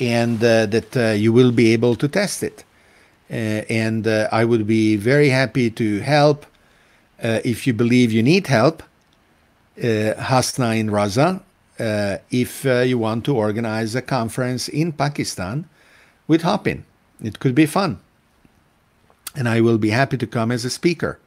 and 0.00 0.42
uh, 0.42 0.66
that 0.66 0.96
uh, 0.96 1.10
you 1.10 1.32
will 1.32 1.52
be 1.52 1.72
able 1.72 1.94
to 1.96 2.08
test 2.08 2.42
it. 2.42 2.64
Uh, 3.30 3.64
and 3.68 4.06
uh, 4.06 4.28
I 4.30 4.44
would 4.44 4.66
be 4.66 4.96
very 4.96 5.30
happy 5.30 5.70
to 5.70 6.00
help 6.00 6.46
uh, 7.22 7.40
if 7.44 7.66
you 7.66 7.72
believe 7.72 8.12
you 8.12 8.22
need 8.22 8.46
help, 8.48 8.82
Hasnain 9.78 10.90
Raza, 10.90 11.40
if 12.30 12.64
you 12.64 12.98
want 12.98 13.24
to 13.24 13.34
organize 13.34 13.94
a 13.94 14.02
conference 14.02 14.68
in 14.68 14.92
Pakistan 14.92 15.64
with 16.26 16.42
Hopin. 16.42 16.84
It 17.22 17.38
could 17.38 17.54
be 17.54 17.66
fun. 17.66 18.00
And 19.34 19.48
I 19.48 19.60
will 19.60 19.78
be 19.78 19.90
happy 19.90 20.18
to 20.18 20.26
come 20.26 20.50
as 20.50 20.64
a 20.64 20.70
speaker. 20.70 21.18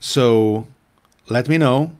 So 0.00 0.66
let 1.28 1.48
me 1.48 1.58
know. 1.58 1.92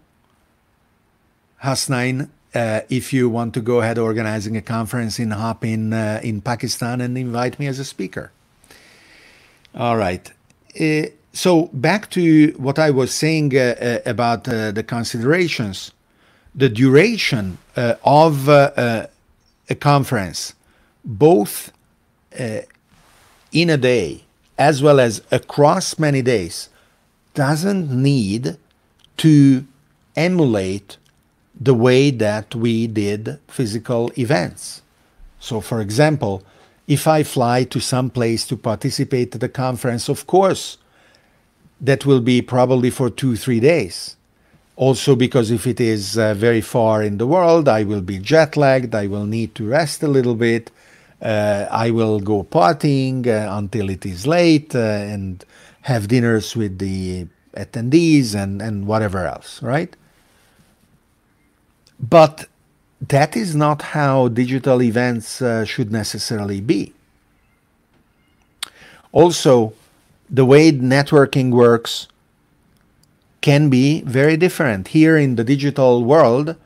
Hasnain 1.63 2.29
uh, 2.57 2.81
if 2.89 3.13
you 3.13 3.29
want 3.29 3.53
to 3.55 3.61
go 3.61 3.81
ahead 3.81 3.99
organizing 3.99 4.57
a 4.57 4.63
conference 4.63 5.19
in 5.19 5.31
Hopin 5.31 5.93
uh, 5.93 6.21
in 6.23 6.41
Pakistan 6.41 7.01
and 7.01 7.19
invite 7.19 7.59
me 7.59 7.67
as 7.67 7.79
a 7.79 7.85
speaker. 7.85 8.33
All 9.75 9.99
right. 9.99 10.33
Uh, 10.81 11.09
so 11.35 11.67
back 11.75 12.09
to 12.11 12.55
what 12.57 12.79
I 12.79 12.91
was 12.91 13.13
saying 13.13 13.55
uh, 13.55 13.61
uh, 13.61 13.99
about 14.11 14.49
uh, 14.49 14.73
the 14.73 14.83
considerations, 14.83 15.93
the 16.55 16.71
duration 16.71 17.59
of 17.77 18.49
a 18.49 19.11
conference, 19.79 20.55
both 21.05 21.73
in 23.53 23.71
a 23.71 23.77
day 23.77 24.25
as 24.59 24.83
well 24.83 24.99
as 24.99 25.21
across 25.31 25.99
many 25.99 26.23
days, 26.23 26.71
doesn't 27.35 27.91
need 27.91 28.57
to 29.19 29.67
emulate 30.17 30.97
the 31.59 31.75
way 31.75 32.11
that 32.11 32.55
we 32.55 32.87
did 32.87 33.39
physical 33.49 34.13
events. 34.19 34.83
So, 35.41 35.61
for 35.61 35.81
example, 35.81 36.43
if 36.87 37.07
I 37.07 37.23
fly 37.23 37.65
to 37.65 37.81
some 37.81 38.11
place 38.11 38.47
to 38.47 38.57
participate 38.57 39.35
at 39.35 39.41
the 39.41 39.49
conference, 39.49 40.09
of 40.09 40.27
course, 40.27 40.79
that 41.81 42.07
will 42.07 42.21
be 42.21 42.43
probably 42.43 42.91
for 42.91 43.11
two, 43.11 43.37
three 43.37 43.61
days. 43.61 44.17
Also, 44.77 45.17
because 45.17 45.51
if 45.51 45.67
it 45.67 45.81
is 45.81 46.19
uh, 46.19 46.35
very 46.35 46.61
far 46.61 47.03
in 47.03 47.19
the 47.19 47.27
world, 47.27 47.69
I 47.69 47.83
will 47.85 48.03
be 48.03 48.19
jet 48.19 48.57
lagged, 48.57 48.95
I 48.95 49.07
will 49.07 49.25
need 49.25 49.55
to 49.55 49.67
rest 49.67 50.03
a 50.03 50.09
little 50.09 50.35
bit, 50.35 50.71
uh, 51.23 51.67
I 51.71 51.91
will 51.91 52.21
go 52.21 52.45
partying 52.45 53.27
uh, 53.27 53.57
until 53.57 53.89
it 53.89 54.05
is 54.05 54.27
late 54.27 54.75
uh, 54.75 54.79
and 54.79 55.43
have 55.83 56.09
dinners 56.09 56.55
with 56.55 56.79
the 56.79 57.27
attendees 57.55 58.35
and, 58.35 58.61
and 58.61 58.87
whatever 58.87 59.27
else, 59.27 59.63
right? 59.63 59.97
But 61.99 62.47
that 63.01 63.37
is 63.37 63.55
not 63.55 63.83
how 63.83 64.29
digital 64.29 64.83
events 64.83 65.43
uh, 65.43 65.65
should 65.65 65.93
necessarily 65.93 66.61
be. 66.61 66.93
Also, 69.13 69.73
the 70.29 70.45
way 70.45 70.73
networking 70.73 71.51
works 71.53 72.09
can 73.41 73.71
be 73.71 74.03
very 74.03 74.37
different. 74.37 74.89
Here 74.89 75.17
in 75.17 75.37
the 75.37 75.45
digital 75.45 76.05
world, 76.05 76.57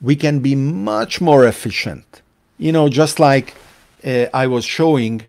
we 0.00 0.16
can 0.16 0.40
be 0.40 0.54
much 0.54 1.20
more 1.20 1.46
efficient. 1.46 2.22
You 2.58 2.72
know, 2.72 2.88
just 2.88 3.20
like 3.20 3.54
uh, 4.04 4.26
I 4.32 4.46
was 4.46 4.64
showing 4.64 5.26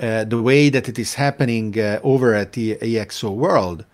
uh, 0.00 0.24
the 0.24 0.42
way 0.42 0.68
that 0.68 0.88
it 0.88 0.98
is 0.98 1.14
happening 1.14 1.78
uh, 1.78 2.00
over 2.02 2.34
at 2.34 2.52
the 2.52 2.76
EXO 2.76 3.34
World, 3.34 3.84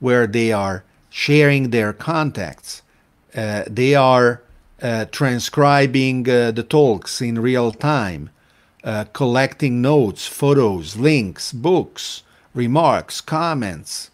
where 0.00 0.26
they 0.26 0.52
are 0.52 0.84
sharing 1.10 1.70
their 1.70 1.92
contacts, 1.92 2.82
uh, 3.34 3.64
they 3.68 3.94
are 3.94 4.42
uh, 4.82 5.06
transcribing 5.06 6.28
uh, 6.28 6.50
the 6.52 6.62
talks 6.62 7.20
in 7.20 7.40
real 7.40 7.72
time, 7.72 8.30
uh, 8.84 9.04
collecting 9.12 9.82
notes, 9.82 10.26
photos, 10.26 10.96
links, 10.96 11.52
books, 11.52 12.22
remarks, 12.54 13.20
comments. 13.20 14.10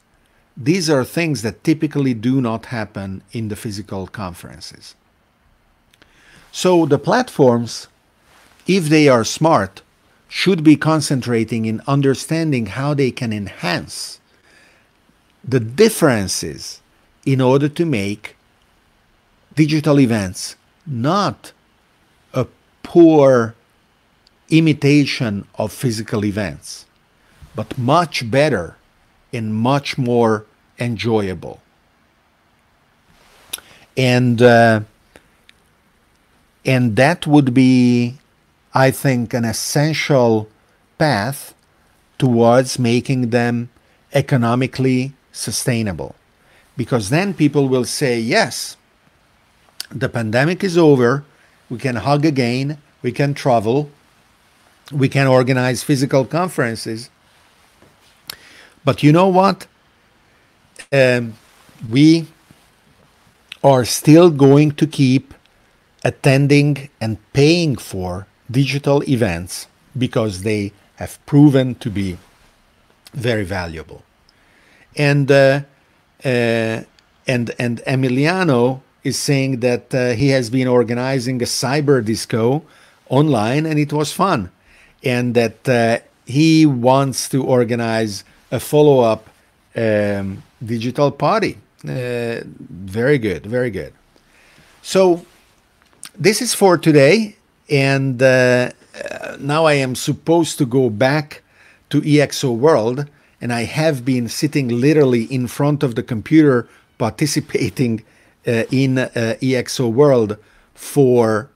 These 0.56 0.88
are 0.88 1.04
things 1.04 1.42
that 1.42 1.64
typically 1.64 2.14
do 2.14 2.40
not 2.40 2.66
happen 2.66 3.22
in 3.32 3.48
the 3.48 3.56
physical 3.56 4.06
conferences. 4.06 4.94
So 6.52 6.86
the 6.86 6.98
platforms, 6.98 7.88
if 8.66 8.88
they 8.88 9.08
are 9.08 9.24
smart, 9.24 9.82
should 10.28 10.64
be 10.64 10.76
concentrating 10.76 11.66
in 11.66 11.82
understanding 11.86 12.66
how 12.66 12.94
they 12.94 13.10
can 13.10 13.32
enhance 13.32 14.20
the 15.46 15.60
differences 15.60 16.80
in 17.26 17.40
order 17.40 17.68
to 17.68 17.84
make 17.84 18.36
digital 19.54 20.00
events, 20.00 20.56
not 20.86 21.52
a 22.32 22.46
poor 22.82 23.54
imitation 24.48 25.46
of 25.56 25.72
physical 25.72 26.24
events, 26.24 26.86
but 27.54 27.78
much 27.78 28.30
better 28.30 28.76
and 29.32 29.54
much 29.54 29.96
more 29.96 30.44
enjoyable. 30.78 31.60
And 33.96 34.42
uh, 34.42 34.80
and 36.64 36.96
that 36.96 37.26
would 37.26 37.52
be, 37.52 38.18
I 38.72 38.90
think, 38.90 39.34
an 39.34 39.44
essential 39.44 40.48
path 40.98 41.54
towards 42.18 42.78
making 42.78 43.30
them 43.30 43.68
economically 44.12 45.12
sustainable. 45.30 46.14
Because 46.76 47.10
then 47.10 47.34
people 47.34 47.68
will 47.68 47.84
say, 47.84 48.18
yes, 48.18 48.76
the 49.94 50.08
pandemic 50.08 50.64
is 50.64 50.76
over, 50.76 51.24
we 51.70 51.78
can 51.78 51.96
hug 51.96 52.24
again, 52.24 52.78
we 53.02 53.12
can 53.12 53.32
travel, 53.32 53.90
we 54.92 55.08
can 55.08 55.26
organize 55.26 55.82
physical 55.82 56.24
conferences. 56.24 57.10
But 58.84 59.02
you 59.02 59.12
know 59.12 59.28
what? 59.28 59.66
Um, 60.92 61.34
we 61.88 62.26
are 63.62 63.84
still 63.84 64.30
going 64.30 64.72
to 64.72 64.86
keep 64.86 65.32
attending 66.04 66.90
and 67.00 67.16
paying 67.32 67.76
for 67.76 68.26
digital 68.50 69.02
events 69.08 69.68
because 69.96 70.42
they 70.42 70.72
have 70.96 71.24
proven 71.24 71.74
to 71.76 71.88
be 71.90 72.18
very 73.14 73.44
valuable. 73.44 74.02
And 74.96 75.30
uh, 75.30 75.62
uh, 76.24 76.82
and 77.26 77.54
and 77.58 77.78
Emiliano 77.86 78.82
is 79.04 79.18
saying 79.18 79.60
that 79.60 79.94
uh, 79.94 80.12
he 80.12 80.28
has 80.30 80.50
been 80.50 80.66
organizing 80.66 81.40
a 81.42 81.44
cyber 81.44 82.04
disco 82.04 82.62
online 83.08 83.66
and 83.66 83.78
it 83.78 83.92
was 83.92 84.12
fun, 84.12 84.50
and 85.02 85.34
that 85.34 85.68
uh, 85.68 85.98
he 86.26 86.66
wants 86.66 87.28
to 87.28 87.44
organize 87.44 88.24
a 88.50 88.58
follow 88.58 89.00
up 89.00 89.28
um, 89.76 90.42
digital 90.64 91.10
party. 91.10 91.58
Uh, 91.86 92.40
very 92.46 93.18
good, 93.18 93.44
very 93.44 93.70
good. 93.70 93.92
So 94.80 95.26
this 96.18 96.40
is 96.40 96.54
for 96.54 96.78
today, 96.78 97.36
and 97.68 98.22
uh, 98.22 98.70
uh, 98.94 99.36
now 99.38 99.66
I 99.66 99.74
am 99.74 99.94
supposed 99.94 100.56
to 100.58 100.66
go 100.66 100.88
back 100.88 101.42
to 101.90 102.00
EXO 102.00 102.56
World, 102.56 103.06
and 103.40 103.52
I 103.52 103.64
have 103.64 104.04
been 104.04 104.28
sitting 104.28 104.68
literally 104.68 105.24
in 105.24 105.46
front 105.46 105.82
of 105.82 105.94
the 105.94 106.02
computer 106.02 106.68
participating 106.96 108.02
in 108.46 108.98
uh, 108.98 109.08
EXO 109.40 109.90
World 109.92 110.36
for 110.74 111.50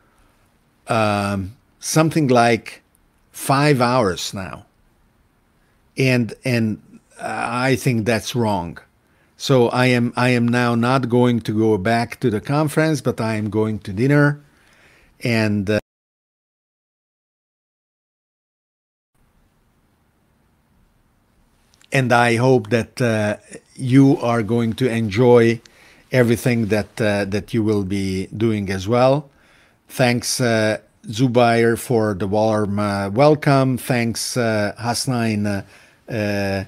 um, 0.86 1.56
something 1.80 2.28
like 2.28 2.82
five 3.30 3.80
hours 3.80 4.32
now, 4.32 4.66
and 5.96 6.34
and 6.44 6.80
I 7.20 7.76
think 7.76 8.06
that's 8.06 8.34
wrong. 8.34 8.78
So 9.36 9.68
I 9.68 9.86
am 9.86 10.12
I 10.16 10.30
am 10.30 10.48
now 10.48 10.74
not 10.74 11.08
going 11.08 11.40
to 11.42 11.52
go 11.52 11.78
back 11.78 12.20
to 12.20 12.30
the 12.30 12.40
conference, 12.40 13.00
but 13.00 13.20
I 13.20 13.36
am 13.36 13.50
going 13.50 13.78
to 13.80 13.92
dinner, 13.92 14.40
and. 15.22 15.68
Uh, 15.68 15.78
and 21.90 22.12
I 22.12 22.36
hope 22.36 22.68
that 22.68 23.00
uh, 23.00 23.36
you 23.74 24.18
are 24.18 24.42
going 24.42 24.74
to 24.74 24.90
enjoy 24.90 25.60
everything 26.12 26.66
that 26.66 27.00
uh, 27.00 27.24
that 27.26 27.54
you 27.54 27.62
will 27.62 27.84
be 27.84 28.26
doing 28.36 28.70
as 28.70 28.88
well. 28.88 29.28
Thanks, 29.88 30.40
uh, 30.40 30.78
Zubair, 31.06 31.78
for 31.78 32.14
the 32.14 32.26
warm 32.26 32.78
uh, 32.78 33.10
welcome. 33.10 33.78
Thanks, 33.78 34.36
uh, 34.36 34.74
Hasnain. 34.78 35.64
Uh, 36.08 36.64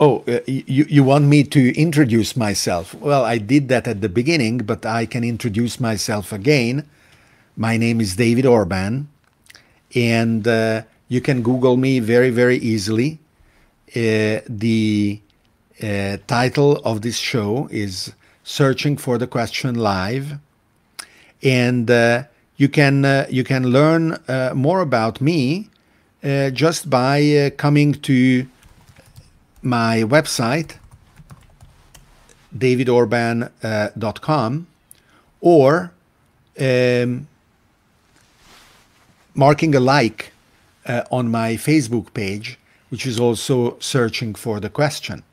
oh, 0.00 0.24
uh, 0.26 0.40
you 0.46 0.86
you 0.88 1.04
want 1.04 1.26
me 1.26 1.44
to 1.44 1.78
introduce 1.78 2.36
myself? 2.36 2.94
Well, 2.94 3.24
I 3.24 3.38
did 3.38 3.68
that 3.68 3.86
at 3.86 4.00
the 4.00 4.08
beginning, 4.08 4.58
but 4.58 4.84
I 4.86 5.06
can 5.06 5.24
introduce 5.24 5.80
myself 5.80 6.32
again. 6.32 6.88
My 7.56 7.76
name 7.76 8.00
is 8.00 8.16
David 8.16 8.46
Orban, 8.46 9.08
and 9.94 10.46
you 11.08 11.20
can 11.20 11.42
Google 11.42 11.76
me 11.76 12.00
very 12.00 12.30
very 12.30 12.58
easily. 12.58 13.18
Uh, 13.94 14.40
the 14.48 15.20
uh, 15.82 16.16
title 16.26 16.76
of 16.84 17.02
this 17.02 17.18
show 17.18 17.68
is 17.70 18.12
Searching 18.44 18.96
for 18.96 19.18
the 19.18 19.26
Question 19.26 19.74
Live. 19.74 20.38
And 21.42 21.90
uh, 21.90 22.24
you 22.56 22.68
can 22.68 23.26
you 23.28 23.44
can 23.44 23.66
learn 23.66 24.18
more 24.54 24.80
about 24.80 25.20
me 25.20 25.68
just 26.52 26.88
by 26.88 27.52
coming 27.56 27.92
to 27.92 28.46
my 29.62 30.04
website 30.04 30.76
davidorban.com 32.56 34.66
or 35.40 35.92
um, 36.58 37.28
marking 39.34 39.74
a 39.74 39.80
like 39.80 40.32
uh, 40.86 41.02
on 41.10 41.30
my 41.30 41.54
Facebook 41.54 42.14
page 42.14 42.58
which 42.88 43.06
is 43.06 43.18
also 43.18 43.76
searching 43.80 44.32
for 44.34 44.60
the 44.60 44.70
question. 44.70 45.24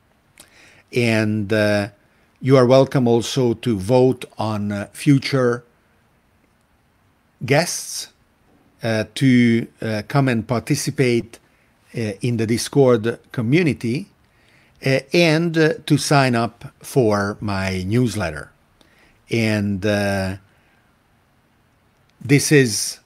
And 0.95 1.51
uh, 1.51 1.89
you 2.39 2.55
are 2.57 2.65
welcome 2.65 3.07
also 3.07 3.53
to 3.55 3.77
vote 3.77 4.25
on 4.37 4.71
uh, 4.71 4.89
future 4.93 5.63
guests 7.45 8.09
uh, 8.83 9.05
to 9.15 9.67
uh, 9.81 10.01
come 10.07 10.27
and 10.27 10.47
participate 10.47 11.39
uh, 11.95 12.11
in 12.21 12.37
the 12.37 12.45
Discord 12.45 13.19
community 13.31 14.07
and 15.13 15.53
to 15.87 15.97
sign 15.97 16.35
up 16.35 16.65
for 16.79 17.37
my 17.39 17.83
newsletter. 17.83 18.51
And 19.31 19.81
this 22.19 22.51
is 22.51 22.99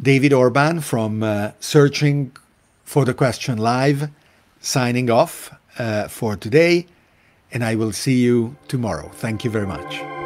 David 0.00 0.32
Orban 0.32 0.80
from 0.80 1.52
Searching 1.58 2.36
for 2.84 3.04
the 3.04 3.12
question 3.12 3.58
live, 3.58 4.08
signing 4.60 5.10
off 5.10 5.52
uh, 5.78 6.08
for 6.08 6.36
today, 6.36 6.86
and 7.52 7.64
I 7.64 7.74
will 7.74 7.92
see 7.92 8.20
you 8.20 8.56
tomorrow. 8.68 9.08
Thank 9.14 9.44
you 9.44 9.50
very 9.50 9.66
much. 9.66 10.21